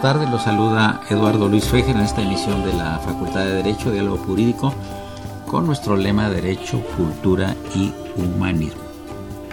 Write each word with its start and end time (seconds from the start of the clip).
Tardes, 0.00 0.28
los 0.30 0.42
saluda 0.42 1.00
Eduardo 1.08 1.48
Luis 1.48 1.64
Fejer 1.64 1.96
en 1.96 2.02
esta 2.02 2.20
emisión 2.20 2.64
de 2.64 2.72
la 2.72 2.98
Facultad 2.98 3.40
de 3.40 3.54
Derecho, 3.54 3.90
Diálogo 3.90 4.18
Jurídico, 4.18 4.74
con 5.46 5.66
nuestro 5.66 5.96
lema 5.96 6.28
Derecho, 6.28 6.82
Cultura 6.96 7.54
y 7.74 7.92
Humanismo. 8.16 8.82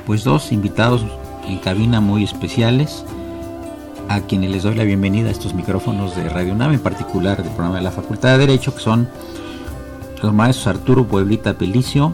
Pues 0.05 0.23
dos 0.23 0.51
invitados 0.51 1.05
en 1.47 1.59
cabina 1.59 2.01
muy 2.01 2.23
especiales, 2.23 3.05
a 4.09 4.21
quienes 4.21 4.51
les 4.51 4.63
doy 4.63 4.75
la 4.75 4.83
bienvenida 4.83 5.29
a 5.29 5.31
estos 5.31 5.53
micrófonos 5.53 6.15
de 6.15 6.27
Radio 6.29 6.53
UNAM, 6.53 6.73
en 6.73 6.79
particular 6.79 7.37
del 7.37 7.51
programa 7.51 7.77
de 7.77 7.83
la 7.83 7.91
Facultad 7.91 8.31
de 8.31 8.39
Derecho, 8.39 8.73
que 8.73 8.81
son 8.81 9.07
los 10.21 10.33
maestros 10.33 10.67
Arturo 10.67 11.05
Pueblita 11.05 11.53
Pelicio 11.53 12.13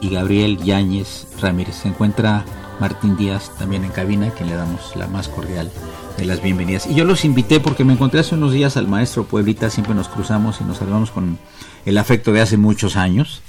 y 0.00 0.10
Gabriel 0.10 0.58
Yáñez 0.58 1.26
Ramírez. 1.40 1.76
Se 1.76 1.88
encuentra 1.88 2.44
Martín 2.80 3.16
Díaz 3.16 3.50
también 3.58 3.84
en 3.84 3.90
cabina, 3.90 4.28
a 4.28 4.30
quien 4.30 4.48
le 4.48 4.56
damos 4.56 4.94
la 4.96 5.06
más 5.06 5.28
cordial 5.28 5.70
de 6.16 6.24
las 6.24 6.42
bienvenidas. 6.42 6.86
Y 6.86 6.94
yo 6.94 7.04
los 7.04 7.24
invité 7.24 7.60
porque 7.60 7.84
me 7.84 7.92
encontré 7.92 8.20
hace 8.20 8.34
unos 8.34 8.52
días 8.52 8.76
al 8.76 8.88
maestro 8.88 9.24
Pueblita, 9.24 9.70
siempre 9.70 9.94
nos 9.94 10.08
cruzamos 10.08 10.60
y 10.60 10.64
nos 10.64 10.78
saludamos 10.78 11.10
con 11.10 11.38
el 11.84 11.98
afecto 11.98 12.32
de 12.32 12.40
hace 12.40 12.56
muchos 12.56 12.96
años, 12.96 13.42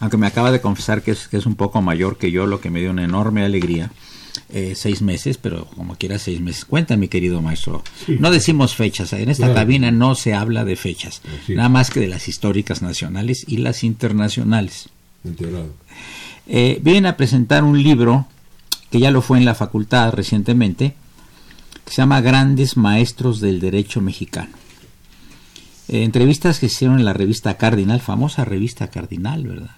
aunque 0.00 0.16
me 0.16 0.26
acaba 0.26 0.52
de 0.52 0.60
confesar 0.60 1.02
que 1.02 1.12
es, 1.12 1.28
que 1.28 1.36
es 1.36 1.46
un 1.46 1.54
poco 1.54 1.82
mayor 1.82 2.18
que 2.18 2.30
yo, 2.30 2.46
lo 2.46 2.60
que 2.60 2.70
me 2.70 2.80
dio 2.80 2.90
una 2.90 3.04
enorme 3.04 3.44
alegría. 3.44 3.90
Eh, 4.50 4.74
seis 4.76 5.00
meses, 5.00 5.38
pero 5.38 5.66
como 5.76 5.96
quiera 5.96 6.18
seis 6.18 6.40
meses. 6.40 6.64
Cuenta, 6.64 6.96
mi 6.96 7.08
querido 7.08 7.40
maestro. 7.40 7.82
No 8.18 8.30
decimos 8.30 8.74
fechas, 8.74 9.12
en 9.12 9.30
esta 9.30 9.54
cabina 9.54 9.90
no 9.90 10.16
se 10.16 10.34
habla 10.34 10.64
de 10.64 10.76
fechas, 10.76 11.22
nada 11.48 11.68
más 11.68 11.90
que 11.90 12.00
de 12.00 12.08
las 12.08 12.28
históricas 12.28 12.82
nacionales 12.82 13.44
y 13.48 13.58
las 13.58 13.84
internacionales. 13.84 14.88
Eh, 16.46 16.78
vienen 16.82 17.06
a 17.06 17.16
presentar 17.16 17.64
un 17.64 17.82
libro 17.82 18.26
que 18.94 19.00
ya 19.00 19.10
lo 19.10 19.22
fue 19.22 19.38
en 19.38 19.44
la 19.44 19.56
facultad 19.56 20.12
recientemente, 20.12 20.94
que 21.84 21.90
se 21.90 21.96
llama 21.96 22.20
Grandes 22.20 22.76
Maestros 22.76 23.40
del 23.40 23.58
Derecho 23.58 24.00
Mexicano. 24.00 24.52
Eh, 25.88 26.04
entrevistas 26.04 26.60
que 26.60 26.68
se 26.68 26.76
hicieron 26.76 27.00
en 27.00 27.04
la 27.04 27.12
revista 27.12 27.56
Cardinal, 27.56 28.00
famosa 28.00 28.44
revista 28.44 28.90
Cardinal, 28.90 29.48
¿verdad? 29.48 29.74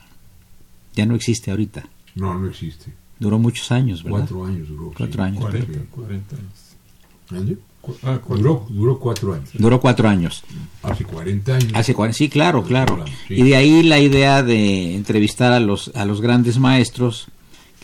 Ya 0.94 1.06
no 1.06 1.15
existe 1.15 1.50
ahorita. 1.50 1.88
No, 2.15 2.38
no 2.38 2.47
existe. 2.47 2.93
Duró 3.19 3.38
muchos 3.38 3.72
años, 3.72 4.03
¿verdad? 4.04 4.19
Cuatro 4.19 4.44
años 4.44 4.69
duró. 4.69 4.93
Cuatro 4.94 5.22
años. 5.22 5.41
40, 5.41 5.78
40 5.93 6.37
años. 6.37 7.59
Ah, 8.03 8.21
duró, 8.28 8.66
duró, 8.69 8.98
cuatro 8.98 9.33
años. 9.33 9.48
Duró 9.54 9.81
cuatro 9.81 10.10
años. 10.10 10.44
Hace 10.83 11.04
40 11.06 11.54
años. 11.54 11.72
Hace 11.72 11.94
sí, 12.12 12.28
claro, 12.28 12.65
claro. 12.65 13.03
Y 13.31 13.44
de 13.44 13.56
ahí 13.56 13.83
la 13.83 13.98
idea 13.98 14.43
de 14.43 14.94
entrevistar 14.94 15.54
a 15.54 15.60
los, 15.60 15.91
a 15.94 16.04
los 16.04 16.21
grandes 16.21 16.59
maestros 16.59 17.28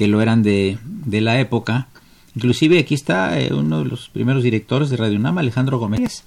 que 0.03 0.09
lo 0.09 0.21
eran 0.21 0.43
de, 0.43 0.79
de 0.85 1.21
la 1.21 1.39
época 1.39 1.87
Inclusive 2.35 2.79
aquí 2.79 2.95
está 2.95 3.39
eh, 3.39 3.53
uno 3.53 3.81
de 3.81 3.85
los 3.85 4.09
primeros 4.09 4.43
directores 4.43 4.91
de 4.91 4.97
Radio 4.97 5.19
UNAM, 5.19 5.39
Alejandro 5.39 5.79
Gómez, 5.79 6.25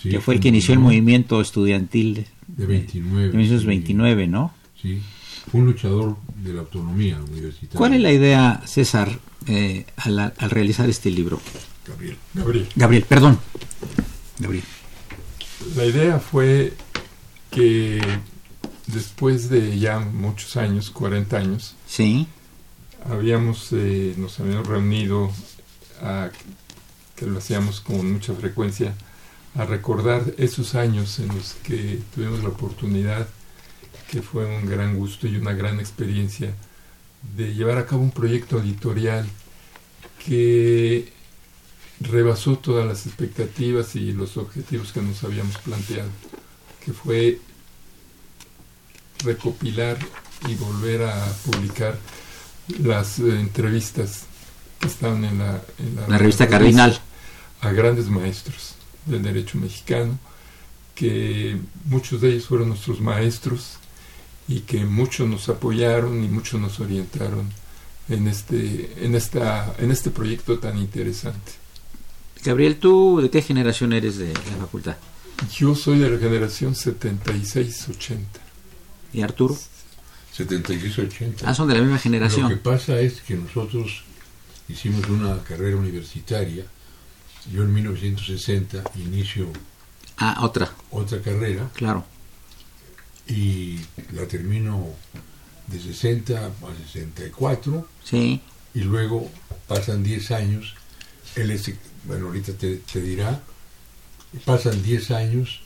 que 0.00 0.20
fue 0.20 0.34
el 0.34 0.40
que 0.40 0.48
inició 0.48 0.74
el 0.74 0.80
movimiento 0.80 1.40
estudiantil 1.40 2.26
de, 2.46 2.66
29, 2.66 3.28
1929, 3.30 4.26
¿no? 4.28 4.54
Sí, 4.80 5.02
fue 5.50 5.60
un 5.60 5.66
luchador 5.66 6.16
de 6.36 6.52
la 6.52 6.60
autonomía 6.60 7.18
universitaria. 7.20 7.76
¿Cuál 7.76 7.94
es 7.94 8.00
la 8.00 8.12
idea, 8.12 8.62
César, 8.66 9.18
eh, 9.48 9.84
al, 9.96 10.18
al, 10.20 10.50
realizar 10.50 10.88
este 10.88 11.10
libro? 11.10 11.40
Gabriel. 11.86 12.16
Gabriel. 12.34 12.68
Gabriel, 12.76 13.04
perdón. 13.08 13.40
Gabriel. 14.38 14.64
La 15.74 15.84
idea 15.84 16.20
fue 16.20 16.74
que 17.50 18.00
después 18.86 19.50
de 19.50 19.76
ya 19.76 19.98
muchos 19.98 20.56
años, 20.56 20.90
40 20.90 21.36
años, 21.36 21.74
sí 21.88 22.28
habíamos, 23.04 23.72
eh, 23.72 24.14
nos 24.16 24.38
habíamos 24.40 24.66
reunido, 24.66 25.30
a, 26.00 26.30
que 27.16 27.26
lo 27.26 27.38
hacíamos 27.38 27.80
con 27.80 28.12
mucha 28.12 28.34
frecuencia, 28.34 28.94
a 29.54 29.64
recordar 29.64 30.34
esos 30.38 30.74
años 30.74 31.18
en 31.18 31.28
los 31.28 31.54
que 31.64 32.00
tuvimos 32.14 32.42
la 32.42 32.50
oportunidad, 32.50 33.26
que 34.10 34.22
fue 34.22 34.46
un 34.46 34.66
gran 34.66 34.96
gusto 34.96 35.26
y 35.26 35.36
una 35.36 35.52
gran 35.52 35.80
experiencia, 35.80 36.54
de 37.36 37.54
llevar 37.54 37.78
a 37.78 37.86
cabo 37.86 38.02
un 38.02 38.12
proyecto 38.12 38.60
editorial 38.60 39.26
que 40.24 41.12
rebasó 42.00 42.58
todas 42.58 42.86
las 42.86 43.06
expectativas 43.06 43.96
y 43.96 44.12
los 44.12 44.36
objetivos 44.36 44.92
que 44.92 45.02
nos 45.02 45.24
habíamos 45.24 45.58
planteado, 45.58 46.10
que 46.84 46.92
fue 46.92 47.40
recopilar 49.24 49.98
y 50.46 50.54
volver 50.54 51.02
a 51.02 51.26
publicar 51.44 51.98
las 52.82 53.18
eh, 53.18 53.40
entrevistas 53.40 54.24
que 54.78 54.88
están 54.88 55.24
en 55.24 55.38
la, 55.38 55.62
la, 56.08 56.18
revista 56.18 56.48
Cardinal 56.48 57.00
a 57.60 57.72
grandes 57.72 58.08
maestros 58.08 58.74
del 59.06 59.22
derecho 59.22 59.58
mexicano, 59.58 60.18
que 60.94 61.56
muchos 61.86 62.20
de 62.20 62.30
ellos 62.30 62.46
fueron 62.46 62.68
nuestros 62.68 63.00
maestros 63.00 63.78
y 64.46 64.60
que 64.60 64.84
muchos 64.84 65.28
nos 65.28 65.48
apoyaron 65.48 66.22
y 66.22 66.28
muchos 66.28 66.60
nos 66.60 66.80
orientaron 66.80 67.48
en 68.08 68.26
este, 68.26 69.04
en 69.04 69.14
esta, 69.14 69.74
en 69.78 69.90
este 69.90 70.10
proyecto 70.10 70.58
tan 70.58 70.78
interesante. 70.78 71.52
Gabriel, 72.44 72.76
¿tú 72.76 73.20
de 73.20 73.30
qué 73.30 73.42
generación 73.42 73.92
eres 73.92 74.16
de 74.16 74.32
la 74.32 74.56
facultad? 74.60 74.96
Yo 75.52 75.74
soy 75.74 75.98
de 75.98 76.10
la 76.10 76.18
generación 76.18 76.74
76-80. 76.74 78.18
¿Y 79.12 79.22
Arturo? 79.22 79.56
76-80. 80.38 81.42
Ah, 81.44 81.54
son 81.54 81.68
de 81.68 81.74
la 81.74 81.80
misma 81.80 81.98
generación. 81.98 82.48
Lo 82.48 82.48
que 82.50 82.56
pasa 82.56 83.00
es 83.00 83.20
que 83.22 83.34
nosotros 83.34 84.02
hicimos 84.68 85.08
una 85.08 85.42
carrera 85.42 85.76
universitaria. 85.76 86.64
Yo 87.52 87.62
en 87.62 87.74
1960 87.74 88.84
inicio. 88.96 89.48
Ah, 90.18 90.38
otra. 90.42 90.70
Otra 90.90 91.20
carrera. 91.20 91.70
Claro. 91.74 92.04
Y 93.26 93.78
la 94.12 94.26
termino 94.28 94.86
de 95.66 95.80
60 95.80 96.46
a 96.46 96.50
64. 96.92 97.88
Sí. 98.04 98.40
Y 98.74 98.80
luego 98.80 99.30
pasan 99.66 100.02
10 100.02 100.30
años. 100.30 100.74
Él 101.34 101.60
bueno, 102.04 102.26
ahorita 102.26 102.52
te, 102.52 103.00
dirá. 103.00 103.42
Pasan 104.44 104.82
10 104.82 105.10
años 105.10 105.60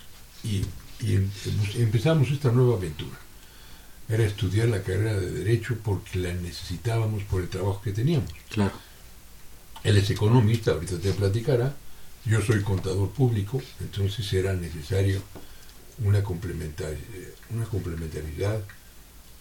y, 0.44 0.62
y 1.00 1.16
em, 1.16 1.30
empezamos 1.76 2.30
esta 2.30 2.50
nueva 2.50 2.76
aventura 2.76 3.21
era 4.12 4.24
estudiar 4.24 4.68
la 4.68 4.82
carrera 4.82 5.18
de 5.18 5.30
Derecho 5.30 5.76
porque 5.82 6.18
la 6.18 6.34
necesitábamos 6.34 7.22
por 7.24 7.40
el 7.40 7.48
trabajo 7.48 7.80
que 7.82 7.92
teníamos. 7.92 8.30
Claro. 8.50 8.72
Él 9.82 9.96
es 9.96 10.10
economista, 10.10 10.72
ahorita 10.72 10.98
te 10.98 11.12
platicará. 11.12 11.74
Yo 12.26 12.42
soy 12.42 12.62
contador 12.62 13.10
público, 13.10 13.60
entonces 13.80 14.30
era 14.32 14.52
necesario 14.52 15.22
una, 16.04 16.22
complementar, 16.22 16.94
una 17.50 17.64
complementariedad 17.64 18.60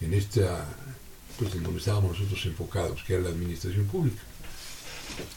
en 0.00 0.14
esta, 0.14 0.66
pues 1.38 1.54
en 1.54 1.62
donde 1.62 1.78
estábamos 1.78 2.18
nosotros 2.18 2.44
enfocados, 2.46 3.02
que 3.04 3.14
era 3.14 3.24
la 3.24 3.28
administración 3.28 3.84
pública. 3.84 4.22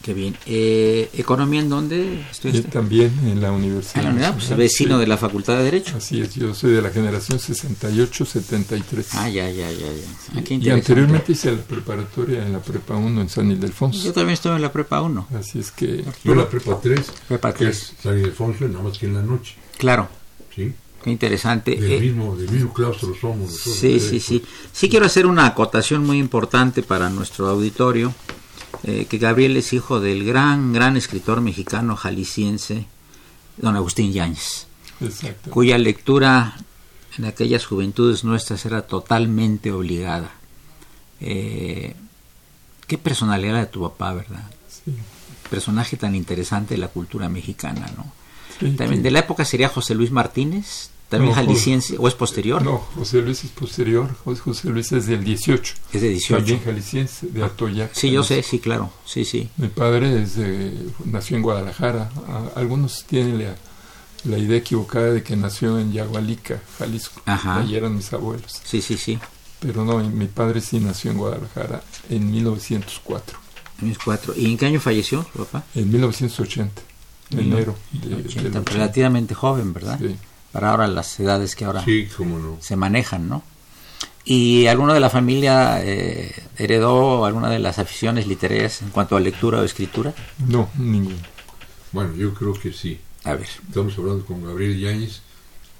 Qué 0.02 0.14
bien. 0.14 0.36
Eh, 0.46 1.10
¿Economía 1.14 1.60
en 1.60 1.68
dónde 1.68 2.24
estudiaste? 2.30 2.68
también 2.70 3.12
en 3.24 3.40
la 3.40 3.50
Universidad. 3.52 3.98
En 3.98 4.04
la 4.04 4.10
unidad, 4.14 4.34
pues 4.34 4.56
vecino 4.56 4.94
sí. 4.96 5.00
de 5.00 5.06
la 5.08 5.16
Facultad 5.16 5.56
de 5.58 5.64
Derecho. 5.64 5.96
Así 5.96 6.20
es, 6.20 6.34
yo 6.36 6.54
soy 6.54 6.72
de 6.72 6.82
la 6.82 6.90
generación 6.90 7.38
68-73. 7.38 9.06
Ah, 9.12 9.28
ya, 9.28 9.50
ya, 9.50 9.70
ya, 9.70 9.78
ya. 9.78 10.36
Ah, 10.36 10.42
qué 10.44 10.54
y 10.54 10.70
anteriormente 10.70 11.32
hice 11.32 11.52
la 11.52 11.58
preparatoria 11.62 12.44
en 12.46 12.52
la 12.52 12.60
Prepa 12.60 12.94
1 12.96 13.20
en 13.20 13.28
San 13.28 13.50
Ildefonso. 13.50 14.04
Yo 14.04 14.12
también 14.12 14.34
estuve 14.34 14.54
en 14.56 14.62
la 14.62 14.72
prepa 14.72 15.00
1. 15.02 15.28
Así 15.38 15.58
es 15.58 15.70
que 15.70 16.04
Yo 16.24 16.34
la 16.34 16.48
prepa 16.48 16.78
3, 16.80 17.00
Prepa 17.28 17.52
que 17.52 17.64
3. 17.64 17.76
es 17.76 17.92
San 18.02 18.18
Ildefonso, 18.18 18.68
nada 18.68 18.82
más 18.84 18.98
que 18.98 19.06
en 19.06 19.14
la 19.14 19.22
noche. 19.22 19.54
Claro, 19.78 20.08
¿sí? 20.54 20.72
qué 21.02 21.10
interesante. 21.10 21.76
Del, 21.76 21.92
Eh, 21.92 22.00
mismo, 22.00 22.36
del 22.36 22.50
mismo 22.50 22.72
claustro 22.72 23.12
somos 23.20 23.50
nosotros. 23.50 23.76
Sí, 23.76 24.00
sí, 24.00 24.20
sí. 24.20 24.42
Sí 24.72 24.88
quiero 24.88 25.06
hacer 25.06 25.26
una 25.26 25.46
acotación 25.46 26.04
muy 26.04 26.18
importante 26.18 26.82
para 26.82 27.10
nuestro 27.10 27.48
auditorio, 27.48 28.14
eh, 28.84 29.06
que 29.06 29.18
Gabriel 29.18 29.56
es 29.56 29.72
hijo 29.72 30.00
del 30.00 30.24
gran, 30.24 30.72
gran 30.72 30.96
escritor 30.96 31.40
mexicano 31.40 31.96
jalisciense, 31.96 32.86
don 33.56 33.76
Agustín 33.76 34.12
Yáñez, 34.12 34.66
exacto. 35.00 35.50
cuya 35.50 35.78
lectura 35.78 36.56
en 37.18 37.24
aquellas 37.24 37.64
juventudes 37.64 38.24
nuestras 38.24 38.64
era 38.66 38.82
totalmente 38.82 39.72
obligada. 39.72 40.30
Eh, 41.20 41.94
qué 42.86 42.98
personalidad 42.98 43.54
la 43.54 43.60
de 43.60 43.66
tu 43.66 43.80
papá, 43.82 44.12
¿verdad? 44.12 44.44
Sí, 44.68 44.92
Personaje 45.48 45.96
tan 45.96 46.14
interesante 46.14 46.74
de 46.74 46.78
la 46.78 46.88
cultura 46.88 47.28
mexicana, 47.28 47.90
¿no? 47.96 48.12
sí, 48.58 48.76
También 48.76 48.98
sí. 48.98 49.02
de 49.02 49.10
la 49.10 49.20
época 49.20 49.44
sería 49.44 49.68
José 49.68 49.94
Luis 49.94 50.10
Martínez, 50.10 50.90
también 51.08 51.30
No, 51.30 51.36
jalisciense, 51.36 51.96
o 51.98 52.08
es 52.08 52.14
posterior, 52.14 52.62
No, 52.62 52.78
José 52.96 53.22
Luis 53.22 53.44
es 53.44 53.50
posterior. 53.50 54.14
José- 54.24 54.68
Luis 54.70 54.90
es 54.92 55.06
del 55.06 55.22
18. 55.24 55.74
es 55.92 56.02
de 56.02 56.08
18. 56.10 56.36
También 56.36 56.60
jalisciense, 56.64 57.26
de 57.28 57.44
Atoyac. 57.44 57.94
Sí, 57.94 58.10
yo 58.10 58.22
sé, 58.24 58.42
sí, 58.42 58.58
claro, 58.58 58.90
sí, 59.04 59.24
sí. 59.24 59.48
Mi 59.56 59.68
padre 59.68 60.22
es 60.22 60.36
de- 60.36 60.76
nació 61.04 61.36
en 61.36 61.42
Guadalajara. 61.42 62.10
Algunos 62.56 63.04
tienen 63.04 63.38
la, 63.38 63.54
la 64.24 64.38
idea 64.38 64.56
equivocada 64.58 65.12
de 65.12 65.22
que 65.22 65.36
nació 65.36 65.78
en 65.78 65.92
Yagualica, 65.92 66.60
Jalisco. 66.78 67.22
Ajá. 67.26 67.58
Allí 67.60 67.76
eran 67.76 67.94
mis 67.94 68.12
abuelos. 68.12 68.60
Sí, 68.64 68.82
sí, 68.82 68.96
sí. 68.96 69.18
Pero 69.60 69.84
no, 69.84 69.98
mi 69.98 70.26
padre 70.26 70.60
sí 70.60 70.80
nació 70.80 71.12
en 71.12 71.18
Guadalajara 71.18 71.82
en 72.10 72.30
1904. 72.30 73.38
Mis 73.80 73.98
cuatro. 73.98 74.34
¿Y 74.36 74.46
en 74.46 74.56
qué 74.58 74.66
año 74.66 74.80
falleció 74.80 75.22
su 75.32 75.38
papá? 75.44 75.64
En 75.74 75.90
1980, 75.90 76.82
en 77.30 77.38
Mil- 77.38 77.52
enero 77.52 77.76
de, 77.92 78.08
del 78.08 78.26
80, 78.26 78.48
80. 78.60 78.72
relativamente 78.72 79.34
joven, 79.34 79.72
¿verdad? 79.72 79.98
Sí. 80.00 80.16
Para 80.56 80.70
ahora 80.70 80.86
las 80.88 81.20
edades 81.20 81.54
que 81.54 81.66
ahora 81.66 81.84
Sí, 81.84 82.08
cómo 82.16 82.38
no. 82.38 82.56
se 82.62 82.76
manejan, 82.76 83.28
¿no? 83.28 83.42
¿Y 84.24 84.66
alguno 84.68 84.94
de 84.94 85.00
la 85.00 85.10
familia 85.10 85.80
eh, 85.84 86.34
heredó 86.56 87.26
alguna 87.26 87.50
de 87.50 87.58
las 87.58 87.78
aficiones 87.78 88.26
literarias 88.26 88.80
en 88.80 88.88
cuanto 88.88 89.16
a 89.18 89.20
lectura 89.20 89.60
o 89.60 89.64
escritura? 89.64 90.14
No, 90.48 90.70
ninguno. 90.78 91.18
Bueno, 91.92 92.14
yo 92.16 92.32
creo 92.32 92.54
que 92.54 92.72
sí. 92.72 92.98
A 93.24 93.34
ver. 93.34 93.46
Estamos 93.68 93.98
hablando 93.98 94.24
con 94.24 94.42
Gabriel 94.42 94.80
Yáñez 94.80 95.20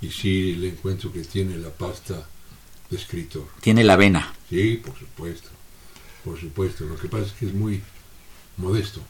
y 0.03 0.11
sí 0.11 0.57
le 0.57 0.69
encuentro 0.69 1.11
que 1.11 1.23
tiene 1.23 1.57
la 1.57 1.71
pasta 1.71 2.27
de 2.91 2.97
escritor. 2.99 3.47
Tiene 3.63 3.83
la 3.83 3.97
vena. 3.97 4.35
Sí, 4.51 4.81
por 4.85 4.99
supuesto. 4.99 5.49
Por 6.23 6.39
supuesto. 6.39 6.85
Lo 6.85 6.97
que 6.99 7.09
pasa 7.09 7.25
es 7.25 7.33
que 7.33 7.47
es 7.47 7.55
muy 7.55 7.81
modesto. 8.59 9.01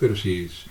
Pero 0.00 0.16
sí 0.16 0.48
es, 0.50 0.64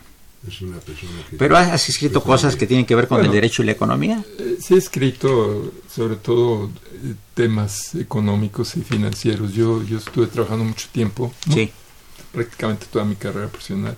es 0.47 0.61
una 0.61 0.77
persona 0.79 1.11
que... 1.29 1.37
Pero 1.37 1.57
has 1.57 1.89
escrito 1.89 2.23
cosas 2.23 2.55
que 2.55 2.65
tienen 2.65 2.85
que 2.85 2.95
ver 2.95 3.07
con 3.07 3.23
el 3.23 3.31
derecho 3.31 3.61
y 3.61 3.65
la 3.65 3.73
economía. 3.73 4.23
Eh, 4.37 4.57
Sí 4.59 4.73
he 4.73 4.77
escrito 4.77 5.71
sobre 5.93 6.15
todo 6.15 6.65
eh, 6.93 7.15
temas 7.33 7.95
económicos 7.95 8.75
y 8.77 8.81
financieros. 8.81 9.53
Yo, 9.53 9.83
yo 9.83 9.97
estuve 9.97 10.27
trabajando 10.27 10.65
mucho 10.65 10.87
tiempo, 10.91 11.33
¿no? 11.47 11.53
Sí. 11.53 11.71
prácticamente 12.31 12.85
toda 12.91 13.05
mi 13.05 13.15
carrera 13.15 13.47
profesional, 13.47 13.97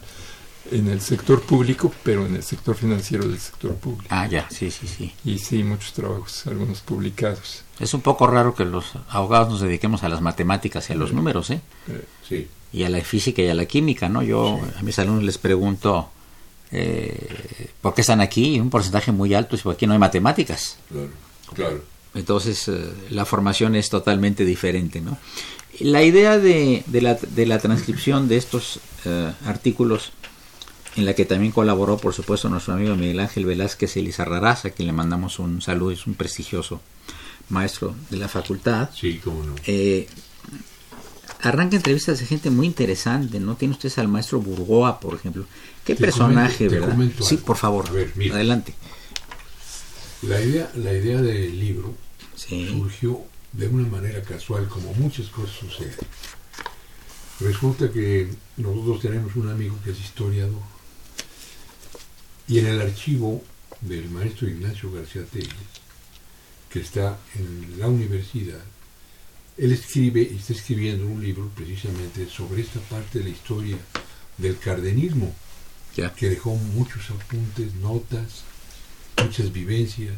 en 0.71 0.87
el 0.87 1.01
sector 1.01 1.41
público, 1.41 1.93
pero 2.03 2.25
en 2.25 2.35
el 2.35 2.43
sector 2.43 2.75
financiero 2.75 3.27
del 3.27 3.39
sector 3.39 3.75
público. 3.75 4.05
Ah, 4.09 4.27
ya, 4.27 4.47
sí, 4.49 4.71
sí, 4.71 4.87
sí. 4.87 5.13
Y 5.25 5.39
sí, 5.39 5.63
muchos 5.63 5.93
trabajos, 5.93 6.45
algunos 6.47 6.81
publicados. 6.81 7.63
Es 7.79 7.93
un 7.93 8.01
poco 8.01 8.27
raro 8.27 8.53
que 8.55 8.63
los 8.63 8.93
abogados 9.09 9.49
nos 9.49 9.61
dediquemos 9.61 10.03
a 10.03 10.09
las 10.09 10.21
matemáticas 10.21 10.89
y 10.89 10.93
a 10.93 10.95
los 10.95 11.13
números, 11.13 11.49
¿eh? 11.49 11.61
Eh, 11.87 12.05
sí, 12.27 12.47
y 12.73 12.83
a 12.83 12.89
la 12.89 13.01
física 13.01 13.41
y 13.41 13.49
a 13.49 13.53
la 13.53 13.65
química, 13.65 14.07
¿no? 14.07 14.23
Yo 14.23 14.59
a 14.77 14.81
mis 14.83 14.97
alumnos 14.99 15.23
les 15.23 15.37
pregunto 15.37 16.09
eh, 16.71 17.69
por 17.81 17.93
qué 17.93 18.01
están 18.01 18.21
aquí 18.21 18.59
un 18.59 18.69
porcentaje 18.69 19.11
muy 19.11 19.33
alto 19.33 19.55
es 19.55 19.61
porque 19.61 19.75
aquí 19.77 19.87
no 19.87 19.93
hay 19.93 19.99
matemáticas. 19.99 20.77
claro, 20.89 21.09
claro. 21.53 21.83
Entonces 22.13 22.67
eh, 22.67 22.91
la 23.09 23.25
formación 23.25 23.75
es 23.75 23.89
totalmente 23.89 24.45
diferente, 24.45 25.01
¿no? 25.01 25.17
La 25.79 26.03
idea 26.03 26.37
de, 26.37 26.83
de 26.87 27.01
la, 27.01 27.15
de 27.15 27.45
la 27.45 27.59
transcripción 27.59 28.27
de 28.27 28.37
estos 28.37 28.79
eh, 29.05 29.31
artículos, 29.45 30.11
en 30.97 31.05
la 31.05 31.13
que 31.13 31.23
también 31.25 31.53
colaboró, 31.53 31.97
por 31.97 32.13
supuesto, 32.13 32.49
nuestro 32.49 32.73
amigo 32.73 32.95
Miguel 32.95 33.21
Ángel 33.21 33.45
Velázquez 33.45 33.95
Elizarrarás, 33.95 34.65
a 34.65 34.71
quien 34.71 34.87
le 34.87 34.93
mandamos 34.93 35.39
un 35.39 35.61
saludo, 35.61 35.91
es 35.91 36.05
un 36.05 36.15
prestigioso 36.15 36.81
maestro 37.49 37.95
de 38.09 38.17
la 38.17 38.27
facultad. 38.27 38.89
Sí, 38.93 39.21
cómo 39.23 39.43
no. 39.43 39.55
Eh, 39.65 40.07
arranca 41.41 41.77
entrevistas 41.77 42.19
de 42.19 42.25
gente 42.25 42.49
muy 42.49 42.67
interesante, 42.67 43.39
¿no? 43.39 43.55
Tiene 43.55 43.73
ustedes 43.73 43.97
al 43.97 44.09
maestro 44.09 44.41
Burgoa, 44.41 44.99
por 44.99 45.15
ejemplo. 45.15 45.45
Qué 45.85 45.95
Te 45.95 46.01
personaje, 46.01 46.65
comento- 46.67 46.71
¿verdad? 46.71 46.89
comento 46.91 47.23
Sí, 47.23 47.37
por 47.37 47.57
favor. 47.57 47.87
A 47.89 47.91
ver, 47.91 48.11
mira. 48.15 48.35
Adelante. 48.35 48.73
La 50.23 50.39
idea, 50.41 50.71
la 50.75 50.93
idea 50.93 51.21
del 51.21 51.59
libro 51.59 51.95
Sí. 52.35 52.67
surgió 52.67 53.21
de 53.53 53.67
una 53.67 53.87
manera 53.87 54.21
casual, 54.21 54.67
como 54.67 54.93
muchas 54.93 55.27
cosas 55.27 55.55
suceden. 55.55 55.95
Resulta 57.39 57.91
que 57.91 58.29
nosotros 58.57 59.01
tenemos 59.01 59.35
un 59.35 59.49
amigo 59.49 59.75
que 59.83 59.91
es 59.91 59.99
historiador. 59.99 60.61
Y 62.47 62.59
en 62.59 62.67
el 62.67 62.81
archivo 62.81 63.43
del 63.81 64.09
maestro 64.11 64.47
Ignacio 64.47 64.91
García 64.91 65.23
Telles, 65.25 65.49
que 66.69 66.79
está 66.81 67.17
en 67.35 67.79
la 67.79 67.87
universidad, 67.87 68.59
él 69.57 69.71
escribe 69.71 70.21
y 70.21 70.37
está 70.37 70.53
escribiendo 70.53 71.05
un 71.07 71.21
libro 71.23 71.49
precisamente 71.55 72.27
sobre 72.29 72.61
esta 72.61 72.79
parte 72.81 73.19
de 73.19 73.25
la 73.25 73.29
historia 73.31 73.77
del 74.37 74.57
cardenismo, 74.59 75.33
Que 76.15 76.29
dejó 76.29 76.55
muchos 76.55 77.09
apuntes, 77.11 77.73
notas, 77.75 78.43
muchas 79.21 79.51
vivencias, 79.51 80.15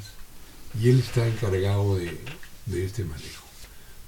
y 0.79 0.89
él 0.89 0.99
está 0.99 1.27
encargado 1.27 1.97
de, 1.97 2.17
de 2.65 2.85
este 2.85 3.03
manejo. 3.03 3.43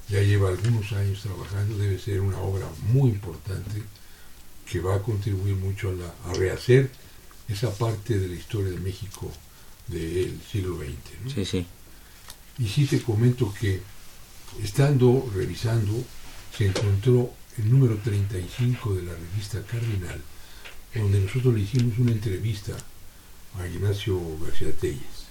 Ya 0.10 0.22
lleva 0.22 0.50
algunos 0.50 0.92
años 0.92 1.22
trabajando, 1.22 1.78
debe 1.78 1.98
ser 2.00 2.22
una 2.22 2.38
obra 2.40 2.68
muy 2.92 3.10
importante 3.10 3.82
que 4.70 4.80
va 4.80 4.96
a 4.96 5.02
contribuir 5.02 5.56
mucho 5.56 5.90
a, 5.90 5.94
la- 5.94 6.14
a 6.32 6.34
rehacer 6.36 6.92
esa 7.48 7.72
parte 7.74 8.18
de 8.20 8.28
la 8.28 8.36
historia 8.36 8.72
de 8.72 8.80
México 8.80 9.32
del 9.88 10.40
siglo 10.52 10.78
XX. 10.78 11.24
¿no? 11.24 11.32
Sí, 11.32 11.46
sí. 11.46 11.66
Y 12.60 12.68
sí 12.68 12.86
te 12.86 13.02
comento 13.02 13.54
que 13.60 13.82
estando 14.64 15.30
revisando, 15.36 16.04
se 16.58 16.68
encontró 16.68 17.34
el 17.58 17.70
número 17.70 17.98
35 17.98 18.94
de 18.96 19.04
la 19.04 19.14
revista 19.14 19.62
Cardinal, 19.64 20.22
donde 21.02 21.20
nosotros 21.20 21.54
le 21.54 21.62
hicimos 21.62 21.98
una 22.00 22.12
entrevista 22.12 22.74
a 23.60 23.68
Ignacio 23.68 24.20
García 24.44 24.72
Telles. 24.72 25.26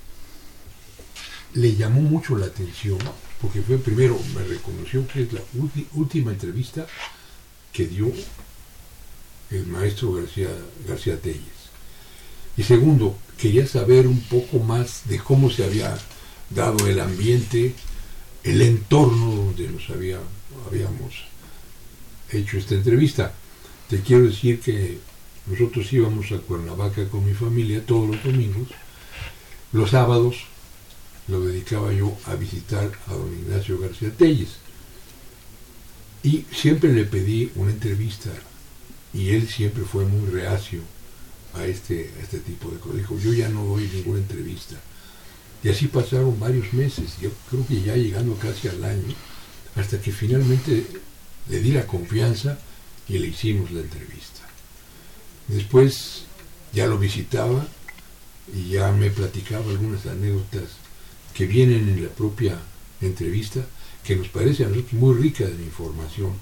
Le 1.55 1.75
llamó 1.77 2.01
mucho 2.01 2.37
la 2.37 2.47
atención, 2.47 2.99
porque 3.41 3.63
fue 3.63 3.79
primero, 3.79 4.19
me 4.35 4.45
reconoció 4.45 5.07
que 5.07 5.23
es 5.23 5.33
la 5.33 5.41
última 5.95 6.33
entrevista 6.33 6.87
que 7.73 7.87
dio 7.87 8.13
el 9.51 9.67
maestro 9.67 10.13
García, 10.15 10.49
García 10.87 11.21
Telles. 11.21 11.65
Y 12.57 12.63
segundo, 12.63 13.17
quería 13.39 13.67
saber 13.67 14.07
un 14.07 14.21
poco 14.21 14.59
más 14.59 15.03
de 15.07 15.19
cómo 15.19 15.51
se 15.51 15.65
había 15.65 15.97
dado 16.51 16.87
el 16.87 17.01
ambiente, 17.01 17.75
el 18.43 18.63
entorno 18.63 19.35
donde 19.35 19.69
nos 19.69 19.89
había, 19.91 20.19
habíamos 20.67 21.25
hecho 22.31 22.59
esta 22.59 22.75
entrevista. 22.75 23.33
Te 23.89 24.01
quiero 24.01 24.25
decir 24.25 24.61
que 24.61 24.99
nosotros 25.47 25.93
íbamos 25.93 26.33
a 26.33 26.39
Cuernavaca 26.39 27.09
con 27.09 27.25
mi 27.25 27.35
familia 27.35 27.85
todos 27.85 28.09
los 28.09 28.25
domingos. 28.25 28.69
Los 29.73 29.91
sábados 29.91 30.47
lo 31.29 31.41
dedicaba 31.41 31.93
yo 31.93 32.17
a 32.27 32.35
visitar 32.35 32.91
a 33.07 33.13
don 33.13 33.33
Ignacio 33.33 33.79
García 33.79 34.11
Telles. 34.11 34.57
Y 36.23 36.47
siempre 36.53 36.93
le 36.93 37.05
pedí 37.05 37.51
una 37.57 37.71
entrevista 37.71 38.31
y 39.13 39.31
él 39.31 39.49
siempre 39.49 39.85
fue 39.85 40.07
muy 40.07 40.31
reacio 40.31 40.81
a 41.55 41.65
este, 41.67 42.11
a 42.19 42.23
este 42.23 42.39
tipo 42.39 42.71
de 42.71 42.79
cosas. 42.79 42.99
Dijo, 42.99 43.19
yo 43.19 43.33
ya 43.33 43.49
no 43.49 43.65
doy 43.65 43.89
ninguna 43.95 44.19
entrevista. 44.19 44.77
Y 45.63 45.69
así 45.69 45.87
pasaron 45.87 46.39
varios 46.39 46.73
meses, 46.75 47.17
yo 47.21 47.31
creo 47.49 47.67
que 47.67 47.81
ya 47.81 47.97
llegando 47.97 48.37
casi 48.37 48.69
al 48.69 48.85
año, 48.85 49.15
hasta 49.77 50.01
que 50.01 50.13
finalmente 50.13 50.87
le 51.49 51.61
di 51.61 51.73
la 51.73 51.87
confianza 51.87 52.59
y 53.09 53.19
le 53.19 53.29
hicimos 53.29 53.71
la 53.71 53.81
entrevista. 53.81 54.34
Después 55.49 56.25
ya 56.73 56.87
lo 56.87 56.99
visitaba 56.99 57.67
y 58.55 58.71
ya 58.71 58.93
me 58.93 59.11
platicaba 59.11 59.71
algunas 59.71 60.07
anécdotas 60.07 60.71
que 61.35 61.47
vienen 61.47 61.89
en 61.89 62.03
la 62.03 62.09
propia 62.11 62.59
entrevista, 63.01 63.61
que 64.05 64.17
nos 64.17 64.29
parece 64.29 64.65
a 64.65 64.69
nosotros 64.69 64.93
muy 64.95 65.15
ricas 65.17 65.57
de 65.57 65.65
información 65.65 66.33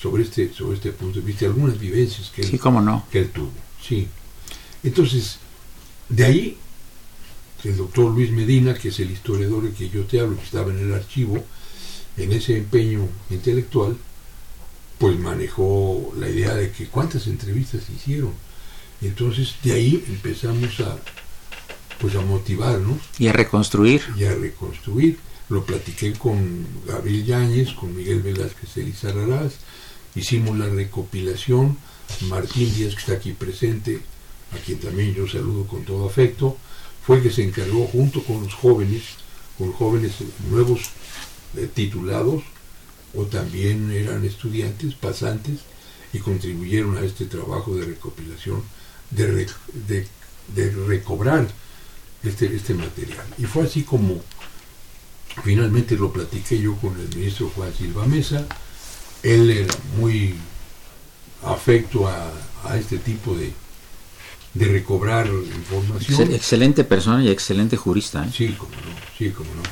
sobre 0.00 0.22
este, 0.24 0.52
sobre 0.52 0.76
este 0.76 0.92
punto 0.92 1.20
de 1.20 1.26
vista, 1.26 1.46
algunas 1.46 1.78
vivencias 1.78 2.30
que, 2.30 2.42
Sí, 2.42 2.54
él, 2.54 2.60
cómo 2.60 2.80
no. 2.80 3.04
que 3.10 3.20
él 3.20 3.30
tuvo. 3.30 3.50
Sí. 3.82 4.08
Entonces, 4.82 5.38
de 6.08 6.24
ahí, 6.24 6.56
el 7.64 7.76
doctor 7.76 8.10
Luis 8.12 8.30
Medina, 8.30 8.74
que 8.74 8.88
es 8.88 8.98
el 9.00 9.10
historiador 9.10 9.62
del 9.64 9.74
que 9.74 9.90
yo 9.90 10.04
te 10.04 10.20
hablo, 10.20 10.36
que 10.36 10.44
estaba 10.44 10.70
en 10.72 10.78
el 10.78 10.94
archivo, 10.94 11.44
en 12.16 12.32
ese 12.32 12.56
empeño 12.56 13.06
intelectual, 13.30 13.96
pues 14.98 15.18
manejó 15.18 16.12
la 16.18 16.28
idea 16.28 16.54
de 16.54 16.70
que 16.72 16.86
cuántas 16.86 17.26
entrevistas 17.26 17.84
se 17.84 17.92
hicieron. 17.92 18.32
Entonces, 19.00 19.54
de 19.62 19.72
ahí 19.72 20.04
empezamos 20.08 20.78
a, 20.80 20.98
pues 22.00 22.14
a 22.14 22.20
motivarnos 22.20 22.98
Y 23.18 23.28
a 23.28 23.32
reconstruir. 23.32 24.02
y 24.16 24.24
a 24.24 24.34
reconstruir. 24.34 25.18
Lo 25.48 25.64
platiqué 25.64 26.12
con 26.12 26.66
Gabriel 26.86 27.24
Yáñez, 27.24 27.72
con 27.72 27.96
Miguel 27.96 28.22
Velázquez 28.22 28.76
Elizarrarás, 28.76 29.54
hicimos 30.14 30.56
la 30.56 30.68
recopilación, 30.68 31.76
Martín 32.28 32.72
Díaz, 32.74 32.94
que 32.94 33.00
está 33.00 33.12
aquí 33.14 33.32
presente, 33.32 34.00
a 34.52 34.58
quien 34.58 34.78
también 34.78 35.14
yo 35.14 35.26
saludo 35.26 35.66
con 35.66 35.84
todo 35.84 36.06
afecto, 36.06 36.56
fue 37.04 37.16
el 37.16 37.22
que 37.22 37.30
se 37.30 37.42
encargó 37.42 37.86
junto 37.86 38.22
con 38.22 38.42
los 38.42 38.54
jóvenes, 38.54 39.02
con 39.58 39.72
jóvenes 39.72 40.12
nuevos 40.50 40.80
eh, 41.56 41.68
titulados, 41.72 42.42
o 43.14 43.24
también 43.24 43.90
eran 43.90 44.24
estudiantes, 44.24 44.94
pasantes, 44.94 45.60
y 46.12 46.18
contribuyeron 46.18 46.96
a 46.96 47.02
este 47.02 47.26
trabajo 47.26 47.74
de 47.74 47.86
recopilación, 47.86 48.62
de, 49.10 49.46
de- 49.88 50.06
de 50.54 50.70
recobrar 50.86 51.46
este, 52.24 52.54
este 52.54 52.74
material. 52.74 53.24
Y 53.38 53.44
fue 53.44 53.64
así 53.64 53.82
como 53.82 54.20
finalmente 55.44 55.96
lo 55.96 56.12
platiqué 56.12 56.60
yo 56.60 56.74
con 56.76 56.98
el 56.98 57.08
ministro 57.16 57.50
Juan 57.54 57.72
Silva 57.76 58.06
Mesa. 58.06 58.46
Él 59.22 59.50
era 59.50 59.74
muy 59.98 60.34
afecto 61.44 62.08
a, 62.08 62.32
a 62.64 62.76
este 62.76 62.98
tipo 62.98 63.34
de, 63.34 63.52
de 64.54 64.64
recobrar 64.66 65.26
información. 65.28 66.20
Excel- 66.28 66.34
Excelente 66.34 66.84
persona 66.84 67.22
y 67.22 67.28
excelente 67.30 67.76
jurista. 67.76 68.24
¿eh? 68.26 68.30
Sí, 68.34 68.48
como 68.58 68.72
no, 68.72 68.96
sí, 69.16 69.30
como 69.30 69.50
no. 69.54 69.62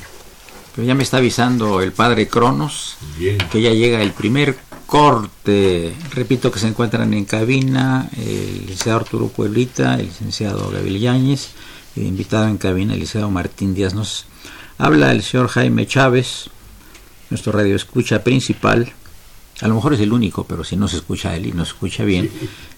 Pero 0.75 0.87
ya 0.87 0.95
me 0.95 1.03
está 1.03 1.17
avisando 1.17 1.81
el 1.81 1.91
padre 1.91 2.27
Cronos 2.27 2.95
Bien. 3.17 3.37
que 3.51 3.61
ya 3.61 3.71
llega 3.71 4.01
el 4.01 4.11
primer 4.13 4.55
corte. 4.89 5.93
Repito 6.15 6.51
que 6.51 6.59
se 6.59 6.67
encuentran 6.67 7.13
en 7.13 7.25
cabina 7.25 8.09
el 8.17 8.61
licenciado 8.61 8.99
Arturo 8.99 9.27
Pueblita, 9.27 9.93
el 9.93 10.07
licenciado 10.07 10.71
Gabriel 10.71 10.99
Yáñez, 10.99 11.49
y 11.95 12.01
invitado 12.01 12.47
en 12.47 12.57
cabina 12.57 12.93
el 12.93 12.99
licenciado 12.99 13.29
Martín 13.29 13.75
Díaz. 13.75 13.93
Nos 13.93 14.25
habla 14.79 15.11
el 15.11 15.21
señor 15.21 15.47
Jaime 15.49 15.85
Chávez, 15.85 16.49
nuestro 17.29 17.51
radio 17.51 17.75
escucha 17.75 18.23
principal. 18.23 18.91
A 19.61 19.67
lo 19.67 19.75
mejor 19.75 19.93
es 19.93 19.99
el 19.99 20.11
único, 20.11 20.45
pero 20.45 20.63
si 20.63 20.75
no 20.75 20.87
se 20.87 20.97
escucha 20.97 21.35
él 21.35 21.45
y 21.45 21.51
no 21.51 21.65
se 21.65 21.73
escucha 21.73 22.03
bien, 22.03 22.31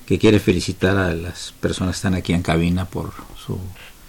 que 0.06 0.20
quiere 0.20 0.40
felicitar 0.40 0.98
a 0.98 1.14
las 1.14 1.54
personas 1.62 1.96
que 1.96 1.98
están 1.98 2.16
aquí 2.16 2.34
en 2.34 2.42
cabina 2.42 2.84
por 2.84 3.14
su 3.46 3.58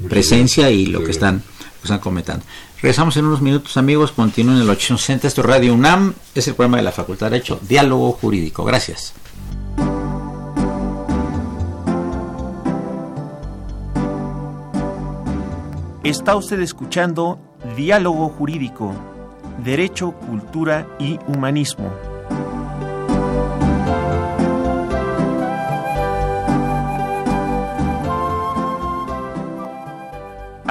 presencia 0.08 0.70
y 0.70 0.86
lo 0.86 1.04
que 1.04 1.12
están, 1.12 1.36
lo 1.36 1.80
que 1.80 1.84
están 1.84 2.00
comentando. 2.00 2.44
Regresamos 2.82 3.16
en 3.16 3.26
unos 3.26 3.40
minutos, 3.40 3.76
amigos. 3.76 4.10
Continúen 4.10 4.56
en 4.56 4.62
el 4.64 4.70
860. 4.70 5.28
Esto 5.28 5.42
es 5.42 5.46
Radio 5.46 5.72
UNAM. 5.72 6.14
Es 6.34 6.48
el 6.48 6.56
programa 6.56 6.78
de 6.78 6.82
la 6.82 6.90
Facultad 6.90 7.26
de 7.26 7.34
Derecho, 7.34 7.60
Diálogo 7.62 8.10
Jurídico. 8.10 8.64
Gracias. 8.64 9.14
Está 16.02 16.34
usted 16.34 16.58
escuchando 16.58 17.38
Diálogo 17.76 18.28
Jurídico, 18.30 18.92
Derecho, 19.62 20.10
Cultura 20.10 20.88
y 20.98 21.20
Humanismo. 21.28 22.11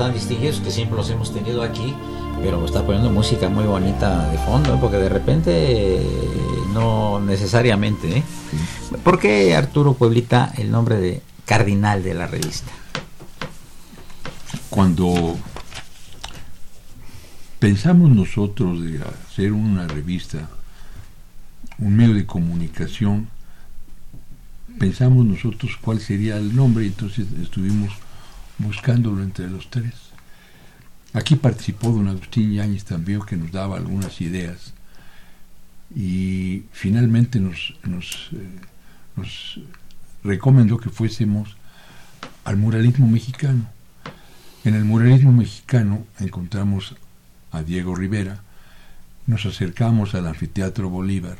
Tan 0.00 0.14
distinguidos 0.14 0.60
que 0.60 0.70
siempre 0.70 0.96
los 0.96 1.10
hemos 1.10 1.30
tenido 1.30 1.62
aquí. 1.62 1.94
Pero 2.40 2.64
está 2.64 2.86
poniendo 2.86 3.10
música 3.10 3.50
muy 3.50 3.64
bonita 3.64 4.30
de 4.30 4.38
fondo, 4.38 4.74
¿eh? 4.74 4.78
porque 4.80 4.96
de 4.96 5.10
repente 5.10 5.52
eh, 5.52 6.06
no 6.72 7.20
necesariamente. 7.20 8.16
¿eh? 8.16 8.22
¿Por 9.04 9.18
qué 9.18 9.54
Arturo 9.54 9.92
Pueblita 9.92 10.54
el 10.56 10.70
nombre 10.70 10.96
de 10.96 11.22
cardinal 11.44 12.02
de 12.02 12.14
la 12.14 12.26
revista? 12.26 12.72
Cuando 14.70 15.36
pensamos 17.58 18.08
nosotros 18.08 18.82
de 18.82 19.02
hacer 19.02 19.52
una 19.52 19.86
revista, 19.86 20.48
un 21.78 21.94
medio 21.94 22.14
de 22.14 22.24
comunicación, 22.24 23.28
pensamos 24.78 25.26
nosotros 25.26 25.72
cuál 25.78 26.00
sería 26.00 26.38
el 26.38 26.56
nombre 26.56 26.86
entonces 26.86 27.26
estuvimos 27.42 27.92
buscándolo 28.60 29.22
entre 29.22 29.48
los 29.48 29.70
tres. 29.70 29.94
Aquí 31.12 31.34
participó 31.36 31.90
don 31.90 32.08
Agustín 32.08 32.52
Yáñez 32.52 32.84
también 32.84 33.22
que 33.22 33.36
nos 33.36 33.50
daba 33.50 33.76
algunas 33.76 34.20
ideas 34.20 34.74
y 35.94 36.64
finalmente 36.70 37.38
eh, 37.38 38.60
nos 39.16 39.60
recomendó 40.22 40.78
que 40.78 40.90
fuésemos 40.90 41.56
al 42.44 42.56
muralismo 42.56 43.08
mexicano. 43.08 43.66
En 44.64 44.74
el 44.74 44.84
muralismo 44.84 45.32
mexicano 45.32 46.06
encontramos 46.20 46.94
a 47.50 47.62
Diego 47.62 47.96
Rivera, 47.96 48.42
nos 49.26 49.46
acercamos 49.46 50.14
al 50.14 50.28
anfiteatro 50.28 50.90
Bolívar 50.90 51.38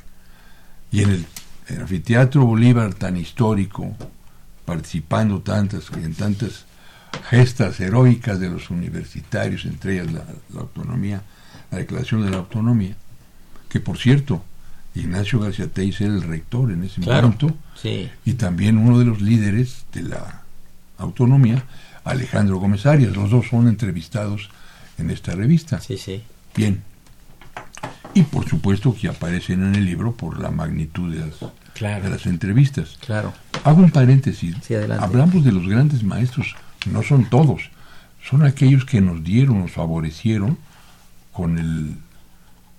y 0.91 1.03
en 1.03 1.11
el, 1.11 1.27
el 1.69 1.83
anfiteatro 1.83 2.45
Bolívar 2.45 2.95
tan 2.95 3.17
histórico, 3.17 3.95
participando 4.65 5.43
tantas 5.43 5.91
en 5.93 6.15
tantas 6.15 6.65
gestas 7.29 7.81
heroicas 7.81 8.39
de 8.41 8.49
los 8.51 8.71
universitarios, 8.71 9.65
entre 9.65 9.95
ellas 9.95 10.13
la, 10.13 10.25
la 10.55 10.61
autonomía 10.61 11.23
la 11.71 11.79
Declaración 11.79 12.25
de 12.25 12.31
la 12.31 12.39
Autonomía, 12.39 12.97
que 13.69 13.79
por 13.79 13.97
cierto, 13.97 14.43
Ignacio 14.97 15.39
García 15.39 15.69
Teis 15.69 16.01
era 16.01 16.13
el 16.13 16.23
rector 16.23 16.73
en 16.73 16.83
ese 16.83 17.01
Claro. 17.01 17.29
momento, 17.29 17.55
Sí. 17.81 18.11
y 18.25 18.33
también 18.33 18.77
uno 18.77 18.99
de 18.99 19.05
los 19.05 19.21
líderes 19.21 19.85
de 19.93 20.03
la 20.03 20.43
autonomía, 20.99 21.63
Alejandro 22.03 22.57
Gómez 22.59 22.87
Arias. 22.87 23.15
Los 23.15 23.31
dos 23.31 23.47
son 23.49 23.69
entrevistados 23.69 24.51
en 24.99 25.11
esta 25.11 25.37
revista. 25.37 25.81
Sí, 25.81 25.97
sí. 25.97 26.25
Bien. 26.57 26.83
Y 28.15 28.23
por 28.25 28.49
supuesto 28.49 28.93
que 29.01 29.07
aparecen 29.07 29.63
en 29.63 29.77
el 29.77 29.85
libro 29.85 30.13
por 30.13 30.41
la 30.41 30.51
magnitud 30.51 31.15
de 31.15 31.21
las, 31.21 31.37
Claro. 31.75 32.03
de 32.03 32.11
las 32.11 32.27
entrevistas. 32.27 32.99
Claro. 33.07 33.33
Hago 33.63 33.81
un 33.81 33.93
paréntesis. 33.93 34.57
Sí, 34.63 34.75
adelante. 34.75 35.05
Hablamos 35.05 35.45
de 35.45 35.53
los 35.53 35.69
grandes 35.69 36.03
maestros, 36.03 36.57
no 36.91 37.03
son 37.03 37.29
todos, 37.29 37.71
son 38.23 38.45
aquellos 38.45 38.85
que 38.85 39.01
nos 39.01 39.23
dieron, 39.25 39.61
nos 39.61 39.73
favorecieron 39.73 40.59
con 41.33 41.59
el 41.59 41.95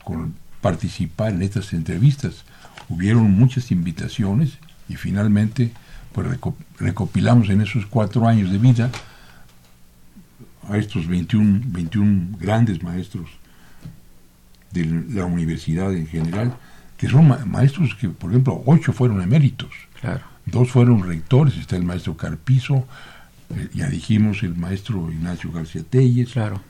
con 0.03 0.35
participar 0.61 1.33
en 1.33 1.41
estas 1.43 1.73
entrevistas. 1.73 2.43
Hubieron 2.89 3.31
muchas 3.31 3.71
invitaciones 3.71 4.57
y 4.89 4.95
finalmente 4.95 5.71
pues 6.13 6.27
reco- 6.27 6.55
recopilamos 6.79 7.49
en 7.49 7.61
esos 7.61 7.85
cuatro 7.85 8.27
años 8.27 8.51
de 8.51 8.57
vida 8.57 8.91
a 10.69 10.77
estos 10.77 11.07
21, 11.07 11.61
21 11.65 12.37
grandes 12.39 12.83
maestros 12.83 13.29
de 14.71 14.85
la 15.09 15.25
universidad 15.25 15.93
en 15.93 16.07
general, 16.07 16.55
que 16.97 17.09
son 17.09 17.27
ma- 17.27 17.43
maestros 17.45 17.95
que, 17.95 18.09
por 18.09 18.29
ejemplo, 18.31 18.61
ocho 18.65 18.93
fueron 18.93 19.21
eméritos. 19.21 19.71
Claro. 19.99 20.21
Dos 20.45 20.69
fueron 20.71 21.03
rectores, 21.07 21.57
está 21.57 21.75
el 21.75 21.83
maestro 21.83 22.15
Carpizo, 22.15 22.87
eh, 23.57 23.69
ya 23.73 23.87
dijimos 23.87 24.43
el 24.43 24.55
maestro 24.55 25.11
Ignacio 25.11 25.51
García 25.51 25.83
Telles, 25.89 26.31
Claro. 26.33 26.61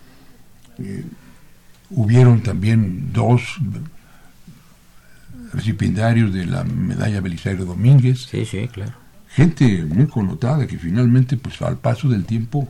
hubieron 1.90 2.42
también 2.42 3.12
dos 3.14 3.42
recipiendarios 5.54 6.34
de 6.34 6.46
la 6.46 6.64
medalla 6.64 7.20
Belisario 7.22 7.66
Domínguez, 7.66 8.22
Sí, 8.30 8.46
sí, 8.46 8.68
claro. 8.70 8.94
gente 9.30 9.84
muy 9.84 10.08
connotada 10.08 10.66
que 10.68 10.78
finalmente 10.78 11.38
pues 11.38 11.62
al 11.62 11.78
paso 11.78 12.08
del 12.10 12.26
tiempo 12.26 12.70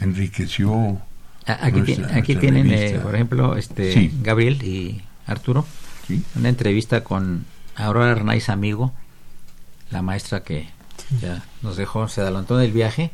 enriqueció 0.00 1.00
Aquí, 1.46 1.78
nuestra- 1.78 1.84
tiene- 1.84 2.04
aquí 2.20 2.34
nuestra 2.34 2.40
tienen, 2.40 2.70
eh, 2.72 2.98
por 3.00 3.14
ejemplo, 3.14 3.56
este 3.56 3.92
Sí. 3.92 4.12
Gabriel 4.22 4.62
y 4.64 5.02
Arturo, 5.26 5.64
¿sí? 6.08 6.22
una 6.34 6.48
entrevista 6.48 7.04
con 7.04 7.44
Aurora 7.76 8.10
Arnaiz 8.12 8.48
Amigo, 8.48 8.92
la 9.90 10.02
maestra 10.02 10.42
que 10.42 10.66
ya 11.20 11.42
nos 11.62 11.76
dejó, 11.76 12.08
se 12.08 12.20
adelantó 12.20 12.56
del 12.56 12.72
viaje, 12.72 13.10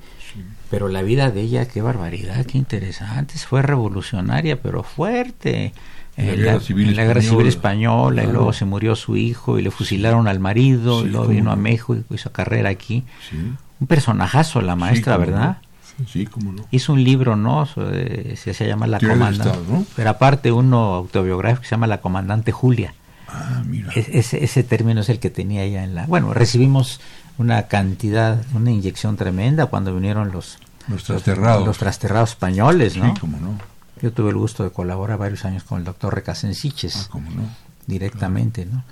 pero 0.71 0.89
la 0.89 1.03
vida 1.03 1.31
de 1.31 1.43
ella, 1.43 1.67
qué 1.69 1.83
barbaridad, 1.83 2.45
qué 2.47 2.59
interesante, 2.59 3.35
fue 3.39 3.63
revolucionaria, 3.63 4.61
pero 4.61 4.83
fuerte. 4.83 5.73
En 6.17 6.27
la 6.27 6.33
En 6.33 6.41
Guerra 6.43 6.61
Civil 6.61 6.89
en 6.91 6.97
la 6.97 7.05
Guerra 7.05 7.21
Española. 7.21 7.39
Civil 7.41 7.49
Española, 7.49 8.25
y 8.25 8.27
luego 8.27 8.53
se 8.53 8.65
murió 8.67 8.95
su 8.97 9.17
hijo 9.17 9.59
y 9.59 9.63
le 9.63 9.71
fusilaron 9.71 10.29
al 10.29 10.41
marido, 10.41 11.01
Sí, 11.01 11.07
y 11.07 11.11
luego 11.11 11.29
vino 11.29 11.51
a. 11.53 11.57
México 11.57 11.95
y 11.97 12.05
hizo 12.15 12.31
carrera 12.33 12.69
aquí. 12.69 13.05
Sí, 13.31 13.37
Un 13.81 13.87
personajazo 13.87 14.61
la 14.61 14.77
maestra, 14.77 15.15
no. 15.15 15.21
¿verdad? 15.21 15.59
sí, 16.07 16.27
cómo 16.27 16.53
no. 16.53 16.65
Hizo 16.71 16.93
un 16.95 17.03
libro, 17.05 17.37
¿no? 17.37 17.67
Eh, 17.77 18.35
Se, 18.37 18.53
se 18.55 18.67
llama 18.67 18.87
La 18.87 18.99
Comandante. 18.99 19.49
Estado, 19.49 19.65
¿no? 19.71 19.87
Pero 19.97 20.11
aparte 20.11 20.51
uno 20.53 20.95
autobiográfico 20.95 21.63
que 21.63 21.69
se 21.69 21.75
llama 21.77 21.87
La 21.87 22.01
Comandante 22.01 22.53
Julia. 22.53 22.93
Ah, 23.29 23.63
mira. 23.67 23.91
Es- 23.95 24.09
ese, 24.09 24.45
ese 24.45 24.63
término 24.65 25.01
es 25.01 25.09
el 25.09 25.19
que 25.19 25.31
tenía 25.31 25.63
ella 25.63 25.85
en 25.85 25.95
la... 25.95 26.07
Bueno, 26.07 26.35
recibimos 26.35 27.01
una 27.39 27.65
cantidad, 27.69 28.45
una 28.55 28.71
inyección 28.71 29.17
tremenda 29.17 29.67
cuando 29.67 29.95
vinieron 29.95 30.33
los, 30.33 30.59
Los 30.89 31.05
trasterrados. 31.05 31.67
los 31.67 31.79
trasterrados 31.79 32.31
españoles, 32.31 32.97
¿no? 32.97 33.15
Sí, 33.15 33.21
cómo 33.21 33.39
no. 33.41 33.59
Yo 34.01 34.13
tuve 34.13 34.31
el 34.31 34.37
gusto 34.37 34.65
de 34.65 34.71
colaborar 34.71 35.19
varios 35.19 35.45
años 35.45 35.63
con 35.63 35.79
el 35.79 35.85
doctor 35.85 36.15
Recasensiches 36.15 36.97
Ah, 36.97 37.07
cómo 37.11 37.31
no. 37.31 37.43
directamente, 37.87 38.67
¿no? 38.67 38.85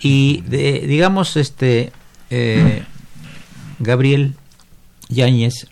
Y 0.00 0.42
de- 0.42 0.86
digamos, 0.86 1.36
este 1.36 1.92
eh, 2.30 2.84
Gabriel 3.78 4.34
Yáñez, 5.08 5.68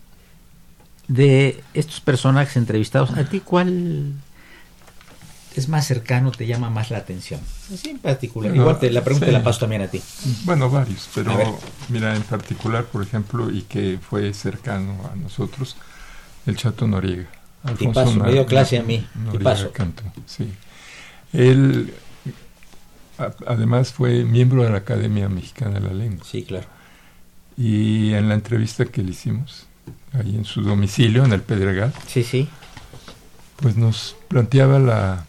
de 1.08 1.62
estos 1.74 2.00
personajes 2.00 2.56
entrevistados, 2.56 3.10
¿a 3.10 3.24
ti 3.28 3.40
cuál 3.40 4.12
es 5.60 5.68
más 5.68 5.86
cercano, 5.86 6.30
te 6.32 6.46
llama 6.46 6.70
más 6.70 6.90
la 6.90 6.98
atención? 6.98 7.40
Así 7.72 7.90
en 7.90 7.98
particular. 7.98 8.50
Bueno, 8.50 8.62
Igual 8.64 8.78
te 8.80 8.90
la 8.90 9.02
pregunta 9.04 9.26
sí. 9.26 9.32
la 9.32 9.42
paso 9.42 9.60
también 9.60 9.82
a 9.82 9.88
ti. 9.88 10.00
Bueno, 10.44 10.68
varios, 10.70 11.08
pero 11.14 11.58
mira, 11.88 12.14
en 12.14 12.22
particular, 12.22 12.84
por 12.84 13.02
ejemplo, 13.02 13.50
y 13.50 13.62
que 13.62 13.98
fue 14.00 14.32
cercano 14.34 15.10
a 15.12 15.16
nosotros, 15.16 15.76
el 16.46 16.56
Chato 16.56 16.86
Noriega. 16.86 17.26
Tipazo, 17.78 18.14
me 18.16 18.32
dio 18.32 18.46
clase 18.46 18.78
a 18.78 18.82
mí, 18.82 19.06
Noriega. 19.14 19.72
Canto, 19.72 20.02
sí. 20.26 20.52
Él, 21.32 21.92
a- 23.18 23.32
además, 23.46 23.92
fue 23.92 24.24
miembro 24.24 24.62
de 24.62 24.70
la 24.70 24.78
Academia 24.78 25.28
Mexicana 25.28 25.80
de 25.80 25.88
la 25.88 25.92
Lengua. 25.94 26.24
Sí, 26.30 26.42
claro. 26.44 26.66
Y 27.56 28.12
en 28.12 28.28
la 28.28 28.34
entrevista 28.34 28.84
que 28.84 29.02
le 29.02 29.10
hicimos, 29.10 29.66
ahí 30.12 30.36
en 30.36 30.44
su 30.44 30.62
domicilio, 30.62 31.24
en 31.24 31.32
el 31.32 31.40
Pedregal, 31.42 31.92
Sí, 32.06 32.22
sí. 32.22 32.48
pues 33.56 33.76
nos 33.76 34.14
planteaba 34.28 34.78
la, 34.78 35.26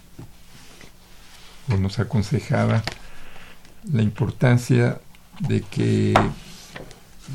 o 1.69 1.77
nos 1.77 1.99
aconsejaba 1.99 2.83
la 3.91 4.01
importancia 4.01 4.99
de 5.39 5.61
que 5.61 6.13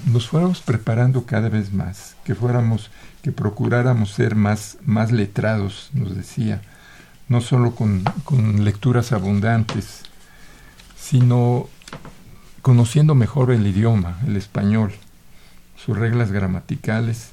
nos 0.06 0.28
fuéramos 0.28 0.60
preparando 0.60 1.24
cada 1.24 1.48
vez 1.48 1.72
más, 1.72 2.16
que 2.24 2.34
fuéramos, 2.34 2.90
que 3.22 3.32
procuráramos 3.32 4.10
ser 4.10 4.34
más, 4.34 4.78
más 4.84 5.12
letrados, 5.12 5.90
nos 5.92 6.16
decía, 6.16 6.62
no 7.28 7.40
solo 7.40 7.74
con, 7.74 8.04
con 8.24 8.64
lecturas 8.64 9.12
abundantes, 9.12 10.02
sino 10.98 11.68
conociendo 12.62 13.14
mejor 13.14 13.50
el 13.50 13.66
idioma, 13.66 14.18
el 14.26 14.36
español, 14.36 14.92
sus 15.76 15.96
reglas 15.96 16.30
gramaticales, 16.30 17.30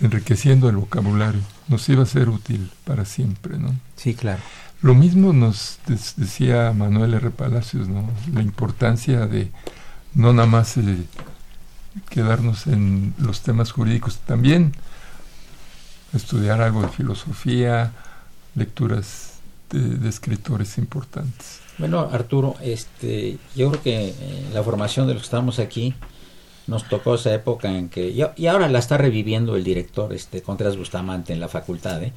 enriqueciendo 0.00 0.68
el 0.68 0.76
vocabulario, 0.76 1.40
nos 1.68 1.88
iba 1.88 2.02
a 2.02 2.06
ser 2.06 2.28
útil 2.28 2.70
para 2.84 3.04
siempre, 3.04 3.58
¿no? 3.58 3.74
Sí, 3.96 4.14
claro. 4.14 4.42
Lo 4.82 4.94
mismo 4.94 5.32
nos 5.32 5.78
decía 6.16 6.72
Manuel 6.72 7.14
R. 7.14 7.30
Palacios, 7.30 7.88
¿no? 7.88 8.08
La 8.32 8.40
importancia 8.40 9.26
de 9.26 9.50
no 10.14 10.32
nada 10.32 10.48
más 10.48 10.76
eh, 10.78 10.82
quedarnos 12.08 12.66
en 12.66 13.14
los 13.18 13.42
temas 13.42 13.72
jurídicos, 13.72 14.18
también 14.18 14.72
estudiar 16.14 16.62
algo 16.62 16.82
de 16.82 16.88
filosofía, 16.88 17.92
lecturas 18.54 19.34
de, 19.70 19.80
de 19.80 20.08
escritores 20.08 20.78
importantes. 20.78 21.60
Bueno, 21.78 22.08
Arturo, 22.12 22.56
este, 22.62 23.38
yo 23.54 23.70
creo 23.70 23.82
que 23.82 24.08
eh, 24.08 24.50
la 24.52 24.62
formación 24.62 25.06
de 25.06 25.14
los 25.14 25.22
que 25.22 25.26
estamos 25.26 25.58
aquí 25.58 25.94
nos 26.66 26.88
tocó 26.88 27.16
esa 27.16 27.34
época 27.34 27.70
en 27.76 27.88
que 27.88 28.10
y 28.36 28.46
ahora 28.46 28.68
la 28.68 28.78
está 28.78 28.96
reviviendo 28.96 29.56
el 29.56 29.64
director, 29.64 30.12
este 30.12 30.40
Contreras 30.42 30.76
Bustamante 30.76 31.32
en 31.32 31.40
la 31.40 31.48
facultad, 31.48 32.02
¿eh? 32.02 32.12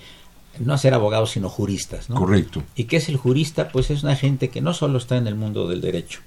No 0.59 0.77
ser 0.77 0.93
abogados 0.93 1.31
sino 1.31 1.49
juristas, 1.49 2.09
¿no? 2.09 2.15
Correcto. 2.15 2.63
¿Y 2.75 2.85
qué 2.85 2.97
es 2.97 3.09
el 3.09 3.17
jurista? 3.17 3.69
Pues 3.69 3.89
es 3.89 4.03
una 4.03 4.15
gente 4.15 4.49
que 4.49 4.61
no 4.61 4.73
solo 4.73 4.97
está 4.97 5.17
en 5.17 5.27
el 5.27 5.35
mundo 5.35 5.67
del 5.67 5.81
derecho, 5.81 6.19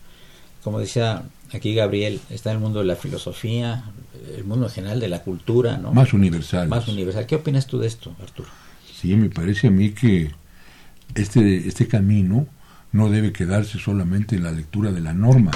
como 0.63 0.81
decía 0.81 1.23
aquí 1.53 1.75
Gabriel, 1.75 2.21
está 2.31 2.51
en 2.51 2.57
el 2.57 2.63
mundo 2.63 2.81
de 2.81 2.87
la 2.87 2.97
filosofía, 2.97 3.85
el 4.37 4.45
mundo 4.45 4.67
en 4.67 4.73
general 4.73 4.99
de 4.99 5.09
la 5.09 5.23
cultura, 5.23 5.77
¿no? 5.77 5.93
Más 5.93 6.13
universal. 6.13 6.69
Más 6.69 6.89
universal. 6.89 7.27
¿Qué 7.27 7.37
opinas 7.37 7.67
tú 7.67 7.79
de 7.79 7.87
esto, 7.87 8.15
Arturo? 8.21 8.49
Sí, 9.01 9.15
me 9.15 9.31
parece 9.31 9.69
a 9.69 9.71
mí 9.71 9.91
que 9.91 10.33
este, 11.15 11.69
este 11.69 11.87
camino 11.87 12.47
no 12.93 13.11
debe 13.11 13.33
quedarse 13.33 13.79
solamente 13.79 14.37
en 14.37 14.43
la 14.43 14.51
lectura 14.51 14.91
de 14.91 15.01
la 15.01 15.13
norma, 15.13 15.53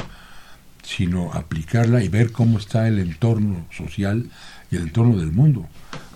sino 0.85 1.33
aplicarla 1.33 2.03
y 2.05 2.09
ver 2.09 2.33
cómo 2.33 2.59
está 2.59 2.87
el 2.87 2.99
entorno 2.99 3.67
social 3.77 4.31
y 4.71 4.77
el 4.77 4.83
entorno 4.83 5.17
del 5.17 5.33
mundo. 5.33 5.67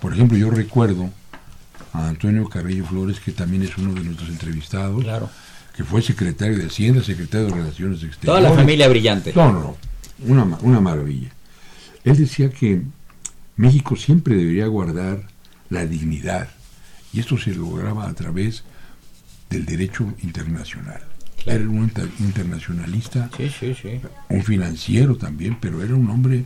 Por 0.00 0.12
ejemplo, 0.12 0.36
yo 0.38 0.50
recuerdo 0.50 1.10
a 1.94 2.08
Antonio 2.08 2.46
Carrillo 2.48 2.84
Flores, 2.84 3.18
que 3.20 3.32
también 3.32 3.62
es 3.62 3.76
uno 3.78 3.94
de 3.94 4.02
nuestros 4.04 4.28
entrevistados, 4.28 5.02
Claro. 5.02 5.30
que 5.74 5.82
fue 5.84 6.02
secretario 6.02 6.58
de 6.58 6.66
Hacienda, 6.66 7.02
secretario 7.02 7.46
de 7.46 7.54
Relaciones 7.54 7.98
Toda 8.00 8.08
Exteriores. 8.10 8.42
la 8.50 8.52
familia 8.54 8.88
brillante. 8.88 9.32
No, 9.34 9.52
no, 9.52 9.60
no. 9.60 9.76
Una, 10.26 10.44
una 10.60 10.80
maravilla. 10.80 11.30
Él 12.04 12.16
decía 12.16 12.50
que 12.50 12.82
México 13.56 13.96
siempre 13.96 14.36
debería 14.36 14.66
guardar 14.66 15.26
la 15.70 15.86
dignidad. 15.86 16.48
Y 17.12 17.20
esto 17.20 17.38
se 17.38 17.54
lograba 17.54 18.08
a 18.08 18.14
través 18.14 18.64
del 19.50 19.64
derecho 19.64 20.12
internacional. 20.22 21.00
Claro. 21.42 21.60
Era 21.60 21.68
un 21.70 21.78
inter- 21.84 22.08
internacionalista, 22.20 23.30
Sí, 23.36 23.48
sí, 23.50 23.74
sí. 23.80 24.00
un 24.28 24.42
financiero 24.42 25.16
también, 25.16 25.58
pero 25.60 25.82
era 25.82 25.94
un 25.94 26.08
hombre 26.10 26.44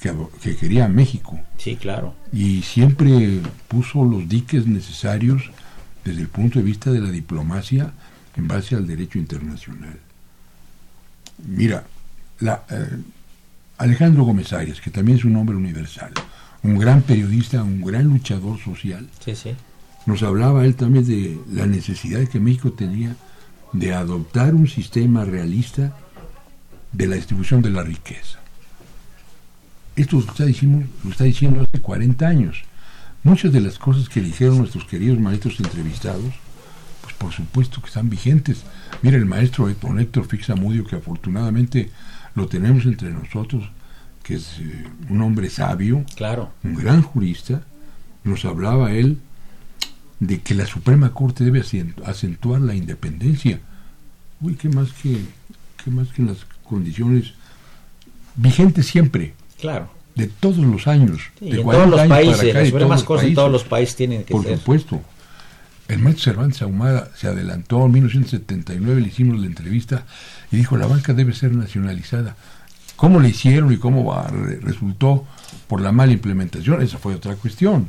que, 0.00 0.56
quería 0.56 0.88
México. 0.88 1.38
Sí, 1.58 1.76
claro. 1.76 2.14
Y 2.32 2.62
siempre 2.62 3.40
puso 3.66 4.04
los 4.04 4.28
diques 4.28 4.66
necesarios 4.66 5.50
desde 6.04 6.20
el 6.22 6.28
punto 6.28 6.58
de 6.58 6.64
vista 6.64 6.90
de 6.90 7.00
la 7.00 7.10
diplomacia 7.10 7.92
en 8.36 8.48
base 8.48 8.76
al 8.76 8.86
derecho 8.86 9.18
internacional. 9.18 9.98
Mira, 11.46 11.84
la, 12.40 12.62
eh, 12.70 12.98
Alejandro 13.78 14.24
Gómez 14.24 14.52
Arias, 14.52 14.80
que 14.80 14.90
también 14.90 15.18
es 15.18 15.24
un 15.24 15.36
hombre 15.36 15.56
universal, 15.56 16.12
un 16.62 16.78
gran 16.78 17.02
periodista, 17.02 17.62
un 17.62 17.80
gran 17.82 18.04
luchador 18.08 18.58
social, 18.58 19.08
Sí, 19.24 19.34
sí. 19.34 19.50
nos 20.06 20.22
hablaba 20.22 20.64
él 20.64 20.74
también 20.74 21.06
de 21.06 21.38
la 21.52 21.66
necesidad 21.66 22.26
que 22.28 22.40
México 22.40 22.72
tenía 22.72 23.16
de 23.72 23.94
adoptar 23.94 24.54
un 24.54 24.66
sistema 24.66 25.24
realista 25.24 25.96
de 26.92 27.06
la 27.06 27.16
distribución 27.16 27.62
de 27.62 27.70
la 27.70 27.82
riqueza. 27.82 28.38
Esto 29.98 30.16
lo 30.16 30.22
está 30.30 30.44
diciendo, 30.44 30.86
lo 31.04 31.10
está 31.10 31.24
diciendo 31.24 31.60
hace 31.62 31.80
40 31.82 32.26
años. 32.26 32.62
Muchas 33.24 33.52
de 33.52 33.60
las 33.60 33.78
cosas 33.78 34.08
que 34.08 34.20
dijeron 34.20 34.58
nuestros 34.58 34.84
queridos 34.84 35.18
maestros 35.18 35.58
entrevistados, 35.60 36.32
pues 37.02 37.14
por 37.14 37.32
supuesto 37.32 37.80
que 37.80 37.88
están 37.88 38.08
vigentes. 38.08 38.62
Mira, 39.02 39.16
el 39.16 39.26
maestro 39.26 39.68
don 39.82 39.98
Héctor 39.98 40.26
Fixamudio, 40.26 40.84
que 40.84 40.96
afortunadamente 40.96 41.90
lo 42.34 42.46
tenemos 42.46 42.84
entre 42.86 43.10
nosotros, 43.10 43.68
que 44.22 44.34
es 44.36 44.58
eh, 44.60 44.84
un 45.08 45.20
hombre 45.22 45.50
sabio, 45.50 46.04
Claro. 46.16 46.52
un 46.62 46.74
gran 46.74 47.02
jurista, 47.02 47.62
nos 48.24 48.44
hablaba 48.44 48.92
él 48.92 49.18
de 50.20 50.40
que 50.40 50.54
la 50.54 50.66
Suprema 50.66 51.10
Corte 51.12 51.44
debe 51.44 51.60
acen- 51.62 51.94
acentuar 52.04 52.60
la 52.60 52.74
independencia. 52.74 53.60
Uy, 54.40 54.54
qué 54.54 54.68
más 54.68 54.92
que, 54.92 55.22
qué 55.82 55.90
más 55.90 56.08
que 56.08 56.22
las 56.22 56.38
condiciones 56.62 57.32
vigentes 58.36 58.86
siempre, 58.86 59.34
Claro. 59.60 59.88
de 60.14 60.26
todos 60.26 60.58
los 60.58 60.86
años, 60.88 61.20
Sí, 61.38 61.50
de 61.50 61.56
en 61.58 61.62
40 61.62 61.72
todos 61.86 61.90
los 62.00 62.08
países, 62.08 62.50
acá, 62.50 62.60
las 62.62 62.70
todos 62.72 63.04
cosas 63.04 63.26
en 63.26 63.34
todos 63.34 63.52
los 63.52 63.64
países 63.64 63.96
tienen 63.96 64.24
que 64.24 64.32
Por 64.34 64.44
ser. 64.44 64.58
supuesto. 64.58 65.00
El 65.86 66.00
maestro 66.00 66.24
Cervantes 66.32 66.60
Ahumada 66.62 67.08
se 67.16 67.28
adelantó 67.28 67.86
en 67.86 67.92
1979, 67.92 69.00
le 69.00 69.08
hicimos 69.08 69.38
la 69.40 69.46
entrevista 69.46 70.04
y 70.52 70.56
dijo, 70.56 70.76
la 70.76 70.86
banca 70.86 71.12
debe 71.14 71.32
ser 71.34 71.52
nacionalizada. 71.52 72.36
¿Cómo 72.96 73.20
le 73.20 73.28
hicieron 73.28 73.72
y 73.72 73.76
cómo 73.76 74.04
va- 74.04 74.26
re- 74.26 74.58
resultó 74.60 75.24
por 75.68 75.80
la 75.80 75.92
mala 75.92 76.12
implementación? 76.12 76.82
Esa 76.82 76.98
fue 76.98 77.14
otra 77.14 77.36
cuestión. 77.36 77.88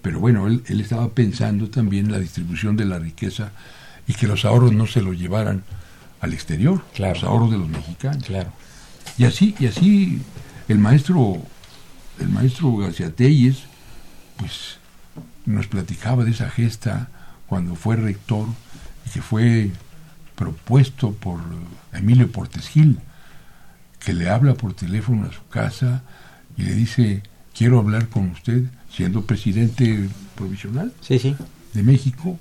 Pero 0.00 0.20
bueno, 0.20 0.46
él, 0.46 0.62
él 0.68 0.80
estaba 0.80 1.08
pensando 1.10 1.68
también 1.68 2.06
en 2.06 2.12
la 2.12 2.18
distribución 2.18 2.76
de 2.76 2.84
la 2.86 2.98
riqueza 2.98 3.50
y 4.06 4.14
que 4.14 4.26
los 4.26 4.44
ahorros 4.44 4.72
no 4.72 4.86
se 4.86 5.02
los 5.02 5.18
llevaran 5.18 5.64
al 6.20 6.32
exterior, 6.32 6.82
Claro. 6.94 7.14
los 7.14 7.24
ahorros 7.24 7.50
de 7.50 7.58
los 7.58 7.68
mexicanos. 7.68 8.24
Claro. 8.24 8.52
Y 9.18 9.24
así, 9.24 9.54
y 9.58 9.66
así 9.66 10.20
el 10.68 10.78
maestro, 10.78 11.38
el 12.20 12.28
maestro 12.28 12.76
García 12.76 13.10
Telles, 13.10 13.64
pues 14.36 14.78
nos 15.46 15.66
platicaba 15.66 16.24
de 16.24 16.30
esa 16.30 16.50
gesta 16.50 17.08
cuando 17.46 17.74
fue 17.74 17.96
rector 17.96 18.46
y 19.06 19.10
que 19.10 19.22
fue 19.22 19.70
propuesto 20.36 21.12
por 21.12 21.40
Emilio 21.92 22.30
Portes 22.30 22.68
Gil, 22.68 22.98
que 23.98 24.12
le 24.12 24.30
habla 24.30 24.54
por 24.54 24.74
teléfono 24.74 25.26
a 25.26 25.32
su 25.32 25.46
casa 25.48 26.02
y 26.56 26.62
le 26.62 26.74
dice, 26.74 27.22
quiero 27.56 27.78
hablar 27.78 28.08
con 28.08 28.30
usted, 28.30 28.64
siendo 28.90 29.24
presidente 29.24 30.08
provisional 30.34 30.92
Sí, 31.00 31.18
sí. 31.18 31.36
de 31.74 31.82
México, 31.82 32.38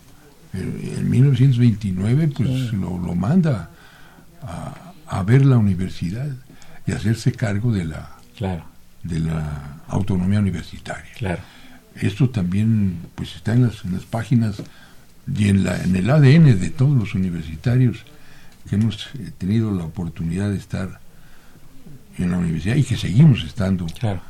en 0.53 1.09
1929, 1.09 2.29
pues 2.35 2.73
lo, 2.73 2.97
lo 2.97 3.15
manda 3.15 3.69
a, 4.41 4.93
a 5.07 5.23
ver 5.23 5.45
la 5.45 5.57
universidad 5.57 6.27
y 6.87 6.91
hacerse 6.93 7.31
cargo 7.31 7.71
de 7.71 7.85
la, 7.85 8.09
Claro. 8.37 8.63
de 9.03 9.19
la 9.19 9.77
autonomía 9.87 10.39
universitaria. 10.39 11.11
Claro. 11.17 11.41
Esto 11.95 12.29
también 12.29 12.97
pues 13.15 13.35
está 13.35 13.53
en 13.53 13.63
las, 13.67 13.83
en 13.85 13.93
las 13.93 14.03
páginas 14.03 14.61
y 15.35 15.49
en, 15.49 15.63
la, 15.63 15.81
en 15.83 15.95
el 15.95 16.09
ADN 16.09 16.59
de 16.59 16.69
todos 16.69 16.97
los 16.97 17.13
universitarios 17.15 18.03
que 18.69 18.75
hemos 18.75 19.09
eh, 19.19 19.31
tenido 19.37 19.71
la 19.71 19.83
oportunidad 19.85 20.49
de 20.49 20.57
estar 20.57 20.99
en 22.17 22.31
la 22.31 22.37
universidad 22.37 22.75
y 22.75 22.83
que 22.83 22.97
seguimos 22.97 23.43
estando 23.43 23.85
Claro. 23.99 24.21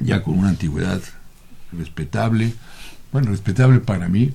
ya 0.00 0.22
con 0.22 0.38
una 0.38 0.48
antigüedad 0.50 1.00
respetable, 1.72 2.52
bueno, 3.12 3.30
respetable 3.30 3.80
para 3.80 4.08
mí, 4.08 4.32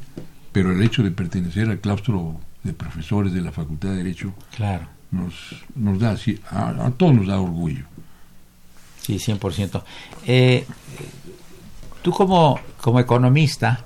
pero 0.51 0.71
el 0.71 0.81
hecho 0.83 1.03
de 1.03 1.11
pertenecer 1.11 1.69
al 1.69 1.79
claustro 1.79 2.39
de 2.63 2.73
profesores 2.73 3.33
de 3.33 3.41
la 3.41 3.51
Facultad 3.51 3.89
de 3.89 3.97
Derecho 3.97 4.33
Claro. 4.55 4.87
Nos, 5.15 5.33
nos 5.75 5.99
da, 5.99 6.15
a, 6.51 6.85
a 6.87 6.91
todos 6.91 7.13
nos 7.13 7.27
da 7.27 7.39
orgullo. 7.39 7.85
Sí, 9.01 9.17
100%. 9.17 9.83
Eh, 10.25 10.65
tú 12.01 12.11
como, 12.11 12.59
como 12.81 12.99
economista, 12.99 13.85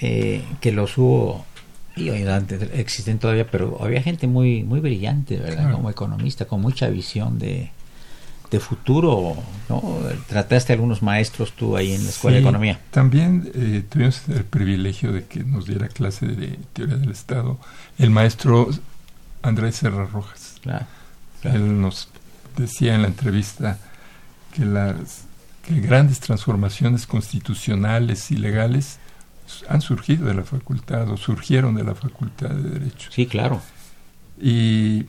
eh, 0.00 0.44
que 0.60 0.72
los 0.72 0.98
hubo, 0.98 1.44
y 1.94 2.10
hoy 2.10 2.22
antes 2.26 2.62
existen 2.74 3.18
todavía, 3.18 3.48
pero 3.50 3.78
había 3.80 4.02
gente 4.02 4.26
muy, 4.26 4.64
muy 4.64 4.80
brillante, 4.80 5.36
¿verdad? 5.36 5.62
Claro. 5.64 5.76
Como 5.76 5.90
economista, 5.90 6.46
con 6.46 6.60
mucha 6.60 6.88
visión 6.88 7.38
de, 7.38 7.70
de 8.50 8.60
futuro, 8.60 9.36
¿no? 9.68 9.98
Trataste 10.28 10.72
a 10.72 10.74
algunos 10.74 11.02
maestros 11.02 11.52
tú 11.52 11.76
ahí 11.76 11.92
en 11.92 12.04
la 12.04 12.10
Escuela 12.10 12.36
Sí, 12.36 12.42
de 12.42 12.48
Economía. 12.48 12.80
También 12.90 13.50
eh, 13.54 13.82
tuvimos 13.88 14.22
el 14.28 14.44
privilegio 14.44 15.12
de 15.12 15.24
que 15.24 15.44
nos 15.44 15.66
diera 15.66 15.88
clase 15.88 16.26
de 16.26 16.58
teoría 16.72 16.96
del 16.96 17.10
Estado 17.10 17.58
el 17.98 18.10
maestro 18.10 18.68
Andrés 19.46 19.76
Serra 19.76 20.06
Rojas. 20.06 20.56
Claro. 20.62 20.86
Él 21.42 21.80
nos 21.80 22.08
decía 22.56 22.94
en 22.94 23.02
la 23.02 23.08
entrevista 23.08 23.78
que 24.54 24.64
las 24.64 25.26
que 25.62 25.80
grandes 25.80 26.20
transformaciones 26.20 27.06
constitucionales 27.06 28.30
y 28.30 28.36
legales 28.36 28.98
han 29.68 29.80
surgido 29.80 30.26
de 30.26 30.34
la 30.34 30.44
facultad 30.44 31.10
o 31.10 31.16
surgieron 31.16 31.74
de 31.74 31.84
la 31.84 31.94
facultad 31.94 32.50
de 32.50 32.70
Derecho. 32.70 33.10
Sí, 33.12 33.26
claro. 33.26 33.60
Y 34.40 35.06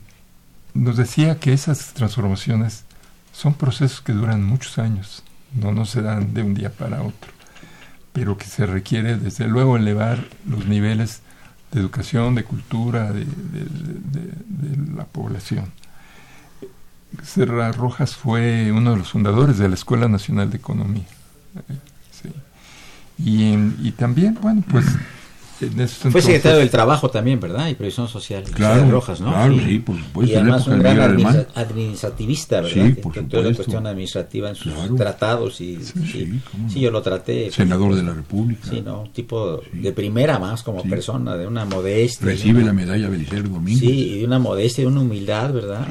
nos 0.74 0.96
decía 0.96 1.38
que 1.38 1.52
esas 1.52 1.94
transformaciones 1.94 2.84
son 3.32 3.54
procesos 3.54 4.00
que 4.00 4.12
duran 4.12 4.44
muchos 4.44 4.78
años, 4.78 5.22
no, 5.54 5.72
no 5.72 5.86
se 5.86 6.02
dan 6.02 6.34
de 6.34 6.42
un 6.42 6.54
día 6.54 6.70
para 6.70 7.02
otro, 7.02 7.32
pero 8.12 8.36
que 8.36 8.46
se 8.46 8.66
requiere 8.66 9.16
desde 9.16 9.46
luego 9.46 9.76
elevar 9.76 10.24
los 10.44 10.66
niveles 10.66 11.22
de 11.72 11.80
educación, 11.80 12.34
de 12.34 12.44
cultura, 12.44 13.12
de, 13.12 13.26
la 14.94 15.04
población. 15.04 15.72
Serra 17.22 17.72
Rojas 17.72 18.16
fue 18.16 18.70
uno 18.72 18.92
de 18.92 18.98
los 18.98 19.10
fundadores 19.10 19.58
de 19.58 19.68
la 19.68 19.74
Escuela 19.74 20.08
Nacional 20.08 20.50
de 20.50 20.56
Economía. 20.56 21.06
eh, 21.68 21.78
sí. 22.10 22.30
Y 23.18 23.92
también, 23.92 24.38
bueno, 24.40 24.62
pues... 24.70 24.86
Fue 26.10 26.22
secretario 26.22 26.58
del 26.58 26.70
Trabajo 26.70 27.10
también, 27.10 27.40
¿verdad? 27.40 27.68
Y 27.68 27.74
Previsión 27.74 28.06
Social. 28.06 28.44
Claro, 28.44 28.88
Rojas, 28.90 29.20
¿no? 29.20 29.30
claro, 29.30 29.56
sí, 29.58 29.78
por 29.80 29.98
supuesto, 29.98 30.32
Y 30.32 30.36
además 30.36 30.66
un 30.68 30.78
gran 30.78 31.00
administra- 31.00 31.46
administrativista, 31.54 32.60
¿verdad? 32.60 32.86
Sí, 32.86 32.92
por 33.02 33.12
que 33.12 33.22
toda 33.22 33.42
la 33.42 33.48
supuesto. 33.48 33.56
cuestión 33.64 33.86
administrativa 33.86 34.48
en 34.50 34.54
sus 34.54 34.72
Claro. 34.72 34.94
tratados 34.94 35.60
y 35.60 35.76
Sí, 35.76 35.92
sí, 35.94 36.06
sí, 36.12 36.40
no. 36.58 36.70
sí, 36.70 36.80
yo 36.80 36.90
lo 36.90 37.02
traté. 37.02 37.50
Senador 37.50 37.94
de 37.96 38.02
la 38.04 38.14
República. 38.14 38.68
Sí, 38.70 38.80
¿no? 38.82 39.02
Un 39.02 39.12
tipo 39.12 39.60
Sí. 39.72 39.78
de 39.80 39.92
primera 39.92 40.38
más 40.38 40.62
como 40.62 40.82
Sí. 40.82 40.88
persona, 40.88 41.36
de 41.36 41.46
una 41.46 41.64
modestia. 41.64 42.26
Recibe 42.26 42.60
de 42.60 42.66
la 42.66 42.72
una- 42.72 42.80
medalla 42.84 43.08
Belisario 43.08 43.44
Domínguez. 43.44 43.80
Sí, 43.80 43.90
y 44.14 44.18
de 44.20 44.24
una 44.26 44.38
modestia, 44.38 44.82
de 44.84 44.88
una 44.88 45.00
humildad, 45.00 45.52
¿verdad? 45.52 45.86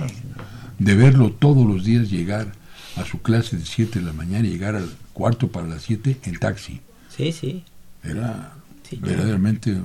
De 0.79 0.95
verlo 0.95 1.31
todos 1.37 1.65
los 1.65 1.83
días 1.83 2.09
llegar 2.09 2.53
a 2.95 3.05
su 3.05 3.21
clase 3.21 3.57
de 3.57 3.65
7 3.65 3.99
de 3.99 4.05
la 4.05 4.13
mañana 4.13 4.47
y 4.47 4.51
llegar 4.51 4.75
al 4.75 4.89
cuarto 5.13 5.49
para 5.49 5.67
las 5.67 5.81
7 5.81 6.17
en 6.23 6.37
taxi. 6.39 6.79
Sí, 7.15 7.31
sí. 7.31 7.63
Era 8.03 8.53
Sí, 8.89 8.97
verdaderamente 9.01 9.75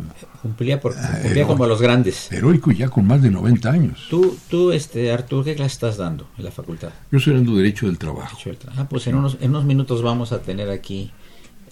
Cumplía, 0.43 0.81
por, 0.81 0.93
Ah, 0.97 1.09
cumplía 1.13 1.31
heroico. 1.31 1.49
como 1.49 1.67
los 1.67 1.81
grandes. 1.83 2.31
heroico 2.33 2.71
y 2.73 2.77
ya 2.77 2.89
con 2.89 3.07
más 3.07 3.21
de 3.23 3.31
90 3.31 3.71
años. 3.71 4.07
Tú, 4.11 4.37
tú, 4.49 4.71
este, 4.73 5.11
Artur, 5.13 5.45
¿qué 5.45 5.55
clase 5.55 5.73
estás 5.75 5.97
dando 5.97 6.29
en 6.39 6.45
la 6.45 6.51
facultad? 6.51 6.91
Yo 7.11 7.19
soy 7.19 7.35
dando 7.35 7.57
Derecho 7.57 7.87
del 7.87 7.99
Trabajo. 7.99 8.37
Derecho 8.37 8.51
del 8.51 8.59
Tra- 8.59 8.73
Ah, 8.77 8.89
pues 8.89 9.07
en 9.07 9.15
unos, 9.17 9.37
en 9.41 9.51
unos 9.51 9.65
minutos 9.65 10.03
vamos 10.03 10.33
a 10.33 10.41
tener 10.43 10.71
aquí 10.71 11.11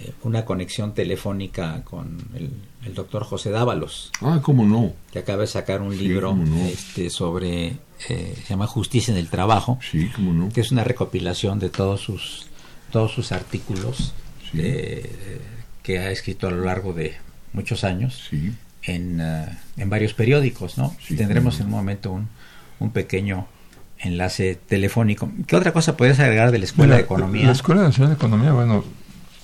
eh, 0.00 0.12
una 0.22 0.44
conexión 0.44 0.94
telefónica 0.94 1.82
con 1.84 2.16
el, 2.34 2.50
el 2.86 2.94
doctor 2.94 3.22
José 3.24 3.50
Dávalos, 3.50 4.10
Ah, 4.22 4.40
cómo 4.42 4.64
no. 4.66 4.92
que 5.12 5.18
acaba 5.18 5.42
de 5.42 5.46
sacar 5.46 5.82
un 5.82 5.92
Sí, 5.92 6.08
libro 6.08 6.34
no. 6.34 6.56
este, 6.66 7.10
sobre, 7.10 7.66
eh, 8.08 8.34
se 8.36 8.48
llama 8.48 8.66
Justicia 8.66 9.12
en 9.12 9.18
el 9.18 9.28
Trabajo, 9.28 9.78
Sí, 9.90 10.08
cómo 10.16 10.32
no. 10.32 10.48
que 10.48 10.62
es 10.62 10.72
una 10.72 10.84
recopilación 10.84 11.58
de 11.58 11.68
todos 11.68 12.00
sus, 12.00 12.46
todos 12.90 13.12
sus 13.12 13.30
artículos 13.32 14.14
Sí. 14.50 14.58
eh, 14.60 15.40
que 15.82 15.98
ha 15.98 16.10
escrito 16.10 16.48
a 16.48 16.50
lo 16.50 16.64
largo 16.64 16.92
de 16.92 17.16
muchos 17.52 17.84
años 17.84 18.26
Sí. 18.30 18.52
en, 18.84 19.20
eh, 19.20 19.46
en 19.76 19.90
varios 19.90 20.14
periódicos, 20.14 20.78
¿no? 20.78 20.94
Sí, 21.06 21.16
Tendremos 21.16 21.60
en 21.60 21.66
un 21.66 21.72
momento 21.72 22.12
un, 22.12 22.28
un 22.78 22.90
pequeño 22.90 23.46
enlace 23.98 24.58
telefónico. 24.66 25.30
¿Qué 25.46 25.56
otra 25.56 25.72
cosa 25.72 25.96
podrías 25.96 26.18
agregar 26.20 26.50
de 26.52 26.58
la 26.58 26.64
Escuela 26.64 26.94
de 26.94 27.00
la, 27.00 27.04
Economía? 27.04 27.46
La 27.46 27.52
Escuela 27.52 27.82
Nacional 27.82 28.10
de 28.10 28.16
Economía, 28.16 28.52
bueno, 28.52 28.84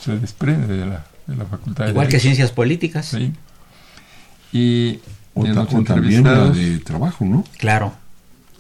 se 0.01 0.19
desprende 0.19 0.67
de 0.67 0.87
la, 0.87 1.07
de 1.27 1.37
la 1.37 1.45
Facultad 1.45 1.85
de 1.85 1.91
Igual 1.91 2.07
que 2.07 2.13
Derecho, 2.13 2.23
Ciencias 2.23 2.53
Políticas. 2.53 3.07
Sí. 3.07 3.33
Y 4.53 5.01
O, 5.35 5.45
de 5.45 5.53
los 5.53 5.85
también 5.85 6.25
la 6.25 6.49
de 6.51 6.79
trabajo, 6.79 7.25
¿no? 7.25 7.45
Claro. 7.59 7.93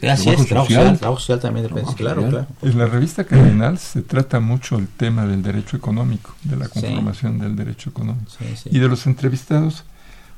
Así 0.02 0.24
Trabajo 0.24 0.42
es, 0.42 0.48
trabajo 0.48 0.66
social. 0.68 0.82
social, 0.84 0.98
trabajo 0.98 1.20
social 1.20 1.40
también 1.40 1.62
depende. 1.64 1.80
Trabajo 1.82 1.96
Claro, 1.96 2.22
social. 2.22 2.46
claro. 2.60 2.72
en 2.72 2.78
la 2.78 2.86
revista 2.86 3.24
Cardinal 3.24 3.78
se 3.78 4.02
trata 4.02 4.40
mucho 4.40 4.76
el 4.78 4.88
tema 4.88 5.26
del 5.26 5.42
derecho 5.42 5.76
económico, 5.76 6.34
de 6.44 6.56
la 6.56 6.66
Sí. 6.66 6.72
conformación 6.80 7.38
del 7.38 7.56
derecho 7.56 7.90
económico. 7.90 8.30
Sí, 8.38 8.44
sí. 8.62 8.68
Y 8.72 8.78
de 8.78 8.88
los 8.88 9.06
entrevistados, 9.06 9.84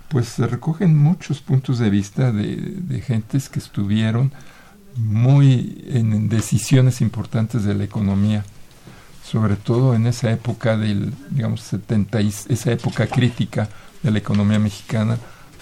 pues 0.09 0.29
se 0.29 0.47
recogen 0.47 0.97
muchos 0.97 1.41
puntos 1.41 1.79
de 1.81 1.91
vista 1.91 2.31
de, 2.33 2.57
de 2.57 3.01
gentes 3.01 3.49
que 3.49 3.59
estuvieron 3.59 4.33
muy 4.97 5.85
en, 5.89 6.13
en 6.13 6.29
decisiones 6.29 7.01
importantes 7.01 7.65
de 7.65 7.75
la 7.75 7.85
economía, 7.85 8.45
sobre 9.25 9.57
todo 9.57 9.95
en 9.95 10.07
esa 10.07 10.31
época 10.31 10.77
del, 10.77 11.13
digamos, 11.31 11.61
70 11.63 12.21
esa 12.21 12.73
época 12.73 13.07
crítica 13.07 13.69
de 14.03 14.11
la 14.11 14.19
economía 14.19 14.59
mexicana 14.59 15.19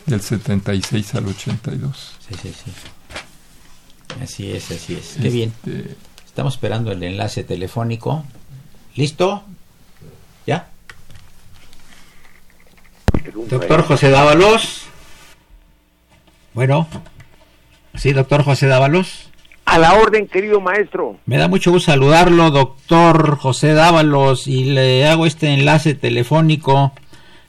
del 0.06 0.20
76 0.20 1.14
al 1.16 1.26
82. 1.26 2.16
Sí, 2.28 2.35
sí, 2.40 2.52
sí. 2.64 2.70
Así 4.22 4.50
es, 4.52 4.70
así 4.70 4.94
es. 4.94 5.18
Qué 5.20 5.29
bien. 5.29 5.52
Este, 5.64 5.96
Estamos 6.37 6.52
esperando 6.52 6.92
el 6.92 7.02
enlace 7.02 7.44
telefónico. 7.44 8.22
¿Listo? 8.94 9.42
¿Ya? 10.46 10.68
Doctor 13.48 13.83
José 13.85 14.11
Dávalos. 14.11 14.83
Bueno. 16.52 16.87
Sí, 17.94 18.12
doctor 18.12 18.42
José 18.42 18.66
Dávalos. 18.66 19.31
A 19.64 19.79
la 19.79 19.94
orden, 19.94 20.29
querido 20.29 20.61
maestro. 20.61 21.16
Me 21.24 21.38
da 21.38 21.48
mucho 21.48 21.70
gusto 21.70 21.90
saludarlo, 21.90 22.50
doctor 22.50 23.38
José 23.38 23.72
Dávalos, 23.72 24.46
y 24.46 24.64
le 24.64 25.07
hago 25.07 25.24
este 25.24 25.55
enlace 25.55 25.94
telefónico 25.94 26.92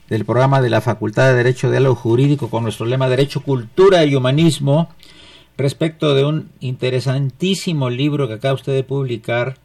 del 0.08 0.24
programa 0.24 0.62
de 0.62 0.70
la 0.70 0.80
Facultad 0.80 1.26
de 1.26 1.34
Derecho 1.34 1.66
de 1.66 1.72
Diálogo 1.74 1.96
Jurídico 1.96 2.48
con 2.48 2.62
nuestro 2.62 2.86
lema 2.86 3.10
Derecho, 3.10 3.42
Cultura 3.42 4.06
y 4.06 4.14
Humanismo 4.14 4.88
respecto 5.58 6.14
de 6.14 6.24
un 6.24 6.50
interesantísimo 6.60 7.90
libro 7.90 8.28
que 8.28 8.34
acaba 8.34 8.54
usted 8.54 8.72
de 8.72 8.84
publicar 8.84 9.56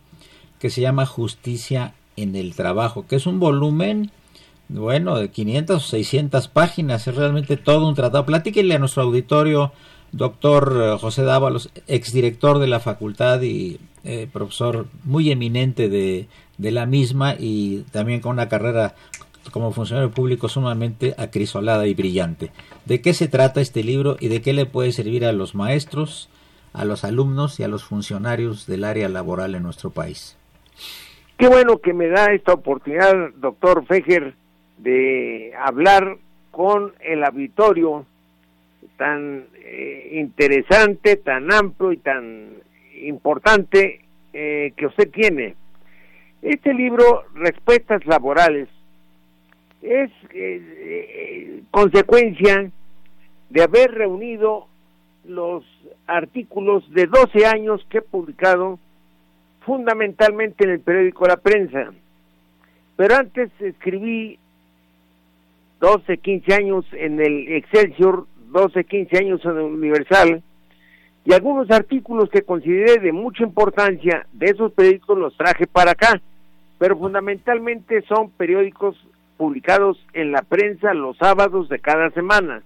que 0.60 0.70
se 0.70 0.82
llama 0.82 1.06
Justicia 1.06 1.94
en 2.18 2.36
el 2.36 2.56
Trabajo, 2.56 3.06
que 3.08 3.16
es 3.16 3.28
un 3.28 3.40
volumen, 3.40 4.12
bueno, 4.70 5.16
de 5.18 5.30
500 5.30 5.84
o 5.84 5.88
600 5.88 6.48
páginas, 6.48 7.08
es 7.08 7.16
realmente 7.16 7.58
todo 7.58 7.88
un 7.88 7.96
tratado. 7.96 8.26
Platíquenle 8.26 8.76
a 8.76 8.80
nuestro 8.80 9.04
auditorio, 9.04 9.72
doctor 10.12 10.80
eh, 10.82 10.98
José 11.00 11.24
Dávalos, 11.24 11.70
exdirector 11.88 12.60
de 12.60 12.68
la 12.68 12.80
facultad 12.80 13.42
y 13.42 13.80
eh, 14.04 14.28
profesor 14.32 14.88
muy 15.04 15.32
eminente 15.32 15.90
de, 15.90 16.28
de 16.58 16.72
la 16.72 16.86
misma 16.86 17.36
y 17.38 17.84
también 17.92 18.20
con 18.20 18.32
una 18.32 18.50
carrera 18.50 18.96
como 19.52 19.72
funcionario 19.72 20.12
público 20.12 20.50
sumamente 20.50 21.14
acrisolada 21.18 21.88
y 21.88 21.94
brillante. 21.94 22.52
¿De 22.86 23.02
qué 23.02 23.14
se 23.14 23.28
trata 23.28 23.62
este 23.62 23.84
libro 23.84 24.18
y 24.20 24.28
de 24.28 24.42
qué 24.42 24.54
le 24.54 24.66
puede 24.66 24.92
servir 24.92 25.26
a 25.26 25.32
los 25.32 25.56
maestros, 25.56 26.30
a 26.74 26.86
los 26.86 27.04
alumnos 27.04 27.60
y 27.60 27.64
a 27.64 27.68
los 27.68 27.84
funcionarios 27.84 28.68
del 28.68 28.84
área 28.84 29.10
laboral 29.10 29.56
en 29.56 29.64
nuestro 29.64 29.90
país? 29.90 30.38
Qué 31.38 31.48
bueno 31.48 31.80
que 31.80 31.94
me 31.94 32.08
da 32.08 32.34
esta 32.34 32.54
oportunidad, 32.54 33.32
doctor 33.36 33.86
Fejer, 33.86 34.34
de 34.78 35.54
hablar 35.58 36.18
con 36.52 36.94
el 37.00 37.24
auditorio 37.24 38.06
tan 38.98 39.46
eh, 39.56 40.10
interesante, 40.14 41.16
tan 41.18 41.52
amplio 41.52 41.92
y 41.92 41.98
tan 41.98 42.50
importante 43.02 44.02
eh, 44.34 44.74
que 44.78 44.86
usted 44.86 45.10
tiene. 45.10 45.56
Este 46.42 46.74
libro, 46.74 47.24
Respuestas 47.34 48.06
Laborales, 48.06 48.68
es 49.84 50.12
eh, 50.34 50.62
eh, 50.62 51.64
consecuencia 51.70 52.72
de 53.50 53.62
haber 53.62 53.92
reunido 53.92 54.68
los 55.26 55.64
artículos 56.08 56.90
de 56.94 57.08
12 57.08 57.46
años 57.46 57.86
que 57.90 58.00
he 58.00 58.02
publicado 58.02 58.80
fundamentalmente 59.66 60.64
en 60.64 60.72
el 60.72 60.80
periódico 60.80 61.28
La 61.28 61.38
Prensa. 61.38 61.94
Pero 62.96 63.16
antes 63.16 63.50
escribí 63.60 64.40
12, 65.80 66.18
15 66.18 66.54
años 66.54 66.86
en 66.94 67.20
el 67.20 67.52
Excelsior, 67.54 68.26
12, 68.52 68.84
15 68.86 69.18
años 69.18 69.44
en 69.44 69.52
el 69.52 69.64
Universal, 69.64 70.42
y 71.26 71.34
algunos 71.34 71.70
artículos 71.72 72.30
que 72.30 72.42
consideré 72.42 73.00
de 73.00 73.12
mucha 73.12 73.44
importancia 73.44 74.26
de 74.34 74.48
esos 74.48 74.72
periódicos 74.74 75.18
los 75.18 75.38
traje 75.38 75.68
para 75.68 75.92
acá, 75.92 76.22
pero 76.78 76.98
fundamentalmente 76.98 78.02
son 78.04 78.30
periódicos 78.32 78.98
publicados 79.38 79.98
en 80.14 80.32
la 80.32 80.42
prensa 80.42 80.94
los 80.94 81.18
sábados 81.18 81.70
de 81.70 81.80
cada 81.80 82.10
semana. 82.12 82.64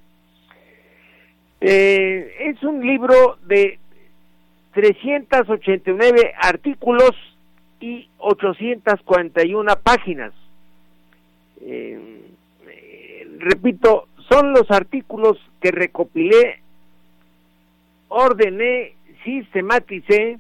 Eh, 1.60 2.36
es 2.40 2.62
un 2.64 2.86
libro 2.86 3.38
de 3.48 3.80
389 4.74 6.34
artículos 6.40 7.12
y 7.80 8.10
841 8.20 9.76
páginas. 9.84 10.34
Eh, 11.62 12.22
repito, 13.40 14.08
son 14.30 14.54
los 14.54 14.70
artículos 14.70 15.38
que 15.62 15.72
recopilé, 15.72 16.62
ordené, 18.10 18.94
sistematicé, 19.24 20.38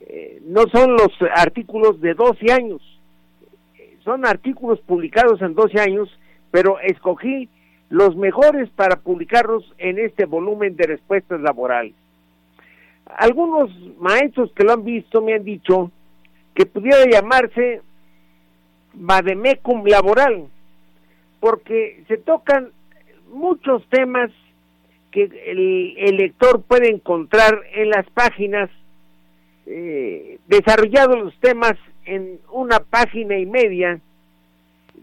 eh, 0.00 0.40
no 0.46 0.62
son 0.72 0.92
los 0.92 1.12
artículos 1.34 2.00
de 2.00 2.14
12 2.14 2.52
años 2.52 2.97
son 4.08 4.24
artículos 4.24 4.80
publicados 4.80 5.42
en 5.42 5.54
12 5.54 5.78
años, 5.78 6.08
pero 6.50 6.80
escogí 6.80 7.50
los 7.90 8.16
mejores 8.16 8.70
para 8.70 8.96
publicarlos 8.96 9.70
en 9.76 9.98
este 9.98 10.24
volumen 10.24 10.76
de 10.76 10.86
respuestas 10.86 11.42
laborales. 11.42 11.92
Algunos 13.04 13.70
maestros 14.00 14.50
que 14.54 14.64
lo 14.64 14.72
han 14.72 14.84
visto 14.84 15.20
me 15.20 15.34
han 15.34 15.44
dicho 15.44 15.90
que 16.54 16.64
pudiera 16.64 17.04
llamarse 17.04 17.82
Bademecum 18.94 19.84
laboral, 19.84 20.46
porque 21.38 22.02
se 22.08 22.16
tocan 22.16 22.70
muchos 23.30 23.86
temas 23.90 24.30
que 25.10 25.24
el, 25.24 26.16
lector 26.16 26.62
puede 26.62 26.88
encontrar 26.88 27.60
en 27.74 27.90
las 27.90 28.08
páginas, 28.08 28.70
eh, 29.66 30.38
desarrollados 30.46 31.18
los 31.18 31.38
temas 31.40 31.76
en 32.08 32.40
una 32.50 32.80
página 32.80 33.38
y 33.38 33.46
media, 33.46 34.00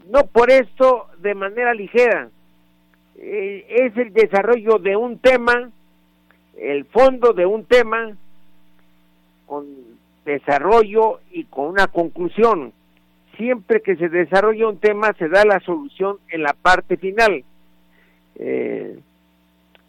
no 0.09 0.25
por 0.25 0.51
esto 0.51 1.07
de 1.19 1.35
manera 1.35 1.73
ligera, 1.73 2.29
eh, 3.17 3.65
es 3.69 3.97
el 3.97 4.11
desarrollo 4.11 4.79
de 4.79 4.95
un 4.95 5.19
tema, 5.19 5.69
el 6.57 6.85
fondo 6.85 7.33
de 7.33 7.45
un 7.45 7.65
tema, 7.65 8.17
con 9.45 9.65
desarrollo 10.25 11.19
y 11.31 11.43
con 11.45 11.67
una 11.67 11.87
conclusión. 11.87 12.73
Siempre 13.37 13.81
que 13.81 13.95
se 13.97 14.09
desarrolla 14.09 14.67
un 14.67 14.79
tema 14.79 15.13
se 15.19 15.29
da 15.29 15.45
la 15.45 15.59
solución 15.59 16.17
en 16.29 16.41
la 16.41 16.53
parte 16.53 16.97
final. 16.97 17.43
Eh, 18.37 18.97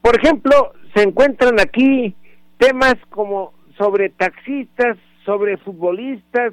por 0.03 0.17
ejemplo, 0.17 0.73
se 0.95 1.03
encuentran 1.03 1.59
aquí 1.61 2.15
temas 2.59 2.97
como 3.11 3.55
sobre 3.79 4.11
taxistas, 4.11 4.99
sobre 5.25 5.57
futbolistas, 5.57 6.53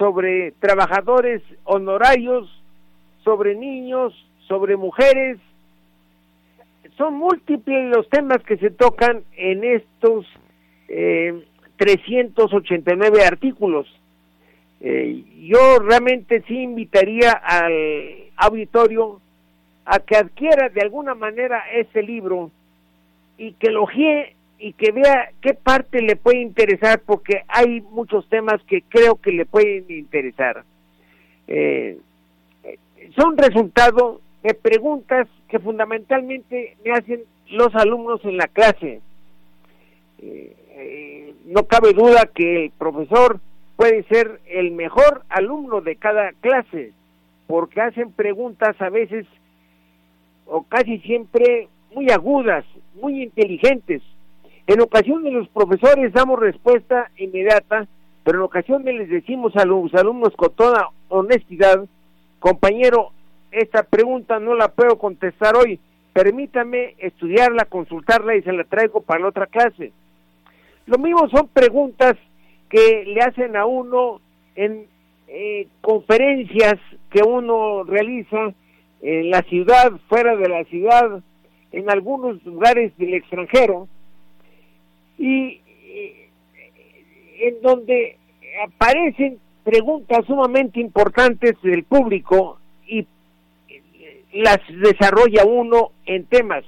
sobre 0.00 0.52
trabajadores 0.52 1.42
honorarios, 1.64 2.48
sobre 3.22 3.54
niños, 3.54 4.14
sobre 4.48 4.78
mujeres. 4.78 5.36
Son 6.96 7.18
múltiples 7.18 7.94
los 7.94 8.08
temas 8.08 8.38
que 8.44 8.56
se 8.56 8.70
tocan 8.70 9.22
en 9.36 9.62
estos 9.62 10.24
eh, 10.88 11.44
389 11.76 13.24
artículos. 13.26 13.86
Eh, 14.80 15.22
yo 15.42 15.78
realmente 15.80 16.44
sí 16.48 16.62
invitaría 16.62 17.32
al 17.32 18.30
auditorio 18.36 19.20
a 19.84 19.98
que 19.98 20.16
adquiera 20.16 20.70
de 20.70 20.80
alguna 20.80 21.14
manera 21.14 21.62
ese 21.74 22.02
libro 22.02 22.50
y 23.36 23.52
que 23.52 23.68
lo 23.70 23.86
y 24.60 24.74
que 24.74 24.92
vea 24.92 25.32
qué 25.40 25.54
parte 25.54 26.02
le 26.02 26.16
puede 26.16 26.42
interesar, 26.42 27.00
porque 27.00 27.44
hay 27.48 27.80
muchos 27.80 28.28
temas 28.28 28.62
que 28.64 28.82
creo 28.82 29.16
que 29.16 29.32
le 29.32 29.46
pueden 29.46 29.86
interesar. 29.88 30.64
Eh, 31.48 31.98
son 33.18 33.38
resultado 33.38 34.20
de 34.42 34.52
preguntas 34.54 35.26
que 35.48 35.58
fundamentalmente 35.58 36.76
me 36.84 36.92
hacen 36.92 37.22
los 37.48 37.74
alumnos 37.74 38.22
en 38.24 38.36
la 38.36 38.48
clase. 38.48 39.00
Eh, 40.18 40.56
eh, 40.72 41.34
no 41.46 41.64
cabe 41.64 41.94
duda 41.94 42.30
que 42.32 42.66
el 42.66 42.70
profesor 42.72 43.40
puede 43.76 44.02
ser 44.04 44.40
el 44.46 44.72
mejor 44.72 45.22
alumno 45.30 45.80
de 45.80 45.96
cada 45.96 46.32
clase, 46.40 46.92
porque 47.46 47.80
hacen 47.80 48.12
preguntas 48.12 48.78
a 48.80 48.90
veces 48.90 49.26
o 50.44 50.64
casi 50.64 50.98
siempre 50.98 51.68
muy 51.94 52.10
agudas, 52.10 52.66
muy 53.00 53.22
inteligentes, 53.22 54.02
en 54.66 54.80
ocasiones 54.80 55.32
los 55.32 55.48
profesores 55.48 56.12
damos 56.12 56.38
respuesta 56.38 57.10
inmediata, 57.16 57.86
pero 58.24 58.38
en 58.38 58.44
ocasiones 58.44 58.94
les 58.94 59.08
decimos 59.08 59.56
a 59.56 59.64
los 59.64 59.92
alumnos 59.94 60.34
con 60.36 60.52
toda 60.54 60.88
honestidad, 61.08 61.84
compañero, 62.38 63.10
esta 63.50 63.82
pregunta 63.82 64.38
no 64.38 64.54
la 64.54 64.68
puedo 64.68 64.98
contestar 64.98 65.56
hoy, 65.56 65.80
permítame 66.12 66.94
estudiarla, 66.98 67.64
consultarla 67.64 68.36
y 68.36 68.42
se 68.42 68.52
la 68.52 68.64
traigo 68.64 69.00
para 69.00 69.20
la 69.20 69.28
otra 69.28 69.46
clase. 69.46 69.92
Lo 70.86 70.98
mismo 70.98 71.28
son 71.28 71.48
preguntas 71.48 72.16
que 72.68 73.04
le 73.06 73.20
hacen 73.20 73.56
a 73.56 73.66
uno 73.66 74.20
en 74.54 74.86
eh, 75.28 75.68
conferencias 75.80 76.74
que 77.10 77.22
uno 77.22 77.84
realiza 77.84 78.52
en 79.02 79.30
la 79.30 79.42
ciudad, 79.42 79.92
fuera 80.08 80.36
de 80.36 80.48
la 80.48 80.64
ciudad, 80.64 81.22
en 81.72 81.90
algunos 81.90 82.44
lugares 82.44 82.96
del 82.98 83.14
extranjero, 83.14 83.88
y 85.20 85.60
en 87.40 87.60
donde 87.60 88.16
aparecen 88.64 89.38
preguntas 89.62 90.24
sumamente 90.26 90.80
importantes 90.80 91.60
del 91.62 91.84
público 91.84 92.58
y 92.86 93.06
las 94.32 94.58
desarrolla 94.68 95.44
uno 95.44 95.92
en 96.06 96.24
temas. 96.24 96.64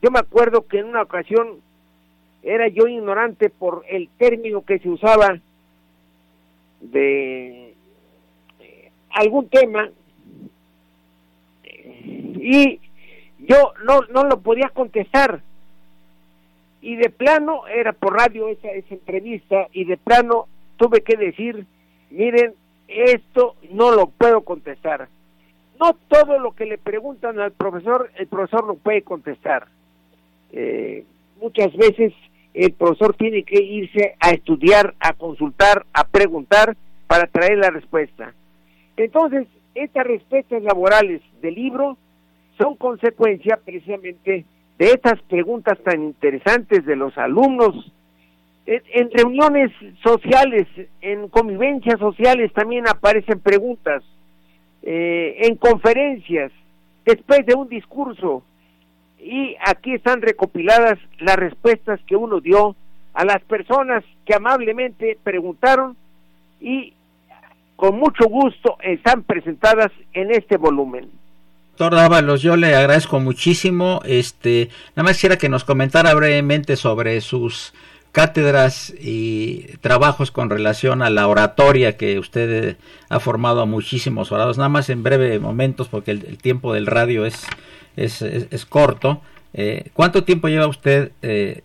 Yo 0.00 0.10
me 0.10 0.20
acuerdo 0.20 0.66
que 0.66 0.78
en 0.78 0.86
una 0.86 1.02
ocasión 1.02 1.60
era 2.44 2.68
yo 2.68 2.86
ignorante 2.86 3.50
por 3.50 3.84
el 3.88 4.08
término 4.18 4.64
que 4.64 4.78
se 4.78 4.88
usaba 4.88 5.40
de 6.80 7.74
eh, 8.60 8.90
algún 9.10 9.48
tema 9.48 9.90
y 12.04 12.78
yo 13.38 13.72
no, 13.84 14.02
no 14.12 14.24
lo 14.24 14.40
podía 14.40 14.68
contestar 14.68 15.42
y 16.84 16.96
de 16.96 17.08
plano 17.08 17.66
era 17.66 17.94
por 17.94 18.14
radio 18.14 18.48
esa, 18.48 18.68
esa 18.68 18.94
entrevista 18.94 19.68
y 19.72 19.86
de 19.86 19.96
plano 19.96 20.48
tuve 20.76 21.00
que 21.00 21.16
decir 21.16 21.64
miren 22.10 22.52
esto 22.88 23.56
no 23.70 23.90
lo 23.92 24.08
puedo 24.08 24.42
contestar 24.42 25.08
no 25.80 25.96
todo 26.08 26.38
lo 26.38 26.52
que 26.52 26.66
le 26.66 26.76
preguntan 26.76 27.40
al 27.40 27.52
profesor 27.52 28.10
el 28.16 28.26
profesor 28.26 28.66
lo 28.66 28.74
puede 28.74 29.00
contestar 29.00 29.66
eh, 30.52 31.04
muchas 31.40 31.74
veces 31.74 32.12
el 32.52 32.72
profesor 32.72 33.16
tiene 33.16 33.42
que 33.42 33.60
irse 33.60 34.14
a 34.20 34.30
estudiar, 34.30 34.94
a 35.00 35.12
consultar, 35.12 35.84
a 35.92 36.06
preguntar 36.06 36.76
para 37.08 37.26
traer 37.26 37.58
la 37.58 37.70
respuesta. 37.70 38.32
Entonces, 38.96 39.48
estas 39.74 40.06
respuestas 40.06 40.62
laborales 40.62 41.20
del 41.42 41.56
libro 41.56 41.98
son 42.56 42.76
consecuencia 42.76 43.58
precisamente 43.64 44.44
de 44.78 44.86
estas 44.86 45.20
preguntas 45.22 45.78
tan 45.84 46.02
interesantes 46.02 46.84
de 46.84 46.96
los 46.96 47.16
alumnos. 47.16 47.92
En, 48.66 49.10
reuniones 49.10 49.70
sociales, 50.02 50.66
en 51.02 51.28
convivencias 51.28 51.98
sociales 51.98 52.52
también 52.54 52.88
aparecen 52.88 53.38
preguntas, 53.40 54.02
eh, 54.82 55.36
en 55.42 55.56
conferencias, 55.56 56.50
después 57.04 57.44
de 57.44 57.54
un 57.54 57.68
discurso, 57.68 58.42
y 59.18 59.56
aquí 59.66 59.94
están 59.94 60.22
recopiladas 60.22 60.98
las 61.18 61.36
respuestas 61.36 62.00
que 62.06 62.16
uno 62.16 62.40
dio 62.40 62.74
a 63.12 63.24
las 63.24 63.42
personas 63.42 64.04
que 64.26 64.34
amablemente 64.34 65.18
preguntaron 65.22 65.96
y 66.60 66.94
con 67.76 67.98
mucho 67.98 68.28
gusto 68.28 68.76
están 68.82 69.22
presentadas 69.22 69.92
en 70.12 70.30
este 70.30 70.56
volumen. 70.56 71.10
Doctor 71.76 71.96
Dávalos, 71.96 72.40
yo 72.40 72.56
le 72.56 72.74
agradezco 72.74 73.18
muchísimo. 73.18 74.00
Este, 74.04 74.70
nada 74.94 75.08
más 75.08 75.16
quisiera 75.16 75.38
que 75.38 75.48
nos 75.48 75.64
comentara 75.64 76.14
brevemente 76.14 76.76
sobre 76.76 77.20
sus 77.20 77.74
cátedras 78.12 78.94
y 79.00 79.66
trabajos 79.80 80.30
con 80.30 80.50
relación 80.50 81.02
a 81.02 81.10
la 81.10 81.26
oratoria 81.26 81.96
que 81.96 82.20
usted 82.20 82.76
ha 83.08 83.18
formado 83.18 83.60
a 83.60 83.66
muchísimos 83.66 84.30
orados. 84.30 84.56
Nada 84.56 84.68
más 84.68 84.88
en 84.88 85.02
breve 85.02 85.40
momentos, 85.40 85.88
porque 85.88 86.12
el 86.12 86.38
tiempo 86.38 86.72
del 86.72 86.86
radio 86.86 87.26
es 87.26 87.44
es, 87.96 88.22
es, 88.22 88.66
corto. 88.66 89.20
Eh, 89.52 89.90
¿Cuánto 89.92 90.24
tiempo 90.24 90.48
lleva 90.48 90.66
usted 90.66 91.12
eh, 91.22 91.62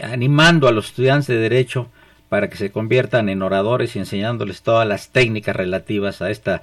animando 0.00 0.68
a 0.68 0.72
los 0.72 0.86
estudiantes 0.86 1.28
de 1.28 1.36
Derecho 1.36 1.88
para 2.28 2.48
que 2.48 2.56
se 2.56 2.70
conviertan 2.70 3.28
en 3.28 3.42
oradores 3.42 3.96
y 3.96 3.98
enseñándoles 3.98 4.62
todas 4.62 4.86
las 4.86 5.10
técnicas 5.10 5.56
relativas 5.56 6.22
a 6.22 6.30
esta 6.30 6.62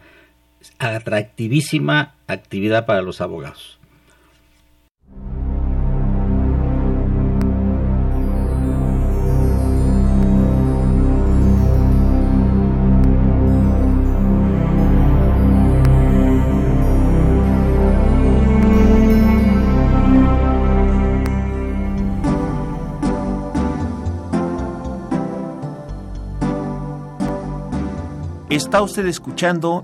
atractivísima 0.80 2.16
actividad 2.28 2.86
para 2.86 3.02
los 3.02 3.22
abogados? 3.22 3.80
Está 28.56 28.82
usted 28.82 29.06
escuchando 29.08 29.84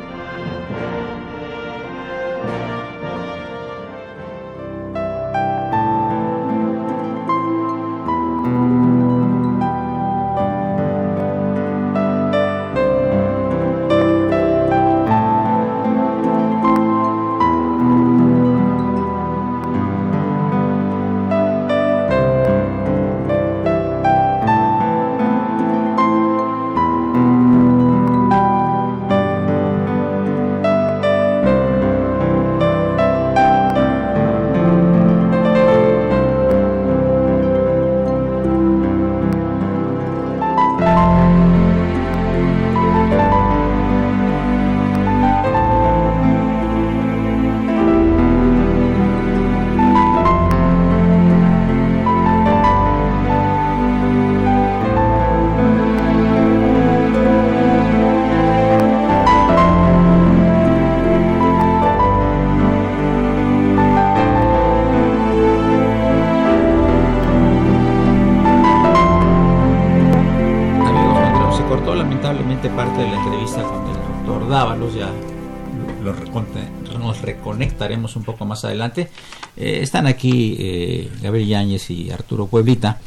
Un 78.15 78.23
poco 78.23 78.45
más 78.45 78.65
adelante. 78.65 79.09
Eh, 79.57 79.79
están 79.81 80.07
aquí 80.07 80.55
eh, 80.59 81.11
Gabriel 81.21 81.47
Yáñez 81.47 81.89
y 81.89 82.11
Arturo 82.11 82.47
Pueblita. 82.47 82.99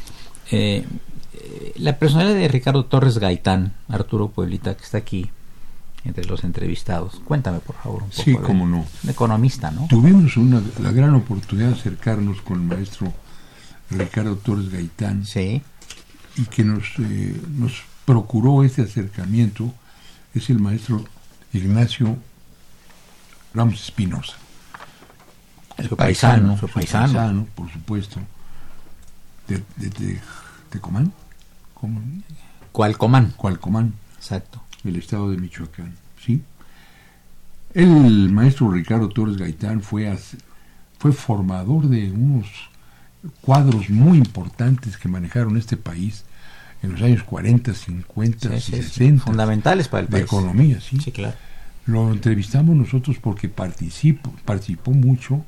Eh, 0.51 0.85
la 1.75 1.97
personalidad 1.97 2.35
de 2.35 2.47
Ricardo 2.47 2.85
Torres 2.85 3.17
Gaitán, 3.17 3.73
Arturo 3.89 4.29
Pueblita, 4.29 4.75
que 4.75 4.83
está 4.83 4.97
aquí 4.99 5.29
entre 6.03 6.25
los 6.25 6.43
entrevistados. 6.43 7.21
Cuéntame, 7.25 7.59
por 7.59 7.75
favor, 7.75 8.03
un 8.03 8.09
poco. 8.09 8.23
Sí, 8.23 8.35
cómo 8.35 8.67
no. 8.67 8.85
Un 9.03 9.09
economista, 9.09 9.71
¿no? 9.71 9.87
Tuvimos 9.87 10.37
una, 10.37 10.61
la 10.81 10.91
gran 10.91 11.13
oportunidad 11.15 11.69
de 11.69 11.73
acercarnos 11.73 12.41
con 12.41 12.61
el 12.61 12.67
maestro 12.67 13.13
Ricardo 13.89 14.35
Torres 14.37 14.69
Gaitán. 14.69 15.25
Sí. 15.25 15.61
Y 16.37 16.43
que 16.45 16.63
nos, 16.63 16.93
nos 16.97 17.83
procuró 18.05 18.63
este 18.63 18.83
acercamiento 18.83 19.73
es 20.33 20.49
el 20.49 20.59
maestro 20.59 21.03
Ignacio 21.53 22.17
Ramos 23.53 23.81
Espinosa. 23.81 24.35
Su 25.87 25.95
paisano, 25.95 26.57
su 26.57 26.67
paisano. 26.67 27.47
por 27.55 27.71
supuesto. 27.71 28.19
De, 29.47 29.61
de, 29.77 29.89
de, 29.89 30.79
Comán. 30.79 31.11
¿Cuál 32.71 32.97
Comán? 32.97 33.33
¿Cuál 33.37 33.59
Comán? 33.59 33.93
Exacto. 34.17 34.61
El 34.83 34.95
estado 34.95 35.29
de 35.29 35.37
Michoacán, 35.37 35.93
¿sí? 36.23 36.41
El 37.73 38.29
maestro 38.31 38.71
Ricardo 38.71 39.09
Torres 39.09 39.37
Gaitán 39.37 39.81
fue, 39.81 40.17
fue 40.97 41.11
formador 41.11 41.87
de 41.87 42.11
unos 42.11 42.47
cuadros 43.41 43.89
muy 43.89 44.17
importantes 44.17 44.97
que 44.97 45.09
manejaron 45.09 45.57
este 45.57 45.77
país 45.77 46.23
en 46.81 46.93
los 46.93 47.01
años 47.01 47.23
40, 47.23 47.73
50 47.73 48.55
y 48.55 48.61
60. 48.61 49.23
Fundamentales 49.25 49.87
para 49.87 50.01
el 50.01 50.07
país. 50.07 50.21
De 50.21 50.25
economía, 50.25 50.79
sí. 50.79 50.99
Sí, 50.99 51.11
claro. 51.11 51.35
Lo 51.85 52.11
entrevistamos 52.11 52.75
nosotros 52.75 53.17
porque 53.21 53.49
participó, 53.49 54.33
participó 54.43 54.91
mucho 54.91 55.45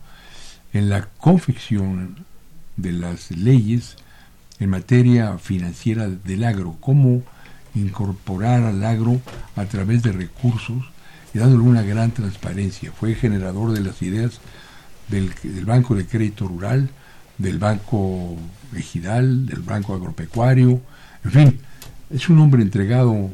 en 0.78 0.90
la 0.90 1.08
confección 1.18 2.26
de 2.76 2.92
las 2.92 3.32
leyes 3.32 3.96
en 4.60 4.70
materia 4.70 5.38
financiera 5.40 6.08
del 6.08 6.44
agro, 6.44 6.78
cómo 6.80 7.24
incorporar 7.74 8.64
al 8.64 8.84
agro 8.84 9.20
a 9.56 9.66
través 9.66 10.04
de 10.04 10.12
recursos 10.12 10.84
y 11.34 11.40
dándole 11.40 11.64
una 11.64 11.82
gran 11.82 12.12
transparencia. 12.12 12.92
Fue 12.92 13.16
generador 13.16 13.72
de 13.72 13.82
las 13.82 14.02
ideas 14.02 14.40
del, 15.10 15.32
Banco 15.66 15.96
de 15.96 16.06
Crédito 16.06 16.48
Rural, 16.48 16.90
del 17.38 17.58
Banco 17.58 18.36
Ejidal, 18.76 19.46
del 19.46 19.62
Banco 19.62 19.96
Agropecuario, 19.96 20.82
en 21.24 21.32
fin, 21.32 21.60
es 22.10 22.30
un 22.30 22.40
hombre 22.40 22.62
entregado 22.62 23.30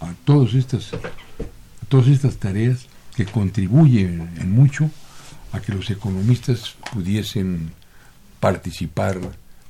a 0.00 0.12
todas 0.24 0.54
estas, 0.54 0.94
a 0.94 1.86
todas 1.88 2.06
estas 2.06 2.36
tareas 2.36 2.86
que 3.14 3.26
contribuyen 3.26 4.30
en 4.38 4.52
mucho 4.52 4.90
a 5.52 5.60
que 5.60 5.72
los 5.72 5.90
economistas 5.90 6.74
pudiesen 6.92 7.72
participar 8.40 9.18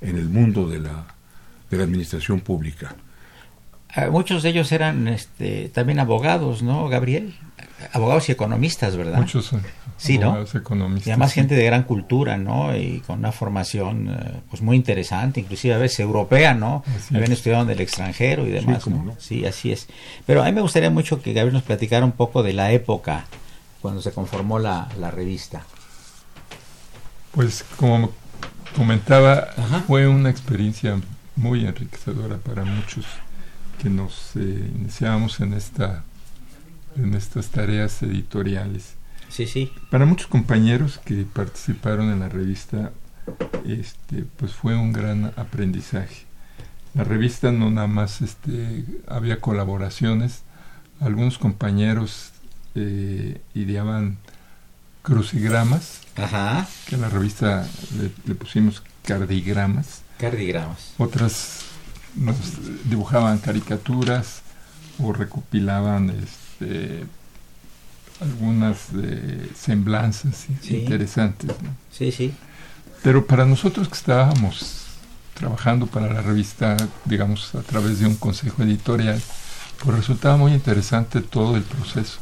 en 0.00 0.16
el 0.16 0.28
mundo 0.28 0.68
de 0.68 0.80
la, 0.80 1.06
de 1.70 1.76
la 1.76 1.84
administración 1.84 2.40
pública. 2.40 2.94
Ah, 3.94 4.08
muchos 4.10 4.42
de 4.42 4.48
ellos 4.50 4.72
eran 4.72 5.06
este, 5.08 5.68
también 5.68 5.98
abogados, 6.00 6.62
¿no, 6.62 6.88
Gabriel? 6.88 7.34
Abogados 7.92 8.28
y 8.28 8.32
economistas, 8.32 8.96
¿verdad? 8.96 9.18
Muchos 9.18 9.50
Sí, 9.98 10.16
¿no? 10.18 10.28
abogados 10.28 10.54
economistas. 10.54 11.06
Y 11.08 11.10
además 11.10 11.30
sí. 11.30 11.40
gente 11.40 11.54
de 11.54 11.64
gran 11.64 11.82
cultura, 11.82 12.38
¿no? 12.38 12.74
Y 12.74 13.00
con 13.06 13.18
una 13.18 13.30
formación 13.32 14.08
eh, 14.08 14.40
pues 14.48 14.62
muy 14.62 14.76
interesante, 14.76 15.40
inclusive 15.40 15.74
a 15.74 15.78
veces 15.78 16.00
europea, 16.00 16.54
¿no? 16.54 16.82
Así 16.96 17.14
Habían 17.14 17.32
es. 17.32 17.38
estudiado 17.38 17.64
en 17.64 17.70
el 17.70 17.80
extranjero 17.80 18.46
y 18.46 18.50
demás, 18.50 18.82
cómo 18.82 18.96
¿no? 18.96 19.04
no. 19.12 19.16
Sí, 19.20 19.44
así 19.44 19.70
es. 19.72 19.86
Pero 20.26 20.42
a 20.42 20.46
mí 20.46 20.52
me 20.52 20.62
gustaría 20.62 20.90
mucho 20.90 21.20
que 21.20 21.34
Gabriel 21.34 21.52
nos 21.52 21.62
platicara 21.62 22.04
un 22.06 22.12
poco 22.12 22.42
de 22.42 22.54
la 22.54 22.72
época 22.72 23.26
cuando 23.82 24.00
se 24.00 24.12
conformó 24.12 24.58
la, 24.58 24.88
la 24.98 25.10
revista. 25.10 25.64
Pues 27.32 27.64
como 27.76 28.12
comentaba, 28.76 29.48
Ajá. 29.56 29.80
fue 29.86 30.06
una 30.06 30.30
experiencia 30.30 31.00
muy 31.36 31.66
enriquecedora 31.66 32.38
para 32.38 32.64
muchos 32.64 33.04
que 33.82 33.90
nos 33.90 34.36
eh, 34.36 34.70
iniciamos 34.78 35.40
en 35.40 35.54
esta 35.54 36.04
en 36.96 37.14
estas 37.14 37.48
tareas 37.48 38.02
editoriales. 38.02 38.94
Sí, 39.28 39.46
sí. 39.46 39.72
Para 39.90 40.04
muchos 40.04 40.26
compañeros 40.26 41.00
que 41.04 41.24
participaron 41.24 42.10
en 42.10 42.20
la 42.20 42.28
revista, 42.28 42.92
este, 43.66 44.26
pues 44.36 44.52
fue 44.52 44.76
un 44.76 44.92
gran 44.92 45.32
aprendizaje. 45.36 46.26
La 46.92 47.04
revista 47.04 47.50
no 47.50 47.70
nada 47.70 47.86
más 47.86 48.20
este, 48.20 48.84
había 49.06 49.40
colaboraciones, 49.40 50.42
algunos 51.00 51.38
compañeros 51.38 52.31
eh, 52.74 53.40
ideaban 53.54 54.18
crucigramas, 55.02 56.00
Ajá. 56.16 56.66
que 56.86 56.94
a 56.94 56.98
la 56.98 57.08
revista 57.08 57.66
le, 57.98 58.10
le 58.26 58.34
pusimos 58.34 58.82
cardigramas, 59.04 60.02
Cardigramas. 60.18 60.92
otras 60.98 61.62
nos 62.14 62.36
dibujaban 62.84 63.38
caricaturas 63.38 64.42
o 64.98 65.12
recopilaban 65.12 66.10
este, 66.10 67.04
algunas 68.20 68.76
semblanzas 69.58 70.46
Sí. 70.60 70.76
interesantes. 70.76 71.50
¿no? 71.62 71.70
Sí, 71.90 72.12
sí. 72.12 72.32
Pero 73.02 73.26
para 73.26 73.44
nosotros 73.44 73.88
que 73.88 73.94
estábamos 73.94 74.82
trabajando 75.34 75.86
para 75.86 76.12
la 76.12 76.20
revista, 76.22 76.76
digamos, 77.06 77.54
a 77.56 77.62
través 77.62 77.98
de 77.98 78.06
un 78.06 78.14
consejo 78.14 78.62
editorial, 78.62 79.20
pues 79.82 79.96
resultaba 79.96 80.36
muy 80.36 80.52
interesante 80.52 81.20
todo 81.22 81.56
el 81.56 81.62
proceso. 81.64 82.20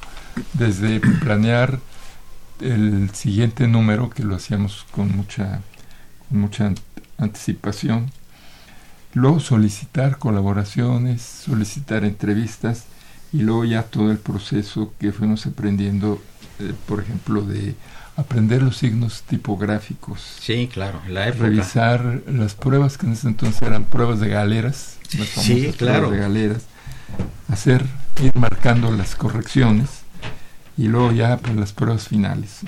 Desde 0.54 1.00
planear 1.00 1.78
el 2.60 3.10
siguiente 3.14 3.66
número, 3.68 4.10
que 4.10 4.22
lo 4.22 4.36
hacíamos 4.36 4.86
con 4.90 5.14
mucha, 5.16 5.60
con 6.28 6.40
mucha 6.40 6.66
an- 6.66 6.76
anticipación, 7.18 8.10
luego 9.14 9.40
solicitar 9.40 10.18
colaboraciones, 10.18 11.22
solicitar 11.22 12.04
entrevistas 12.04 12.84
y 13.32 13.38
luego 13.42 13.64
ya 13.64 13.82
todo 13.84 14.10
el 14.10 14.18
proceso 14.18 14.92
que 14.98 15.12
fuimos 15.12 15.46
aprendiendo, 15.46 16.20
eh, 16.58 16.72
por 16.86 17.00
ejemplo, 17.00 17.42
de 17.42 17.74
aprender 18.16 18.62
los 18.62 18.76
signos 18.76 19.22
tipográficos, 19.22 20.20
Sí, 20.40 20.68
claro. 20.72 21.00
En 21.06 21.14
la 21.14 21.28
época. 21.28 21.44
revisar 21.44 22.22
las 22.28 22.54
pruebas 22.54 22.98
que 22.98 23.06
en 23.06 23.12
ese 23.12 23.28
entonces 23.28 23.62
eran 23.62 23.84
pruebas 23.84 24.20
de 24.20 24.28
galeras, 24.28 24.96
las 25.18 25.28
Sí, 25.28 25.54
famosas 25.54 25.76
claro. 25.76 25.98
pruebas 26.08 26.10
de 26.12 26.18
galeras, 26.18 26.62
hacer, 27.48 27.86
ir 28.22 28.36
marcando 28.36 28.90
las 28.92 29.14
correcciones 29.14 29.88
y 30.80 30.88
luego 30.88 31.12
ya 31.12 31.36
pues, 31.36 31.56
las 31.56 31.72
pruebas 31.72 32.08
finales. 32.08 32.60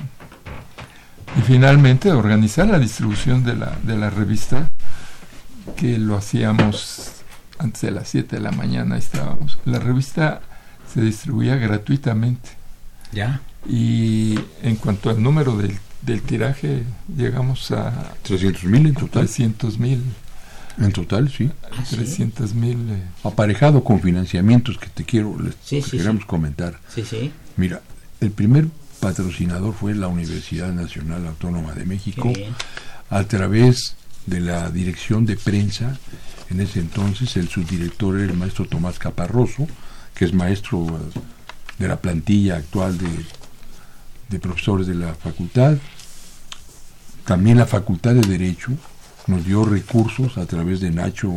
Y 1.38 1.40
finalmente 1.42 2.12
organizar 2.12 2.66
la 2.68 2.78
distribución 2.78 3.42
de 3.44 3.54
la, 3.56 3.76
de 3.82 3.96
la 3.96 4.10
revista, 4.10 4.68
que 5.76 5.98
lo 5.98 6.16
hacíamos 6.16 7.10
antes 7.58 7.82
de 7.82 7.90
las 7.92 8.08
7 8.08 8.36
de 8.36 8.42
la 8.42 8.50
mañana, 8.52 8.98
estábamos. 8.98 9.58
La 9.64 9.78
revista 9.78 10.40
se 10.92 11.00
distribuía 11.00 11.56
gratuitamente. 11.56 12.50
Ya. 13.12 13.40
Y 13.68 14.38
en 14.62 14.76
cuanto 14.76 15.08
al 15.10 15.22
número 15.22 15.56
del, 15.56 15.78
del 16.02 16.20
tiraje, 16.22 16.82
llegamos 17.16 17.70
a 17.70 18.12
300 18.24 18.64
mil 18.64 18.86
en 18.88 18.94
total. 18.94 19.24
300 19.26 19.78
mil. 19.78 20.02
En 20.78 20.90
total, 20.92 21.30
sí. 21.30 21.50
Ah, 21.70 21.84
sí. 21.84 21.96
300 21.96 22.54
mil. 22.54 22.90
eh, 22.90 23.02
Aparejado 23.24 23.84
con 23.84 24.00
financiamientos 24.00 24.78
que 24.78 24.88
te 24.88 25.04
quiero, 25.04 25.38
les 25.40 25.54
Sí, 25.64 25.76
que 25.76 25.82
sí, 25.90 25.96
queremos 25.98 26.22
sí. 26.22 26.26
comentar. 26.28 26.78
Sí, 26.94 27.04
sí. 27.04 27.30
Mira, 27.56 27.80
el 28.22 28.30
primer 28.30 28.68
patrocinador 29.00 29.74
fue 29.74 29.94
la 29.94 30.06
Universidad 30.06 30.72
Nacional 30.72 31.26
Autónoma 31.26 31.72
de 31.72 31.84
México 31.84 32.32
a 33.10 33.24
través 33.24 33.96
de 34.26 34.38
la 34.40 34.70
dirección 34.70 35.26
de 35.26 35.36
prensa. 35.36 35.98
En 36.48 36.60
ese 36.60 36.78
entonces 36.78 37.36
el 37.36 37.48
subdirector 37.48 38.20
era 38.20 38.30
el 38.30 38.38
maestro 38.38 38.64
Tomás 38.66 39.00
Caparroso, 39.00 39.66
que 40.14 40.24
es 40.24 40.32
maestro 40.32 40.86
de 41.78 41.88
la 41.88 41.96
plantilla 41.96 42.56
actual 42.56 42.96
de, 42.96 43.08
de 44.28 44.38
profesores 44.38 44.86
de 44.86 44.94
la 44.94 45.14
facultad. 45.14 45.76
También 47.26 47.58
la 47.58 47.66
Facultad 47.66 48.14
de 48.14 48.20
Derecho 48.20 48.70
nos 49.26 49.44
dio 49.44 49.64
recursos 49.64 50.38
a 50.38 50.46
través 50.46 50.80
de 50.80 50.90
Nacho 50.90 51.32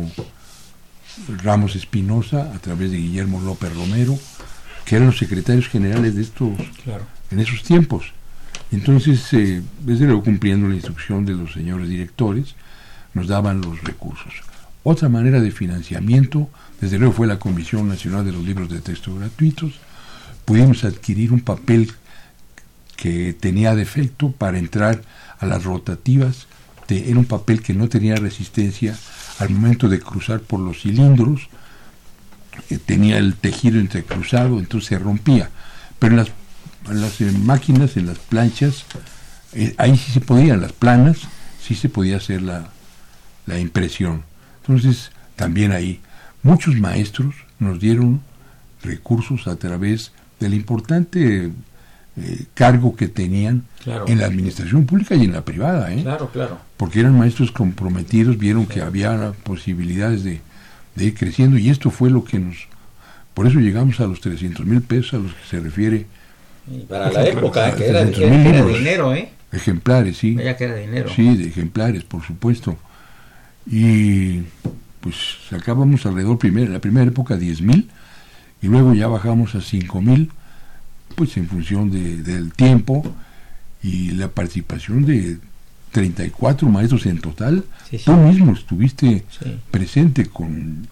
Ramos 1.42 1.74
Espinosa, 1.74 2.52
a 2.54 2.58
través 2.58 2.92
de 2.92 2.98
Guillermo 2.98 3.40
López 3.40 3.74
Romero, 3.74 4.18
que 4.86 4.96
eran 4.96 5.08
los 5.08 5.18
secretarios 5.18 5.68
generales 5.68 6.14
de 6.14 6.22
estos 6.22 6.52
Claro. 6.84 7.04
en 7.30 7.40
esos 7.40 7.62
tiempos. 7.62 8.12
Entonces, 8.72 9.30
eh, 9.34 9.62
desde 9.80 10.06
luego 10.06 10.24
cumpliendo 10.24 10.66
la 10.68 10.74
instrucción 10.76 11.26
de 11.26 11.34
los 11.34 11.52
señores 11.52 11.88
directores, 11.88 12.54
nos 13.12 13.26
daban 13.28 13.60
los 13.60 13.82
recursos. 13.82 14.32
Otra 14.82 15.08
manera 15.08 15.40
de 15.40 15.50
financiamiento, 15.50 16.48
desde 16.80 16.98
luego, 16.98 17.12
fue 17.14 17.26
la 17.26 17.38
Comisión 17.38 17.88
Nacional 17.88 18.24
de 18.24 18.32
los 18.32 18.44
Libros 18.44 18.68
de 18.70 18.80
Texto 18.80 19.14
Gratuitos. 19.14 19.72
Pudimos 20.44 20.84
adquirir 20.84 21.32
un 21.32 21.40
papel 21.40 21.92
que 22.96 23.34
tenía 23.38 23.74
defecto 23.74 24.30
para 24.32 24.58
entrar 24.58 25.02
a 25.38 25.46
las 25.46 25.64
rotativas. 25.64 26.46
Te- 26.86 27.10
era 27.10 27.18
un 27.18 27.24
papel 27.26 27.62
que 27.62 27.74
no 27.74 27.88
tenía 27.88 28.16
resistencia 28.16 28.96
al 29.38 29.50
momento 29.50 29.88
de 29.88 30.00
cruzar 30.00 30.40
por 30.40 30.60
los 30.60 30.80
cilindros. 30.82 31.48
Eh, 32.70 32.78
tenía 32.84 33.18
el 33.18 33.34
tejido 33.34 33.78
entrecruzado, 33.78 34.58
entonces 34.58 34.88
se 34.88 34.98
rompía. 34.98 35.50
Pero 35.98 36.12
en 36.12 36.16
las, 36.18 36.28
en 36.90 37.00
las 37.00 37.20
eh, 37.20 37.32
máquinas, 37.32 37.96
en 37.96 38.06
las 38.06 38.18
planchas, 38.18 38.84
eh, 39.52 39.74
ahí 39.78 39.96
sí 39.96 40.12
se 40.12 40.20
podían, 40.20 40.60
las 40.60 40.72
planas, 40.72 41.18
sí 41.62 41.74
se 41.74 41.88
podía 41.88 42.16
hacer 42.18 42.42
la, 42.42 42.68
la 43.46 43.58
impresión. 43.58 44.22
Entonces, 44.62 45.10
también 45.36 45.72
ahí, 45.72 46.00
muchos 46.42 46.74
maestros 46.76 47.34
nos 47.58 47.80
dieron 47.80 48.20
recursos 48.82 49.46
a 49.48 49.56
través 49.56 50.12
del 50.40 50.54
importante 50.54 51.50
eh, 52.18 52.44
cargo 52.54 52.96
que 52.96 53.08
tenían 53.08 53.64
Claro. 53.84 54.04
en 54.08 54.18
la 54.18 54.26
administración 54.26 54.84
pública 54.84 55.14
y 55.14 55.24
en 55.24 55.32
la 55.32 55.44
privada, 55.44 55.92
¿eh? 55.94 56.02
Claro, 56.02 56.28
claro. 56.32 56.58
porque 56.76 56.98
eran 57.00 57.16
maestros 57.16 57.52
comprometidos, 57.52 58.36
vieron 58.36 58.66
que 58.66 58.80
había 58.82 59.32
posibilidades 59.44 60.24
de, 60.24 60.40
de 60.96 61.04
ir 61.04 61.14
creciendo 61.14 61.58
y 61.58 61.68
esto 61.70 61.90
fue 61.90 62.10
lo 62.10 62.24
que 62.24 62.38
nos... 62.38 62.56
Por 63.34 63.46
eso 63.46 63.58
llegamos 63.60 64.00
a 64.00 64.06
los 64.06 64.20
300 64.20 64.64
mil 64.66 64.80
pesos 64.82 65.14
a 65.14 65.18
los 65.18 65.32
que 65.34 65.44
se 65.48 65.60
refiere 65.60 66.06
Y 66.70 66.80
para 66.80 67.12
la 67.12 67.26
época, 67.26 67.74
que 67.76 67.86
era, 67.86 68.00
300 68.04 68.18
que 68.42 68.48
era 68.48 68.64
dinero, 68.64 69.14
¿eh? 69.14 69.28
ejemplares, 69.52 70.16
sí. 70.16 70.34
Vaya 70.34 70.56
que 70.56 70.64
era 70.64 70.74
dinero. 70.76 71.10
Sí, 71.14 71.36
de 71.36 71.48
ejemplares, 71.48 72.02
por 72.04 72.22
supuesto. 72.24 72.76
Y 73.66 74.40
pues 75.00 75.14
sacábamos 75.50 76.04
alrededor, 76.06 76.38
primero, 76.38 76.66
en 76.66 76.72
la 76.72 76.80
primera 76.80 77.06
época 77.06 77.36
10 77.36 77.62
mil 77.62 77.88
y 78.62 78.66
luego 78.68 78.94
ya 78.94 79.06
bajamos 79.08 79.54
a 79.54 79.60
5 79.60 80.00
mil, 80.00 80.30
pues 81.14 81.36
en 81.36 81.48
función 81.48 81.90
de- 81.90 82.22
del 82.22 82.52
tiempo 82.52 83.04
y 83.82 84.10
la 84.12 84.28
participación 84.28 85.04
de 85.04 85.38
34 86.00 86.68
maestros 86.68 87.06
en 87.06 87.18
total. 87.22 87.64
Sí, 87.90 87.96
sí. 87.96 88.04
Tú 88.04 88.12
mismo 88.12 88.52
estuviste 88.52 89.24
Sí. 89.42 89.58
presente 89.70 90.26
con, 90.26 90.86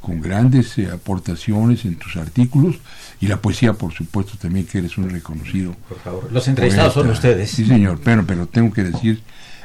con 0.00 0.20
grandes 0.20 0.78
eh, 0.78 0.88
aportaciones 0.92 1.84
en 1.84 1.96
tus 1.96 2.16
artículos 2.16 2.76
y 3.20 3.26
la 3.26 3.38
poesía, 3.38 3.72
por 3.72 3.92
supuesto, 3.92 4.34
también 4.40 4.64
que 4.66 4.78
eres 4.78 4.96
un 4.98 5.10
reconocido. 5.10 5.74
Por 5.88 5.98
favor. 5.98 6.28
Los 6.32 6.46
entrevistados 6.46 6.94
son 6.94 7.10
ustedes. 7.10 7.50
Sí, 7.50 7.66
señor, 7.66 8.00
pero, 8.04 8.24
pero 8.24 8.46
tengo 8.46 8.72
que 8.72 8.84
decir, 8.84 9.20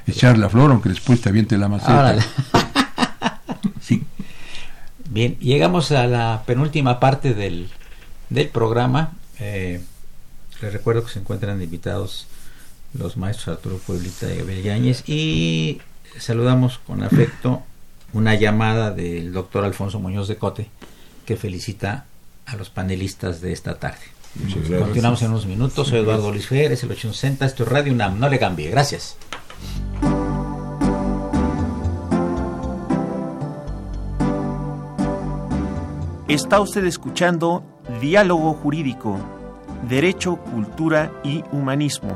echar 0.07 0.39
la 0.39 0.49
flor, 0.49 0.71
aunque 0.71 0.89
después 0.89 1.21
te 1.21 1.29
aviente 1.29 1.57
la 1.59 1.67
maceta. 1.67 2.17
Sí. 3.81 4.03
Bien, 5.09 5.37
llegamos 5.39 5.91
a 5.91 6.07
la 6.07 6.43
penúltima 6.45 6.99
parte 6.99 7.33
del, 7.33 7.69
del 8.29 8.47
programa. 8.49 9.11
Eh, 9.39 9.81
les 10.61 10.73
recuerdo 10.73 11.03
que 11.03 11.11
se 11.11 11.19
encuentran 11.19 11.61
invitados 11.61 12.27
los 12.93 13.17
maestros 13.17 13.57
Arturo 13.57 13.77
Pueblita 13.77 14.31
y 14.33 14.37
Gabriel 14.37 14.63
Yáñez 14.63 15.03
y 15.07 15.81
saludamos 16.19 16.79
con 16.79 17.03
afecto 17.03 17.63
una 18.13 18.35
llamada 18.35 18.91
del 18.91 19.31
doctor 19.31 19.63
Alfonso 19.63 19.99
Muñoz 19.99 20.27
de 20.27 20.37
Cote 20.37 20.67
que 21.25 21.37
felicita 21.37 22.05
a 22.45 22.55
los 22.55 22.69
panelistas 22.69 23.41
de 23.41 23.53
esta 23.53 23.79
tarde. 23.79 24.01
Muchas 24.35 24.67
gracias. 24.67 24.81
Continuamos 24.81 25.21
en 25.21 25.29
unos 25.29 25.45
minutos. 25.45 25.87
Soy 25.87 25.99
Eduardo 25.99 26.31
Luis 26.31 26.47
Fer, 26.47 26.71
es 26.71 26.83
el 26.83 26.91
860. 26.91 27.45
Esto 27.45 27.63
es 27.63 27.69
Radio 27.69 27.93
UNAM. 27.93 28.19
No 28.19 28.29
le 28.29 28.39
cambie. 28.39 28.69
Gracias. 28.69 29.17
Está 36.27 36.61
usted 36.61 36.85
escuchando 36.85 37.63
Diálogo 37.99 38.53
Jurídico, 38.53 39.19
Derecho, 39.89 40.37
Cultura 40.37 41.11
y 41.25 41.43
Humanismo. 41.51 42.15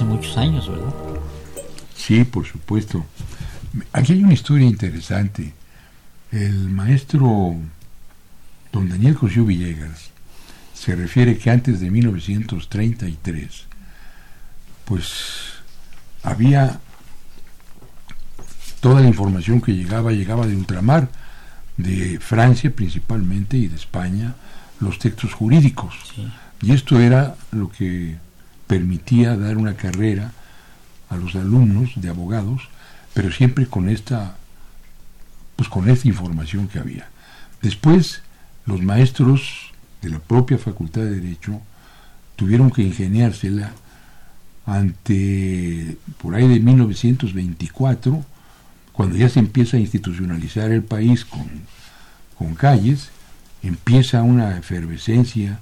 Hace 0.00 0.08
muchos 0.08 0.36
años, 0.38 0.66
¿verdad? 0.70 0.94
Sí, 1.94 2.24
por 2.24 2.46
supuesto. 2.46 3.04
Aquí 3.92 4.14
hay 4.14 4.24
una 4.24 4.32
historia 4.32 4.66
interesante. 4.66 5.52
El 6.32 6.70
maestro 6.70 7.54
don 8.72 8.88
Daniel 8.88 9.14
Cosío 9.14 9.44
Villegas 9.44 10.10
se 10.72 10.96
refiere 10.96 11.36
que 11.36 11.50
antes 11.50 11.80
de 11.80 11.90
1933, 11.90 13.64
pues 14.86 15.12
había 16.22 16.80
toda 18.80 19.02
la 19.02 19.08
información 19.08 19.60
que 19.60 19.74
llegaba, 19.74 20.12
llegaba 20.12 20.46
de 20.46 20.56
ultramar, 20.56 21.10
de 21.76 22.18
Francia 22.20 22.74
principalmente 22.74 23.58
y 23.58 23.68
de 23.68 23.76
España, 23.76 24.34
los 24.80 24.98
textos 24.98 25.34
jurídicos. 25.34 25.94
Sí. 26.14 26.26
Y 26.62 26.72
esto 26.72 26.98
era 26.98 27.36
lo 27.52 27.70
que 27.70 28.16
permitía 28.70 29.36
dar 29.36 29.56
una 29.56 29.74
carrera 29.74 30.30
a 31.08 31.16
los 31.16 31.34
alumnos 31.34 31.90
de 31.96 32.08
abogados, 32.08 32.68
pero 33.14 33.32
siempre 33.32 33.66
con 33.66 33.88
esta 33.88 34.36
pues 35.56 35.68
con 35.68 35.90
esta 35.90 36.06
información 36.06 36.68
que 36.68 36.78
había. 36.78 37.08
Después 37.62 38.22
los 38.66 38.80
maestros 38.80 39.72
de 40.02 40.10
la 40.10 40.20
propia 40.20 40.56
Facultad 40.56 41.00
de 41.00 41.20
Derecho 41.20 41.60
tuvieron 42.36 42.70
que 42.70 42.82
ingeniársela 42.82 43.72
ante 44.66 45.96
por 46.22 46.36
ahí 46.36 46.46
de 46.46 46.60
1924 46.60 48.24
cuando 48.92 49.16
ya 49.16 49.28
se 49.28 49.40
empieza 49.40 49.78
a 49.78 49.80
institucionalizar 49.80 50.70
el 50.70 50.84
país 50.84 51.24
con, 51.24 51.48
con 52.38 52.54
calles, 52.54 53.10
empieza 53.64 54.22
una 54.22 54.56
efervescencia 54.56 55.58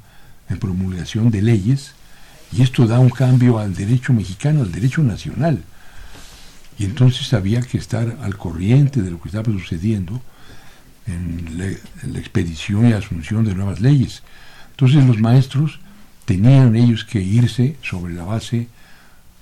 en 0.50 0.58
promulgación 0.58 1.30
de 1.30 1.40
leyes 1.40 1.94
y 2.52 2.62
esto 2.62 2.86
da 2.86 2.98
un 2.98 3.10
cambio 3.10 3.58
al 3.58 3.74
derecho 3.74 4.12
mexicano, 4.12 4.62
al 4.62 4.72
derecho 4.72 5.02
nacional. 5.02 5.62
Y 6.78 6.84
entonces 6.84 7.32
había 7.34 7.60
que 7.60 7.78
estar 7.78 8.18
al 8.22 8.36
corriente 8.36 9.02
de 9.02 9.10
lo 9.10 9.20
que 9.20 9.28
estaba 9.28 9.52
sucediendo 9.52 10.22
en 11.06 11.58
la, 11.58 11.66
en 11.66 12.12
la 12.12 12.18
expedición 12.18 12.88
y 12.88 12.92
asunción 12.92 13.44
de 13.44 13.54
nuevas 13.54 13.80
leyes. 13.80 14.22
Entonces 14.70 15.04
los 15.04 15.18
maestros 15.18 15.80
tenían 16.24 16.76
ellos 16.76 17.04
que 17.04 17.20
irse 17.20 17.76
sobre 17.82 18.14
la 18.14 18.24
base 18.24 18.68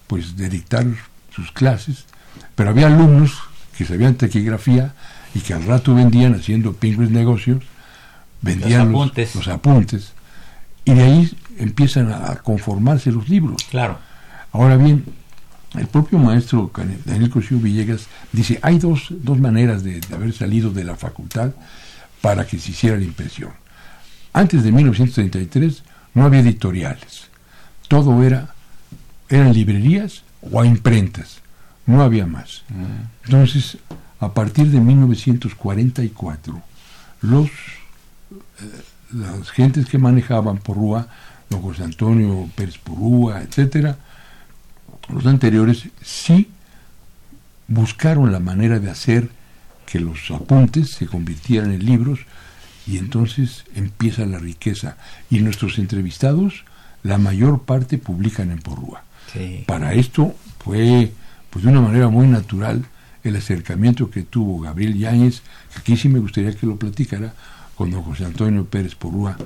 pues 0.06 0.36
de 0.36 0.48
dictar 0.48 0.86
sus 1.34 1.52
clases, 1.52 2.06
pero 2.54 2.70
había 2.70 2.86
alumnos 2.86 3.32
que 3.76 3.84
sabían 3.84 4.14
taquigrafía 4.14 4.94
y 5.34 5.40
que 5.40 5.52
al 5.52 5.64
rato 5.64 5.94
vendían 5.94 6.34
haciendo 6.34 6.72
pingües 6.72 7.10
negocios, 7.10 7.62
vendían 8.40 8.92
los 8.92 9.02
apuntes. 9.02 9.34
los 9.34 9.48
apuntes, 9.48 10.12
y 10.84 10.94
de 10.94 11.02
ahí 11.02 11.30
empiezan 11.58 12.12
a 12.12 12.36
conformarse 12.36 13.10
los 13.10 13.28
libros. 13.28 13.62
Claro. 13.70 13.98
Ahora 14.52 14.76
bien, 14.76 15.04
el 15.74 15.86
propio 15.86 16.18
maestro 16.18 16.70
Daniel 17.04 17.30
Cosío 17.30 17.58
Villegas 17.58 18.06
dice, 18.32 18.58
hay 18.62 18.78
dos, 18.78 19.08
dos 19.10 19.38
maneras 19.38 19.82
de, 19.82 20.00
de 20.00 20.14
haber 20.14 20.32
salido 20.32 20.70
de 20.70 20.84
la 20.84 20.96
facultad 20.96 21.52
para 22.20 22.46
que 22.46 22.58
se 22.58 22.70
hiciera 22.70 22.96
la 22.96 23.04
impresión. 23.04 23.52
Antes 24.32 24.62
de 24.64 24.72
1933 24.72 25.82
no 26.14 26.24
había 26.24 26.40
editoriales. 26.40 27.28
Todo 27.88 28.22
era, 28.22 28.54
eran 29.28 29.52
librerías 29.52 30.22
o 30.40 30.60
a 30.60 30.66
imprentas. 30.66 31.40
No 31.86 32.02
había 32.02 32.26
más. 32.26 32.64
Entonces, 33.24 33.78
a 34.18 34.32
partir 34.32 34.70
de 34.70 34.80
1944, 34.80 36.62
los, 37.22 37.46
eh, 37.46 37.50
las 39.12 39.50
gentes 39.50 39.86
que 39.86 39.98
manejaban 39.98 40.58
Porrúa, 40.58 41.08
don 41.50 41.62
José 41.62 41.84
Antonio 41.84 42.48
Pérez 42.54 42.78
Porrúa, 42.78 43.42
etcétera, 43.42 43.98
los 45.08 45.26
anteriores 45.26 45.88
sí 46.02 46.48
buscaron 47.68 48.32
la 48.32 48.40
manera 48.40 48.78
de 48.78 48.90
hacer 48.90 49.30
que 49.86 50.00
los 50.00 50.30
apuntes 50.30 50.90
se 50.90 51.06
convirtieran 51.06 51.72
en 51.72 51.84
libros 51.84 52.20
y 52.86 52.98
entonces 52.98 53.64
empieza 53.74 54.26
la 54.26 54.38
riqueza. 54.38 54.96
Y 55.30 55.40
nuestros 55.40 55.78
entrevistados, 55.78 56.64
la 57.02 57.18
mayor 57.18 57.62
parte 57.62 57.98
publican 57.98 58.50
en 58.50 58.58
Porrúa. 58.58 59.04
Sí. 59.32 59.64
Para 59.66 59.94
esto 59.94 60.34
fue 60.58 61.12
pues 61.50 61.64
de 61.64 61.70
una 61.70 61.80
manera 61.80 62.08
muy 62.08 62.26
natural 62.26 62.84
el 63.24 63.36
acercamiento 63.36 64.10
que 64.10 64.22
tuvo 64.22 64.60
Gabriel 64.60 64.96
Yáñez, 64.96 65.42
que 65.72 65.80
aquí 65.80 65.96
sí 65.96 66.08
me 66.08 66.18
gustaría 66.18 66.54
que 66.54 66.66
lo 66.66 66.76
platicara 66.76 67.34
con 67.74 67.90
don 67.90 68.02
José 68.02 68.24
Antonio 68.24 68.64
Pérez 68.64 68.94
Porrúa 68.94 69.36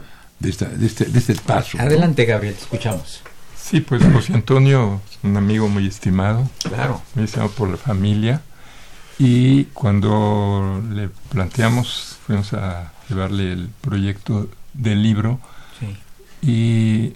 de, 0.40 0.50
esta, 0.50 0.64
de, 0.66 0.86
este, 0.86 1.04
de 1.06 1.18
este 1.18 1.34
paso. 1.36 1.76
¿no? 1.78 1.84
Adelante, 1.84 2.24
Gabriel, 2.24 2.54
te 2.54 2.62
escuchamos. 2.62 3.22
Sí, 3.56 3.80
pues 3.80 4.02
José 4.12 4.34
Antonio, 4.34 5.00
un 5.22 5.36
amigo 5.36 5.68
muy 5.68 5.86
estimado, 5.86 6.48
Claro. 6.64 7.00
muy 7.14 7.24
estimado 7.26 7.50
por 7.52 7.68
la 7.68 7.76
familia. 7.76 8.42
Y 9.18 9.64
cuando 9.66 10.82
le 10.92 11.08
planteamos, 11.28 12.16
fuimos 12.26 12.52
a 12.54 12.92
llevarle 13.08 13.52
el 13.52 13.68
proyecto 13.80 14.48
del 14.72 15.02
libro 15.02 15.38
Sí. 15.78 15.96
y 16.42 17.12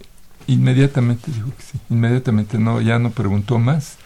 inmediatamente 0.52 1.30
dijo 1.32 1.48
que 1.56 1.62
sí. 1.62 1.78
Inmediatamente 1.90 2.58
no, 2.58 2.80
ya 2.80 2.98
no 2.98 3.10
preguntó 3.10 3.58
más 3.58 3.96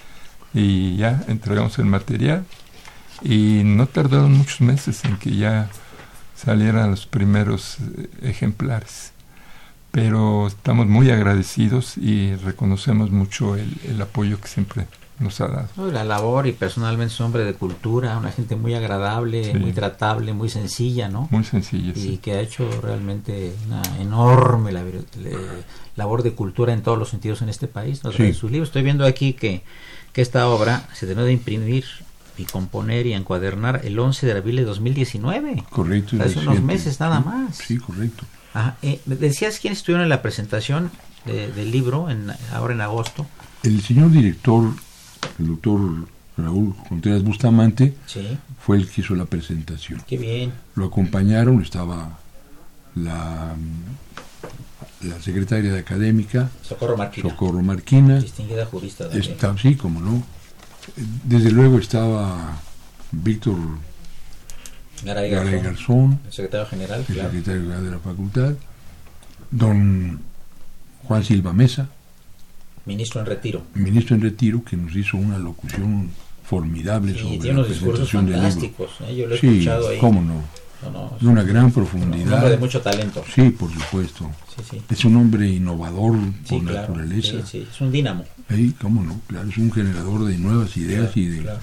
y 0.54 0.96
ya 0.96 1.24
entregamos 1.28 1.78
el 1.78 1.86
material 1.86 2.44
y 3.22 3.62
no 3.64 3.86
tardaron 3.86 4.32
muchos 4.32 4.60
meses 4.60 5.04
en 5.04 5.16
que 5.18 5.34
ya 5.36 5.68
salieran 6.39 6.91
los 6.91 7.07
primeros 7.07 7.78
eh, 7.99 8.09
ejemplares. 8.22 9.12
Pero 9.91 10.47
estamos 10.47 10.86
muy 10.86 11.11
agradecidos 11.11 11.97
y 11.99 12.36
reconocemos 12.36 13.11
mucho 13.11 13.57
el, 13.57 13.74
el 13.89 14.01
apoyo 14.01 14.41
que 14.41 14.47
siempre 14.49 14.86
nos 15.18 15.41
ha 15.41 15.49
dado. 15.49 15.91
La 15.91 16.05
labor 16.05 16.47
y 16.47 16.53
personalmente 16.53 17.12
es 17.12 17.18
un 17.18 17.26
hombre 17.26 17.45
de 17.45 17.55
cultura, 17.55 18.16
una 18.18 18.30
gente 18.30 18.55
muy 18.55 18.74
agradable, 18.74 19.51
Sí. 19.53 19.59
muy 19.59 19.72
tratable, 19.72 20.32
muy 20.32 20.49
sencilla, 20.49 21.09
¿no? 21.09 21.26
Muy 21.32 21.43
sencilla, 21.43 21.93
y 21.97 22.01
sí. 22.01 22.18
que 22.18 22.34
ha 22.34 22.41
hecho 22.41 22.68
realmente 22.82 23.53
una 23.66 23.82
enorme 23.99 24.70
labor, 25.97 26.22
de 26.22 26.32
cultura 26.32 26.72
en 26.72 26.82
todos 26.82 26.99
los 26.99 27.09
sentidos 27.09 27.43
en 27.43 27.49
este 27.49 27.66
país. 27.66 28.05
¿no? 28.05 28.12
Sí. 28.12 28.32
sus 28.32 28.51
libros. 28.53 28.68
Estoy 28.68 28.82
viendo 28.82 29.05
aquí 29.05 29.32
que, 29.32 29.62
que 30.12 30.22
esta 30.22 30.49
obra 30.49 30.86
se 30.95 31.07
terminó 31.07 31.26
de 31.26 31.32
imprimir 31.32 31.84
y 32.39 32.45
componer 32.45 33.07
y 33.07 33.12
encuadernar 33.14 33.82
el 33.84 33.99
11 33.99 34.26
de 34.26 34.32
abril 34.32 34.57
de 34.57 34.64
2019. 34.64 35.64
Correcto. 35.70 36.16
es 36.16 36.22
Hace 36.22 36.39
unos 36.39 36.62
meses 36.62 37.01
nada 37.01 37.20
más. 37.20 37.57
Sí, 37.57 37.76
correcto. 37.78 38.24
Ajá, 38.55 38.76
eh, 38.82 39.01
decías 39.07 39.59
quiénes 39.59 39.78
estuvieron 39.80 40.05
en 40.05 40.09
la 40.09 40.22
presentación 40.22 40.91
de- 41.26 41.51
del 41.53 41.70
libro 41.70 42.09
en, 42.11 42.32
ahora 42.53 42.74
en 42.74 42.80
agosto. 42.80 43.26
El 43.62 43.82
señor 43.82 44.11
director, 44.11 44.70
el 45.39 45.47
doctor 45.49 45.80
Raúl 46.36 46.74
Contreras 46.89 47.22
Bustamante, 47.24 47.95
Sí, 48.07 48.39
fue 48.64 48.76
el 48.78 48.89
que 48.89 49.01
hizo 49.01 49.14
la 49.14 49.24
presentación. 49.24 50.03
qué 50.07 50.16
bien. 50.16 50.53
Lo 50.76 50.86
acompañaron, 50.86 51.61
estaba 51.61 52.18
la, 52.95 53.55
la 55.03 55.20
secretaria 55.20 55.72
de 55.72 55.78
académica, 55.80 56.51
Socorro 56.62 56.97
Marquina, 56.97 57.28
Socorro 57.30 57.62
Marquina, 57.62 58.18
distinguida 58.20 58.64
jurista 58.66 59.09
está, 59.12 59.57
sí, 59.59 59.74
como 59.74 60.01
no. 60.01 60.22
Desde 61.24 61.51
luego 61.51 61.78
estaba 61.78 62.61
Víctor 63.12 63.57
Garay 65.05 65.30
Garzón, 65.30 65.62
Garzón, 65.62 66.20
el 66.26 66.32
secretario 66.32 66.66
general, 66.66 67.01
el 67.01 67.07
claro. 67.14 67.30
secretario 67.30 67.61
general 67.62 67.84
de 67.84 67.91
la 67.93 67.99
facultad, 67.99 68.55
don 69.51 70.20
Juan 71.05 71.24
Silva 71.24 71.53
Mesa, 71.53 71.89
ministro 72.84 73.20
en 73.20 73.26
retiro. 73.26 73.62
ministro 73.74 74.16
en 74.16 74.22
retiro, 74.22 74.64
que 74.64 74.76
nos 74.76 74.95
hizo 74.97 75.16
una 75.16 75.39
locución 75.39 76.11
formidable 76.45 77.12
Sí, 77.12 77.18
sobre 77.20 77.39
tiene 77.39 77.47
la 77.49 77.53
unos 77.61 77.68
discursos 77.68 78.11
fantásticos. 78.11 78.91
¿eh? 79.07 79.14
Yo 79.16 79.26
lo 79.26 79.34
he 79.34 79.39
Sí, 79.39 79.47
escuchado 79.49 79.89
ahí. 79.89 79.99
cómo 79.99 80.22
no, 80.22 80.43
No, 80.83 80.91
no, 80.91 81.12
es 81.16 81.22
de 81.22 81.29
una 81.29 81.43
gran 81.43 81.64
un 81.66 81.72
profundidad. 81.72 82.35
hombre 82.35 82.51
de 82.51 82.57
mucho 82.59 82.81
talento. 82.81 83.24
Sí, 83.35 83.51
por 83.51 83.72
supuesto. 83.72 84.31
Sí, 84.57 84.62
sí. 84.70 84.83
Es 84.91 85.05
un 85.05 85.16
hombre 85.16 85.49
innovador 85.49 86.16
por 86.49 86.62
claro. 86.62 86.81
naturaleza. 86.95 87.33
Sí, 87.33 87.43
sí, 87.45 87.68
es 87.70 87.81
un 87.81 87.91
dínamo. 87.91 88.24
Sí, 88.49 88.74
cómo 88.81 89.03
no, 89.03 89.20
claro, 89.26 89.49
es 89.49 89.57
un 89.59 89.72
generador 89.72 90.24
de 90.24 90.39
nuevas 90.39 90.76
ideas 90.76 91.11
Claro, 91.12 91.20
y 91.20 91.26
de... 91.26 91.43
claro. 91.43 91.59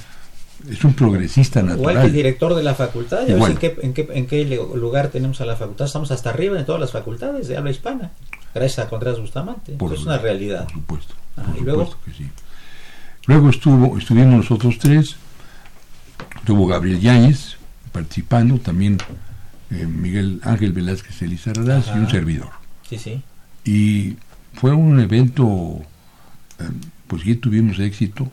Es 0.70 0.84
un 0.84 0.94
progresista 0.94 1.60
Igual 1.60 1.76
que 1.78 1.82
el 1.82 1.88
natural. 1.94 2.12
director 2.14 2.56
de 2.56 2.64
la 2.64 2.74
facultad. 2.76 3.28
Ya 3.28 3.36
ves 3.36 3.50
en 3.50 3.58
qué, 3.58 3.78
en, 3.84 3.94
qué, 3.94 4.08
en 4.12 4.26
qué 4.28 4.46
lugar 4.76 5.10
tenemos 5.10 5.40
a 5.42 5.46
la 5.46 5.56
facultad. 5.56 5.86
Estamos 5.86 6.10
hasta 6.12 6.32
arriba 6.32 6.58
en 6.60 6.66
todas 6.66 6.82
las 6.82 6.92
facultades 6.92 7.48
de 7.48 7.56
habla 7.58 7.72
hispana. 7.72 8.12
Gracias 8.54 8.86
a 8.86 8.90
Contreras 8.90 9.20
Bustamante. 9.20 9.74
Por- 9.74 9.94
es 9.94 10.02
una 10.04 10.18
realidad. 10.18 10.64
Por 10.66 10.74
supuesto, 10.74 11.14
Ah, 11.38 11.44
por 11.44 11.58
¿y 11.58 11.62
luego? 11.62 11.86
supuesto 11.86 12.06
que 12.06 12.12
sí. 12.24 12.30
Luego 13.28 13.50
estuvo, 13.50 13.98
estuvimos 13.98 14.34
nosotros 14.36 14.78
tres, 14.80 15.16
estuvo 16.38 16.66
Gabriel 16.68 17.00
Yáñez 17.00 17.55
participando, 18.00 18.60
también 18.60 18.98
eh, 19.72 19.88
Miguel 19.88 20.42
Ángel 20.44 20.74
Velázquez 20.74 21.22
Elizarraz 21.22 21.88
y 21.96 21.98
un 22.00 22.10
servidor. 22.10 22.50
Sí, 22.90 22.98
sí. 23.00 23.22
Y 23.64 24.18
fue 24.54 24.74
un 24.74 25.00
evento, 25.00 25.80
eh, 26.60 26.64
pues 27.08 27.22
sí 27.24 27.36
tuvimos 27.36 27.80
éxito, 27.80 28.30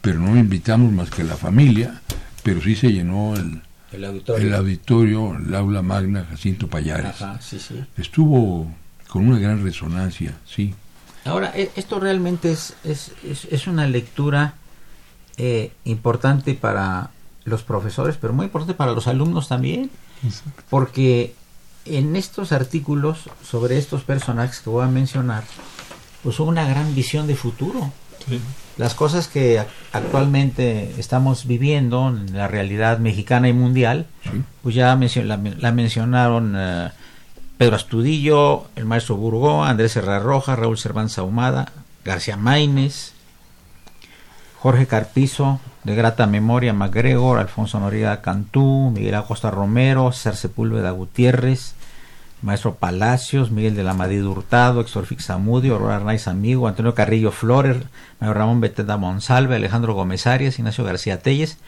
pero 0.00 0.18
no 0.18 0.36
invitamos 0.36 0.92
más 0.92 1.10
que 1.10 1.22
la 1.22 1.36
familia, 1.36 2.00
pero 2.42 2.60
sí 2.60 2.74
se 2.74 2.90
llenó 2.92 3.34
el, 3.36 3.62
El 3.92 4.04
auditorio. 4.04 4.46
el 4.48 4.54
auditorio, 4.54 5.36
el 5.36 5.54
aula 5.54 5.82
magna 5.82 6.26
Jacinto 6.28 6.66
Payares. 6.68 7.22
Ajá, 7.22 7.40
sí, 7.40 7.58
sí. 7.60 7.84
Estuvo 7.96 8.66
con 9.08 9.28
una 9.28 9.38
gran 9.38 9.62
resonancia, 9.62 10.34
sí. 10.44 10.74
Ahora, 11.24 11.52
e- 11.54 11.70
esto 11.76 12.00
realmente 12.00 12.50
es, 12.50 12.74
es, 12.82 13.12
es, 13.24 13.44
es 13.50 13.66
una 13.68 13.86
lectura 13.86 14.54
eh, 15.36 15.70
importante 15.84 16.54
para 16.54 17.10
los 17.50 17.62
profesores, 17.62 18.16
pero 18.20 18.32
muy 18.32 18.46
importante 18.46 18.74
para 18.74 18.92
los 18.92 19.06
alumnos 19.06 19.48
también, 19.48 19.90
Exacto. 20.24 20.62
porque 20.70 21.34
en 21.84 22.16
estos 22.16 22.52
artículos 22.52 23.28
sobre 23.48 23.76
estos 23.78 24.02
personajes 24.02 24.60
que 24.60 24.70
voy 24.70 24.84
a 24.84 24.88
mencionar, 24.88 25.44
pues 26.22 26.38
hubo 26.40 26.48
una 26.48 26.66
gran 26.68 26.94
visión 26.94 27.26
de 27.26 27.36
futuro. 27.36 27.92
Sí. 28.28 28.38
Las 28.76 28.94
cosas 28.94 29.28
que 29.28 29.58
ac- 29.60 29.66
actualmente 29.92 30.94
estamos 30.98 31.46
viviendo 31.46 32.08
en 32.08 32.36
la 32.36 32.48
realidad 32.48 32.98
mexicana 32.98 33.48
y 33.48 33.52
mundial, 33.52 34.06
Sí. 34.24 34.42
pues 34.62 34.74
ya 34.74 34.94
la, 34.96 35.36
la 35.58 35.72
mencionaron 35.72 36.54
eh, 36.56 36.90
Pedro 37.56 37.76
Astudillo, 37.76 38.66
el 38.76 38.84
maestro 38.84 39.16
Burgó, 39.16 39.64
Andrés 39.64 39.96
Herrera 39.96 40.18
Roja, 40.20 40.56
Raúl 40.56 40.78
Cervantes 40.78 41.18
Ahumada, 41.18 41.72
García 42.04 42.36
Maínez, 42.36 43.12
Jorge 44.58 44.86
Carpizo, 44.86 45.60
de 45.84 45.94
grata 45.94 46.26
memoria, 46.26 46.72
MacGregor, 46.72 47.38
Alfonso 47.38 47.80
Noriega 47.80 48.20
Cantú, 48.20 48.90
Miguel 48.94 49.14
Acosta 49.14 49.50
Romero, 49.50 50.12
César 50.12 50.36
Sepúlveda 50.36 50.90
Gutiérrez, 50.90 51.74
Maestro 52.42 52.74
Palacios, 52.74 53.50
Miguel 53.50 53.74
de 53.74 53.84
la 53.84 53.94
Madrid 53.94 54.24
Hurtado, 54.24 54.80
Héctor 54.80 55.06
Fix 55.06 55.26
Zamudio, 55.26 55.74
Aurora 55.74 55.96
Arnaiz 55.96 56.28
Amigo, 56.28 56.68
Antonio 56.68 56.94
Carrillo 56.94 57.32
Flores, 57.32 57.78
Mayor 58.18 58.36
Ramón 58.36 58.60
Beteta 58.60 58.96
Monsalve, 58.96 59.56
Alejandro 59.56 59.94
Gómez 59.94 60.26
Arias, 60.26 60.58
Ignacio 60.58 60.84
García 60.84 61.20
Telles, 61.20 61.58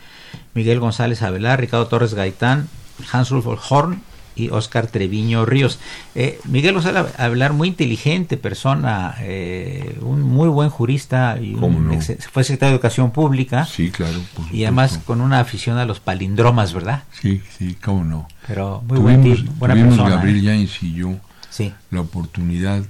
Miguel 0.55 0.81
González 0.81 1.23
Avelar, 1.23 1.61
Ricardo 1.61 1.89
Torres 1.89 2.15
Gaitán, 2.15 2.69
Hans 3.13 3.31
Rudolf 3.31 3.71
Horn 3.71 4.03
y 4.37 4.51
Oscar 4.51 4.87
Treviño 4.87 5.45
Ríos. 5.45 5.79
Eh, 6.15 6.39
Miguel 6.45 6.75
González 6.75 7.07
Avelar, 7.19 7.53
muy 7.53 7.69
inteligente 7.69 8.37
persona, 8.37 9.15
eh, 9.21 9.99
un 10.03 10.23
muy 10.23 10.49
buen 10.49 10.71
jurista 10.71 11.39
y 11.41 11.53
¿Cómo 11.53 11.79
un 11.79 11.89
no? 11.89 11.95
ex- 11.95 12.29
fue 12.33 12.45
secretario 12.45 12.71
de 12.73 12.77
Educación 12.77 13.11
Pública 13.11 13.65
Sí, 13.67 13.91
claro. 13.91 14.19
y 14.53 14.65
además 14.65 14.99
con 15.05 15.21
una 15.21 15.41
afición 15.41 15.79
a 15.79 15.85
los 15.85 16.01
palindromas, 16.01 16.73
¿verdad? 16.73 17.05
Sí, 17.21 17.43
sí, 17.59 17.77
cómo 17.83 18.05
no. 18.05 18.29
Pero 18.47 18.83
muy 18.89 18.99
buen 18.99 19.21
tuvimos 19.23 19.39
tipo, 19.41 19.53
buena 19.59 19.75
tuvimos 19.75 19.95
persona. 19.97 20.17
Gabriel 20.17 20.39
¿eh? 20.39 20.43
Yáñez 20.43 20.83
y 20.83 20.95
yo 20.95 21.15
Sí. 21.51 21.73
la 21.91 22.01
oportunidad, 22.01 22.83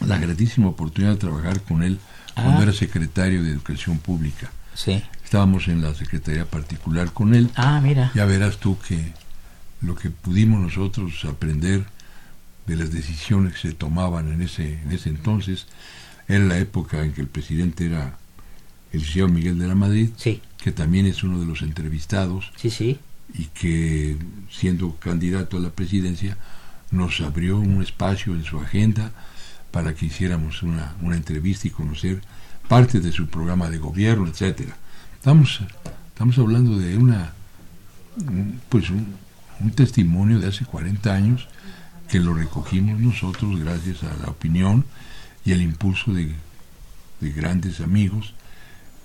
la 0.00 0.18
gratísima 0.18 0.68
oportunidad 0.68 1.12
de 1.12 1.18
trabajar 1.18 1.60
con 1.62 1.82
él 1.82 1.98
Ah. 2.34 2.42
cuando 2.44 2.62
era 2.62 2.72
secretario 2.72 3.42
de 3.42 3.50
Educación 3.50 3.98
Pública. 3.98 4.50
Sí. 4.74 5.02
Estábamos 5.22 5.68
en 5.68 5.82
la 5.82 5.94
Secretaría 5.94 6.44
Particular 6.46 7.10
con 7.12 7.34
él. 7.34 7.50
Ah, 7.56 7.80
mira. 7.82 8.10
Ya 8.14 8.24
verás 8.24 8.56
tú 8.58 8.78
que 8.86 9.12
lo 9.82 9.94
que 9.94 10.10
pudimos 10.10 10.60
nosotros 10.60 11.24
aprender 11.24 11.84
de 12.66 12.76
las 12.76 12.92
decisiones 12.92 13.54
que 13.54 13.68
se 13.68 13.74
tomaban 13.74 14.32
en 14.32 14.42
ese, 14.42 14.80
en 14.82 14.92
ese 14.92 15.08
entonces, 15.10 15.66
era 16.28 16.44
la 16.44 16.58
época 16.58 17.02
en 17.04 17.12
que 17.12 17.20
el 17.20 17.26
presidente 17.26 17.86
era 17.86 18.16
el 18.92 19.04
señor 19.04 19.30
Miguel 19.30 19.58
de 19.58 19.66
la 19.66 19.74
Madrid, 19.74 20.10
Sí, 20.16 20.40
que 20.58 20.70
también 20.70 21.06
es 21.06 21.24
uno 21.24 21.40
de 21.40 21.46
los 21.46 21.62
entrevistados 21.62 22.52
sí, 22.56 22.70
sí. 22.70 22.98
y 23.34 23.46
que 23.46 24.16
siendo 24.50 24.94
candidato 24.96 25.56
a 25.56 25.60
la 25.60 25.70
presidencia 25.70 26.36
nos 26.90 27.20
abrió 27.20 27.58
un 27.58 27.82
espacio 27.82 28.34
en 28.34 28.44
su 28.44 28.58
agenda 28.60 29.10
para 29.72 29.94
que 29.94 30.06
hiciéramos 30.06 30.62
una, 30.62 30.94
una 31.00 31.16
entrevista 31.16 31.66
y 31.66 31.70
conocer 31.70 32.20
parte 32.68 33.00
de 33.00 33.10
su 33.10 33.26
programa 33.28 33.70
de 33.70 33.78
gobierno, 33.78 34.28
etcétera. 34.28 34.76
Estamos, 35.16 35.60
estamos 36.08 36.38
hablando 36.38 36.78
de 36.78 36.96
una 36.96 37.32
un- 38.28 38.60
pues 38.68 38.90
un, 38.90 39.06
un 39.62 39.70
testimonio 39.70 40.38
de 40.40 40.48
hace 40.48 40.64
40 40.64 41.12
años 41.14 41.48
que 42.08 42.18
lo 42.20 42.34
recogimos 42.34 43.00
nosotros 43.00 43.58
gracias 43.60 44.02
a 44.02 44.14
la 44.22 44.28
opinión 44.30 44.84
y 45.44 45.52
el 45.52 45.62
impulso 45.62 46.12
de, 46.12 46.32
de 47.20 47.30
grandes 47.32 47.80
amigos 47.80 48.34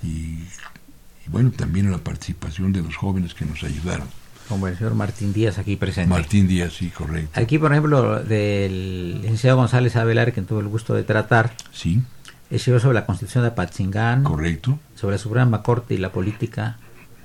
y, 0.03 0.07
y 0.07 1.29
bueno, 1.29 1.51
también 1.51 1.87
a 1.87 1.91
la 1.91 1.97
participación 1.99 2.73
de 2.73 2.81
los 2.81 2.95
jóvenes 2.95 3.33
que 3.33 3.45
nos 3.45 3.63
ayudaron. 3.63 4.07
Como 4.49 4.67
el 4.67 4.77
señor 4.77 4.95
Martín 4.95 5.33
Díaz 5.33 5.57
aquí 5.57 5.75
presente. 5.75 6.09
Martín 6.09 6.47
Díaz, 6.47 6.73
sí, 6.73 6.89
correcto. 6.89 7.37
Aquí, 7.39 7.57
por 7.57 7.71
ejemplo, 7.71 8.23
del 8.23 9.21
licenciado 9.21 9.57
González 9.57 9.95
Avelar, 9.97 10.31
que 10.31 10.41
tuve 10.41 10.61
el 10.61 10.67
gusto 10.69 10.93
de 10.93 11.03
tratar, 11.03 11.53
Sí, 11.73 12.01
escribió 12.49 12.79
sobre 12.79 12.93
la 12.93 13.05
Constitución 13.05 13.43
de 13.43 13.49
Apatzingán, 13.49 14.23
correcto. 14.23 14.79
sobre 14.95 15.15
la 15.15 15.19
Suprema 15.19 15.63
Corte 15.63 15.95
y 15.95 15.97
la 15.97 16.13
política, 16.13 16.77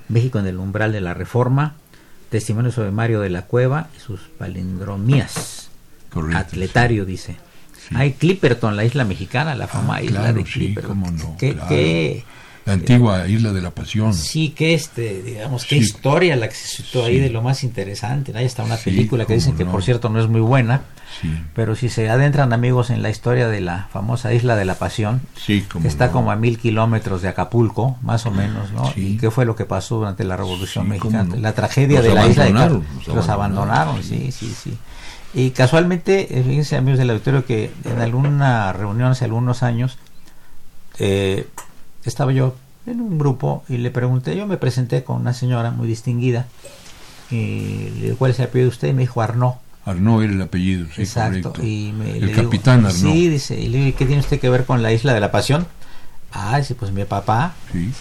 México 0.09 0.37
en 0.39 0.47
el 0.47 0.57
umbral 0.57 0.91
de 0.91 0.99
la 0.99 1.13
reforma, 1.13 1.75
testimonio 2.33 2.71
sobre 2.71 2.89
Mario 2.91 3.21
de 3.21 3.29
la 3.29 3.43
Cueva 3.43 3.89
y 3.95 3.99
sus 4.01 4.19
palindromías. 4.39 5.69
Correcto. 6.11 6.37
Atletario, 6.37 7.05
dice. 7.05 7.35
Sí. 7.87 7.95
Hay 7.95 8.13
Clipperton, 8.13 8.75
la 8.75 8.83
isla 8.85 9.03
mexicana, 9.05 9.55
la 9.55 9.69
Ah, 9.71 10.01
isla 10.01 10.19
claro, 10.21 10.33
de 10.37 10.45
sí, 10.45 10.51
Clipperton. 10.53 10.89
cómo 10.89 11.11
no, 11.11 11.35
¿Qué, 11.37 11.53
claro. 11.53 11.69
qué- 11.69 12.23
La 12.65 12.73
antigua 12.73 13.27
isla 13.27 13.51
de 13.51 13.61
la 13.61 13.71
pasión. 13.71 14.13
Sí, 14.13 14.49
que 14.49 14.73
este, 14.73 15.21
digamos, 15.21 15.65
qué 15.65 15.75
Sí. 15.75 15.81
historia 15.81 16.35
la 16.37 16.47
que 16.47 16.55
se 16.55 16.81
citó 16.81 17.03
ahí 17.05 17.15
Sí. 17.15 17.19
de 17.19 17.29
lo 17.29 17.41
más 17.41 17.63
interesante. 17.63 18.31
Ahí 18.35 18.45
está 18.45 18.63
una 18.63 18.77
Sí, 18.77 18.85
película 18.85 19.25
que 19.25 19.33
dicen 19.33 19.55
que, 19.57 19.65
por 19.65 19.83
cierto, 19.83 20.07
no 20.09 20.19
es 20.21 20.27
muy 20.29 20.39
buena, 20.41 20.81
Sí, 21.21 21.31
pero 21.53 21.75
si 21.75 21.89
se 21.89 22.09
adentran, 22.09 22.53
amigos, 22.53 22.89
en 22.89 23.01
la 23.03 23.09
historia 23.09 23.47
de 23.47 23.61
la 23.61 23.87
famosa 23.93 24.33
Isla 24.33 24.55
de 24.55 24.65
la 24.65 24.75
Pasión, 24.75 25.21
sí, 25.35 25.61
como 25.71 25.83
que 25.83 25.87
está 25.87 26.07
no. 26.07 26.11
como 26.13 26.31
a 26.31 26.35
mil 26.35 26.57
kilómetros 26.57 27.21
de 27.21 27.27
Acapulco, 27.29 27.97
más 28.01 28.25
o 28.25 28.31
menos, 28.31 28.71
¿no? 28.71 28.91
Sí. 28.93 29.13
¿Y 29.13 29.17
qué 29.17 29.29
fue 29.31 29.45
lo 29.45 29.55
que 29.55 29.65
pasó 29.65 29.97
durante 29.97 30.23
la 30.23 30.35
Revolución 30.37 30.89
Mexicana? 30.89 31.23
no. 31.23 31.35
La 31.35 31.53
tragedia 31.53 31.99
Los 31.99 32.07
de 32.07 32.13
la 32.15 32.27
isla 32.27 32.45
de 32.45 32.51
Cap- 32.51 32.61
abandonaron, 32.61 32.85
los, 33.05 33.15
los 33.15 33.29
abandonaron, 33.29 33.69
abandonaron, 33.71 34.03
sí, 34.03 34.31
sí, 34.31 34.53
sí. 34.53 34.77
Y 35.35 35.51
casualmente, 35.51 36.39
eh, 36.39 36.43
fíjense, 36.43 36.75
amigos 36.77 36.99
del 36.99 37.09
auditorio, 37.11 37.45
que 37.45 37.71
en 37.85 37.99
alguna 38.01 38.71
reunión 38.73 39.11
hace 39.11 39.25
algunos 39.25 39.63
años, 39.63 39.97
eh, 40.99 41.47
estaba 42.05 42.31
yo 42.31 42.55
en 42.85 43.01
un 43.01 43.17
grupo 43.17 43.63
y 43.69 43.77
le 43.77 43.91
pregunté, 43.91 44.35
yo 44.35 44.45
me 44.45 44.57
presenté 44.57 45.03
con 45.03 45.21
una 45.21 45.33
señora 45.33 45.71
muy 45.71 45.87
distinguida 45.87 46.47
y 47.31 47.89
le 47.95 48.01
digo, 48.05 48.17
¿cuál 48.17 48.31
es 48.31 48.39
el 48.39 48.45
apellido 48.45 48.69
de 48.69 48.73
usted? 48.75 48.87
Y 48.89 48.93
me 48.93 49.01
dijo 49.03 49.21
Arnaud. 49.21 49.55
Arnaud 49.85 50.23
era 50.23 50.33
el 50.33 50.41
apellido, 50.41 50.87
sí, 50.95 51.01
Exacto. 51.01 51.49
correcto. 51.51 51.67
Y 51.67 51.91
me, 51.93 52.11
el 52.17 52.21
le 52.21 52.27
digo, 52.33 52.43
capitán 52.43 52.85
Arnaud. 52.85 52.93
Sí, 53.13 53.27
dice, 53.29 53.59
y 53.59 53.67
le 53.69 53.77
digo, 53.79 53.89
¿y 53.89 53.93
qué 53.93 54.05
tiene 54.05 54.21
usted 54.21 54.39
que 54.39 54.49
ver 54.49 54.65
con 54.65 54.81
la 54.81 54.91
isla 54.93 55.13
de 55.13 55.19
la 55.19 55.31
pasión? 55.31 55.67
Ah, 56.31 56.57
dice, 56.57 56.73
pues 56.75 56.91
mi 56.91 57.03
papá 57.05 57.53
Sí, 57.71 57.91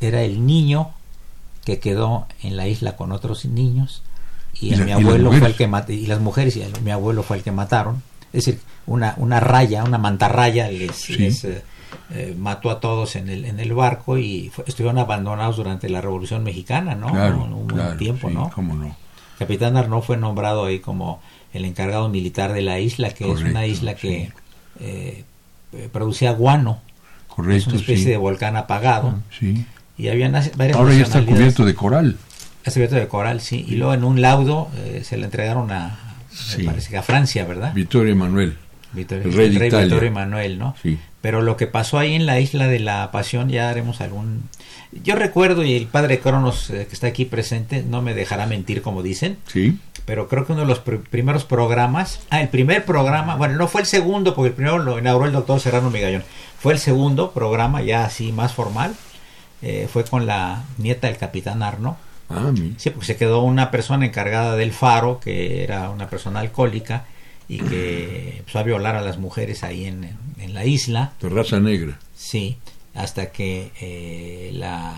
era 0.00 0.22
el 0.22 0.44
niño 0.46 0.90
que 1.64 1.78
quedó 1.78 2.26
en 2.42 2.56
la 2.56 2.66
isla 2.68 2.96
con 2.96 3.12
otros 3.12 3.44
niños 3.44 4.02
y, 4.60 4.68
¿Y 4.70 4.74
a 4.74 4.78
la- 4.78 4.84
mi 4.84 4.90
y 4.90 4.94
abuelo 4.94 5.08
fue 5.08 5.16
el 5.18 5.24
mujeres? 5.40 5.56
que 5.56 5.66
mató 5.68 5.92
y 5.92 6.06
las 6.06 6.20
mujeres 6.20 6.56
y 6.56 6.64
mi 6.82 6.90
abuelo 6.90 7.22
fue 7.22 7.36
el 7.38 7.42
que 7.42 7.52
mataron 7.52 8.02
es 8.32 8.44
decir 8.44 8.60
una 8.86 9.14
una 9.16 9.40
raya 9.40 9.82
una 9.84 9.96
mantarraya 9.98 10.68
les, 10.68 10.94
Sí. 10.96 11.16
les, 11.16 11.44
eh, 11.44 11.62
eh, 12.12 12.34
mató 12.38 12.70
a 12.70 12.80
todos 12.80 13.16
en 13.16 13.28
el 13.30 13.44
en 13.46 13.60
el 13.60 13.72
barco 13.72 14.18
y 14.18 14.50
fue- 14.54 14.64
estuvieron 14.66 14.98
abandonados 14.98 15.56
durante 15.56 15.88
la 15.88 16.00
revolución 16.00 16.42
mexicana 16.44 16.94
no 16.94 17.10
claro, 17.12 17.44
un 17.44 17.66
buen 17.68 17.96
tiempo 17.96 18.28
sí, 18.28 18.34
no 18.34 18.50
cómo 18.54 18.74
no. 18.74 18.94
Capitán 19.38 19.76
Arnaud 19.76 20.02
fue 20.02 20.16
nombrado 20.16 20.64
ahí 20.66 20.78
como 20.80 21.20
el 21.52 21.64
encargado 21.64 22.08
militar 22.08 22.52
de 22.52 22.62
la 22.62 22.78
isla 22.80 23.10
que 23.10 23.30
es 23.30 23.40
una 23.40 23.66
isla 23.66 23.94
que 23.94 24.08
sí. 24.08 24.32
eh, 24.80 25.24
eh, 25.72 25.88
producía 25.92 26.32
guano 26.32 26.80
es 27.50 27.66
una 27.66 27.76
especie 27.76 27.96
sí. 28.04 28.10
de 28.10 28.16
volcán 28.16 28.56
apagado 28.56 29.20
Sí. 29.38 29.64
y 29.98 30.08
había 30.08 30.28
nas- 30.28 30.54
varias 30.56 30.76
Ahora 30.78 30.94
ya 30.94 31.02
está 31.02 31.24
cubierto 31.24 31.64
de 31.64 31.74
coral. 31.74 32.16
Está 32.58 32.72
cubierto 32.72 32.94
de 32.96 33.08
coral, 33.08 33.40
sí. 33.40 33.64
Y 33.68 33.74
luego 33.76 33.92
en 33.94 34.04
un 34.04 34.20
laudo 34.20 34.70
eh, 34.76 35.02
se 35.04 35.16
le 35.16 35.24
entregaron 35.24 35.70
a, 35.72 35.98
Sí. 36.30 36.58
me 36.62 36.64
parece 36.70 36.90
que 36.90 36.96
a 36.96 37.02
Francia, 37.02 37.44
¿verdad? 37.44 37.72
Vittorio 37.74 38.12
Emanuel. 38.12 38.56
Vittorio, 38.92 39.24
el 39.24 39.32
rey 39.32 40.08
Emanuel, 40.08 40.58
¿no? 40.58 40.74
Sí. 40.82 40.98
Pero 41.24 41.40
lo 41.40 41.56
que 41.56 41.66
pasó 41.66 41.98
ahí 41.98 42.14
en 42.14 42.26
la 42.26 42.38
isla 42.38 42.66
de 42.66 42.80
la 42.80 43.10
Pasión, 43.10 43.48
ya 43.48 43.70
haremos 43.70 44.02
algún... 44.02 44.42
Yo 44.92 45.14
recuerdo, 45.14 45.64
y 45.64 45.74
el 45.74 45.86
padre 45.86 46.20
Cronos, 46.20 46.68
eh, 46.68 46.84
que 46.86 46.92
está 46.92 47.06
aquí 47.06 47.24
presente, 47.24 47.82
no 47.82 48.02
me 48.02 48.12
dejará 48.12 48.44
mentir 48.44 48.82
como 48.82 49.02
dicen, 49.02 49.38
Sí. 49.46 49.78
pero 50.04 50.28
creo 50.28 50.44
que 50.44 50.52
uno 50.52 50.60
de 50.60 50.66
los 50.66 50.84
pr- 50.84 51.02
primeros 51.08 51.44
programas, 51.46 52.20
ah, 52.28 52.42
el 52.42 52.48
primer 52.50 52.84
programa, 52.84 53.36
bueno, 53.36 53.54
no 53.56 53.68
fue 53.68 53.80
el 53.80 53.86
segundo, 53.86 54.34
porque 54.34 54.48
el 54.50 54.54
primero 54.54 54.78
lo 54.78 54.98
inauguró 54.98 55.24
el 55.24 55.32
doctor 55.32 55.58
Serrano 55.60 55.88
Migallón, 55.88 56.24
fue 56.58 56.74
el 56.74 56.78
segundo 56.78 57.30
programa, 57.32 57.80
ya 57.80 58.04
así 58.04 58.30
más 58.30 58.52
formal, 58.52 58.94
eh, 59.62 59.88
fue 59.90 60.04
con 60.04 60.26
la 60.26 60.64
nieta 60.76 61.06
del 61.06 61.16
capitán 61.16 61.62
Arno, 61.62 61.96
Ah. 62.28 62.52
Sí, 62.76 62.90
porque 62.90 63.06
se 63.06 63.16
quedó 63.16 63.40
una 63.42 63.70
persona 63.70 64.04
encargada 64.04 64.56
del 64.56 64.72
faro, 64.72 65.20
que 65.20 65.64
era 65.64 65.88
una 65.88 66.08
persona 66.10 66.40
alcohólica 66.40 67.04
y 67.48 67.58
que 67.58 68.38
empezó 68.38 68.58
a 68.58 68.62
violar 68.62 68.96
a 68.96 69.00
las 69.02 69.18
mujeres 69.18 69.62
ahí 69.64 69.84
en, 69.86 70.16
en 70.38 70.54
la 70.54 70.64
isla. 70.64 71.12
De 71.20 71.28
raza 71.28 71.60
negra. 71.60 71.98
Sí, 72.16 72.56
hasta 72.94 73.30
que 73.32 73.70
eh, 73.80 74.50
la, 74.54 74.94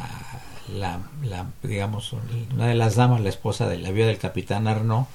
la, 0.74 1.00
la, 1.24 1.46
digamos, 1.62 2.14
una 2.54 2.66
de 2.68 2.74
las 2.74 2.94
damas, 2.96 3.20
la 3.20 3.28
esposa 3.30 3.68
de 3.68 3.78
la 3.78 3.90
viuda 3.90 4.08
del 4.08 4.18
capitán 4.18 4.68
Arnaud, 4.68 5.06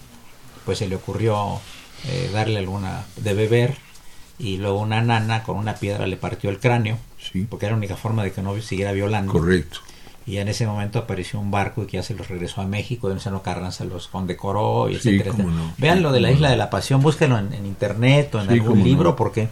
pues 0.65 0.77
se 0.79 0.87
le 0.87 0.95
ocurrió 0.95 1.59
eh, 2.07 2.29
darle 2.33 2.59
alguna 2.59 3.03
de 3.17 3.33
beber 3.33 3.77
y 4.39 4.57
luego 4.57 4.79
una 4.79 5.01
nana 5.01 5.43
con 5.43 5.57
una 5.57 5.75
piedra 5.75 6.07
le 6.07 6.17
partió 6.17 6.49
el 6.49 6.59
cráneo, 6.59 6.97
Sí. 7.19 7.45
porque 7.49 7.67
era 7.67 7.73
la 7.73 7.77
única 7.77 7.95
forma 7.95 8.23
de 8.23 8.31
que 8.31 8.41
no 8.41 8.59
siguiera 8.61 8.91
violando. 8.91 9.31
Correcto. 9.31 9.79
Y 10.27 10.37
en 10.37 10.47
ese 10.47 10.67
momento 10.67 10.99
apareció 10.99 11.39
un 11.39 11.49
barco 11.51 11.83
y 11.83 11.87
que 11.87 11.97
ya 11.97 12.03
se 12.03 12.13
los 12.13 12.27
regresó 12.27 12.61
a 12.61 12.67
México. 12.67 13.07
Venustiano 13.07 13.41
Carranza 13.41 13.83
los 13.85 14.07
condecoró, 14.07 14.87
y 14.89 14.99
Sí, 14.99 15.09
etcétera. 15.17 15.35
no. 15.43 15.73
Vean 15.77 15.97
Sí, 15.97 16.03
lo 16.03 16.11
de 16.11 16.19
la 16.19 16.31
Isla 16.31 16.47
no. 16.47 16.51
de 16.51 16.57
la 16.57 16.69
Pasión, 16.69 17.01
búsquenlo 17.01 17.39
en, 17.39 17.51
en 17.53 17.65
internet 17.65 18.33
o 18.35 18.39
en 18.41 18.47
Sí, 18.47 18.53
algún 18.53 18.83
libro 18.83 19.09
no. 19.11 19.15
porque 19.15 19.49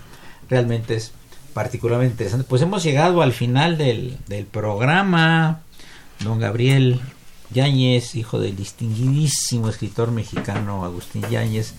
realmente 0.50 0.96
es 0.96 1.12
particularmente 1.54 2.14
interesante. 2.14 2.46
Pues 2.48 2.62
hemos 2.62 2.84
llegado 2.84 3.22
al 3.22 3.34
final 3.34 3.78
del, 3.78 4.18
del 4.28 4.46
programa. 4.46 5.62
Don 6.20 6.40
Gabriel 6.40 7.00
Yáñez, 7.52 8.14
hijo 8.16 8.40
del 8.40 8.56
distinguidísimo 8.56 9.70
escritor 9.70 10.12
mexicano 10.12 10.86
Agustín 10.86 11.24
Yáñez. 11.30 11.74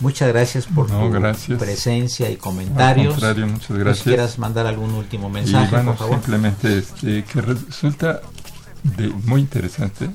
Muchas 0.00 0.28
gracias 0.28 0.66
por 0.66 0.90
No, 0.90 1.06
tu 1.06 1.10
gracias. 1.12 1.58
presencia 1.58 2.30
y 2.30 2.36
comentarios. 2.36 3.14
Al 3.14 3.20
contrario, 3.20 3.46
muchas 3.46 3.70
No 3.70 3.94
sé 3.94 3.94
si 3.94 4.02
quieras 4.10 4.38
mandar 4.38 4.66
algún 4.66 4.92
último 4.94 5.28
Y 5.28 5.32
mensaje, 5.32 5.70
bueno, 5.70 5.90
por 5.92 5.98
favor. 5.98 6.14
simplemente 6.16 6.78
este, 6.78 7.24
que 7.24 7.40
resulta 7.40 8.20
de, 8.82 9.08
muy 9.08 9.40
interesante 9.40 10.10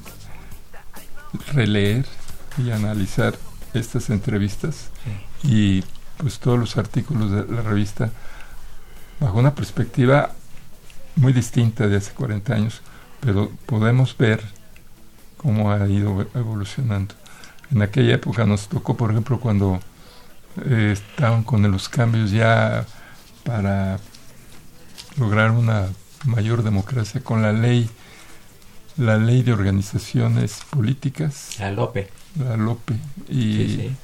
releer 1.54 2.06
y 2.58 2.72
analizar 2.72 3.36
estas 3.74 4.10
entrevistas 4.10 4.90
y 5.44 5.84
pues 6.18 6.40
todos 6.40 6.60
los 6.60 6.76
artículos 6.78 7.32
de 7.32 7.46
la 7.54 7.62
revista 7.62 8.10
bajo 9.20 9.38
una 9.40 9.54
perspectiva 9.56 10.32
muy 11.16 11.34
distinta 11.34 11.88
de 11.88 11.98
hace 11.98 12.12
40 12.14 12.54
años, 12.54 12.82
pero 13.20 13.52
podemos 13.66 14.16
ver 14.18 14.42
cómo 15.38 15.72
ha 15.72 15.88
ido 15.88 16.26
evolucionando. 16.36 17.16
En 17.72 17.82
aquella 17.82 18.16
época 18.16 18.46
nos 18.46 18.68
tocó, 18.68 18.96
por 18.98 19.12
ejemplo, 19.12 19.40
cuando 19.40 19.80
eh, 20.66 20.92
estaban 20.94 21.44
con 21.44 21.70
los 21.72 21.88
cambios 21.90 22.32
ya 22.32 22.86
para 23.44 24.00
lograr 25.18 25.52
una 25.52 25.88
mayor 26.26 26.64
democracia 26.64 27.22
con 27.22 27.42
la 27.42 27.52
ley 27.54 27.90
la 28.98 29.18
ley 29.18 29.44
de 29.44 29.54
organizaciones 29.54 30.60
políticas 30.70 31.58
A 31.62 31.72
Lope. 31.72 32.10
la 32.38 32.58
LOPE 32.58 32.96
y 33.30 33.54
Sí, 33.54 33.76
sí. 33.78 33.96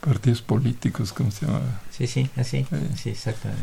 partidos 0.00 0.40
políticos 0.40 1.12
como 1.12 1.30
se 1.30 1.44
llamaba 1.44 1.82
Sí, 1.90 2.06
sí, 2.06 2.30
así. 2.36 2.58
Eh. 2.58 2.66
Sí, 2.96 3.10
exactamente. 3.10 3.62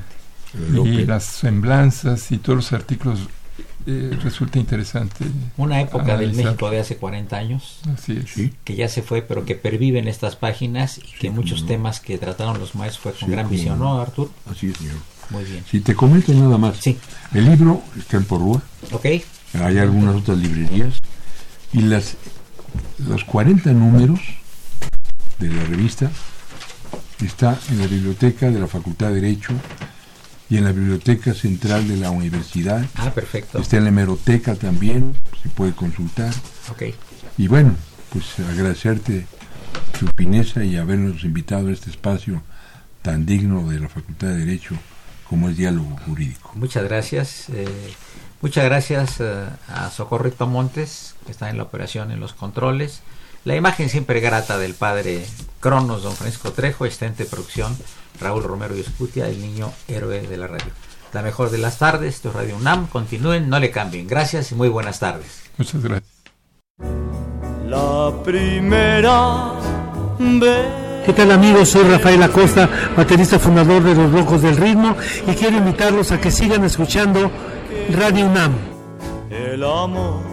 y 0.53 1.05
las 1.05 1.23
semblanzas 1.23 2.31
y 2.31 2.37
todos 2.37 2.57
los 2.57 2.73
artículos 2.73 3.21
eh, 3.85 4.17
resulta 4.23 4.59
interesante 4.59 5.25
Una 5.57 5.81
época 5.81 6.17
del. 6.17 6.33
México 6.33 6.69
de 6.69 6.79
hace 6.79 6.97
40 6.97 7.35
años 7.37 7.79
así 7.93 8.17
es 8.23 8.29
Sí. 8.31 8.53
que 8.63 8.75
ya 8.75 8.87
se 8.87 9.01
fue, 9.01 9.21
pero 9.21 9.45
que 9.45 9.55
perviven 9.55 10.07
estas 10.07 10.35
páginas 10.35 10.97
y 10.99 11.01
que 11.19 11.29
muchos 11.29 11.61
no. 11.61 11.67
temas 11.67 11.99
que 11.99 12.17
trataron 12.17 12.59
los 12.59 12.75
maestros 12.75 13.01
fue 13.03 13.11
con 13.13 13.29
Sí, 13.29 13.31
gran 13.35 13.49
visión, 13.49 13.79
no. 13.79 13.95
¿no, 13.95 14.01
Artur? 14.01 14.31
Así 14.49 14.69
es, 14.69 14.77
señor. 14.77 14.95
Muy 15.29 15.43
bien. 15.45 15.63
Si 15.69 15.79
te 15.79 15.95
comento 15.95 16.33
nada 16.33 16.57
más. 16.57 16.77
Sí, 16.77 16.97
El 17.33 17.45
libro 17.49 17.81
está 17.97 18.17
en 18.17 18.25
Porrúa. 18.25 18.61
ok. 18.91 19.05
Hay 19.53 19.77
algunas 19.77 20.15
otras 20.15 20.37
librerías. 20.37 20.95
Y 21.73 21.81
las 21.81 22.15
los 23.07 23.23
40 23.23 23.71
números 23.73 24.19
de 25.39 25.47
la 25.49 25.63
revista 25.65 26.11
está 27.23 27.57
en 27.69 27.79
la 27.79 27.87
biblioteca 27.87 28.49
de 28.49 28.59
la 28.59 28.67
Facultad 28.67 29.09
de 29.09 29.15
Derecho 29.21 29.53
y 30.51 30.57
en 30.57 30.65
la 30.65 30.73
biblioteca 30.73 31.33
central 31.33 31.87
de 31.87 31.95
la 31.95 32.11
universidad. 32.11 32.85
Ah, 32.95 33.09
perfecto. 33.11 33.57
Está 33.57 33.77
en 33.77 33.85
la 33.85 33.89
hemeroteca 33.89 34.53
también, 34.55 35.15
se 35.41 35.47
puede 35.47 35.71
consultar. 35.71 36.33
Ok. 36.69 36.93
Y 37.37 37.47
bueno, 37.47 37.73
pues 38.11 38.37
agradecerte 38.39 39.25
tu 39.97 40.07
fineza 40.17 40.65
y 40.65 40.75
habernos 40.75 41.23
invitado 41.23 41.69
a 41.69 41.71
este 41.71 41.89
espacio 41.89 42.43
tan 43.01 43.25
digno 43.25 43.69
de 43.69 43.79
la 43.79 43.87
Facultad 43.87 44.27
de 44.27 44.39
Derecho 44.39 44.75
como 45.29 45.47
es 45.47 45.55
diálogo 45.55 45.97
jurídico. 46.05 46.51
Muchas 46.55 46.83
gracias. 46.83 47.47
eh, 47.53 47.93
muchas 48.41 48.65
gracias 48.65 49.21
eh, 49.21 49.45
a 49.69 49.89
Socorrito 49.89 50.47
Montes, 50.47 51.15
que 51.25 51.31
está 51.31 51.49
en 51.49 51.55
la 51.55 51.63
operación 51.63 52.11
en 52.11 52.19
los 52.19 52.33
controles. 52.33 53.03
La 53.45 53.55
imagen 53.55 53.87
siempre 53.87 54.19
grata 54.19 54.57
del 54.57 54.73
padre 54.73 55.25
Cronos, 55.61 56.03
don 56.03 56.13
Francisco 56.13 56.51
Trejo, 56.51 56.83
asistente 56.83 57.23
de 57.23 57.29
producción, 57.29 57.73
Raúl 58.21 58.43
Romero 58.43 58.75
y 58.75 58.81
Escutia, 58.81 59.27
el 59.27 59.41
niño 59.41 59.71
héroe 59.87 60.21
de 60.21 60.37
la 60.37 60.47
radio. 60.47 60.71
La 61.13 61.21
mejor 61.21 61.49
de 61.49 61.57
las 61.57 61.77
tardes, 61.77 62.15
esto 62.15 62.29
es 62.29 62.35
Radio 62.35 62.55
UNAM. 62.55 62.87
Continúen, 62.87 63.49
no 63.49 63.59
le 63.59 63.71
cambien. 63.71 64.07
Gracias 64.07 64.51
y 64.51 64.55
muy 64.55 64.69
buenas 64.69 64.99
tardes. 64.99 65.43
muchas 65.57 65.81
gracias 65.83 66.11
La 67.65 68.11
primera 68.23 69.53
vez. 70.19 71.05
¿Qué 71.05 71.13
tal 71.13 71.31
amigos? 71.31 71.69
Soy 71.69 71.83
Rafael 71.83 72.21
Acosta, 72.21 72.69
baterista 72.95 73.39
fundador 73.39 73.83
de 73.83 73.95
Los 73.95 74.11
Locos 74.11 74.41
del 74.43 74.55
Ritmo 74.55 74.95
y 75.27 75.33
quiero 75.33 75.57
invitarlos 75.57 76.11
a 76.11 76.21
que 76.21 76.29
sigan 76.31 76.63
escuchando 76.63 77.31
Radio 77.89 78.27
UNAM. 78.27 78.53
El 79.31 79.63
amor. 79.63 80.30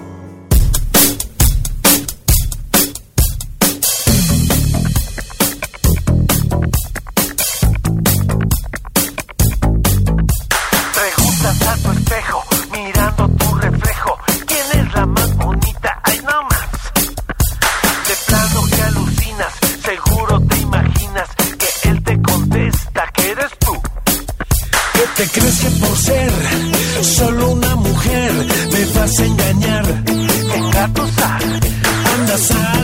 Te 25.19 25.27
crees 25.27 25.59
que 25.59 25.71
por 25.85 25.99
ser 25.99 26.33
solo 27.03 27.51
una 27.51 27.75
mujer 27.75 28.33
me 28.73 28.85
vas 29.01 29.19
a 29.19 29.25
engañar? 29.27 29.85
Andas 32.15 32.51
a 32.53 32.78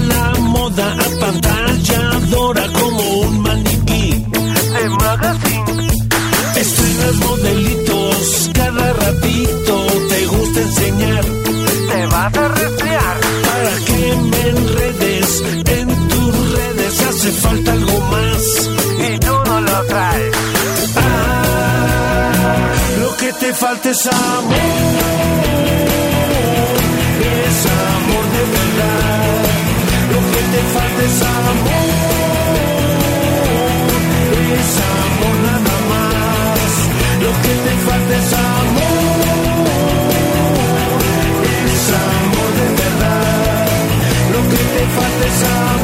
falta 23.65 23.89
es 23.89 24.07
amor, 24.07 24.53
es 27.49 27.67
amor 27.67 28.25
de 28.37 28.43
verdad. 28.57 29.41
Lo 30.13 30.21
que 30.33 30.43
te 30.53 30.61
falta 30.75 31.03
es 31.09 31.19
amor, 31.23 31.89
es 34.61 34.73
amor 34.93 35.37
nada 35.49 35.77
más. 35.93 36.69
Lo 37.25 37.33
que 37.43 37.53
te 37.65 37.75
falta 37.87 38.15
es 38.23 38.33
amor, 38.53 39.09
es 41.73 41.85
amor 42.13 42.51
de 42.61 42.69
verdad. 42.83 43.67
Lo 44.35 44.41
que 44.51 44.61
te 44.75 44.83
falta 44.97 45.25
es 45.33 45.41
amor, 45.65 45.84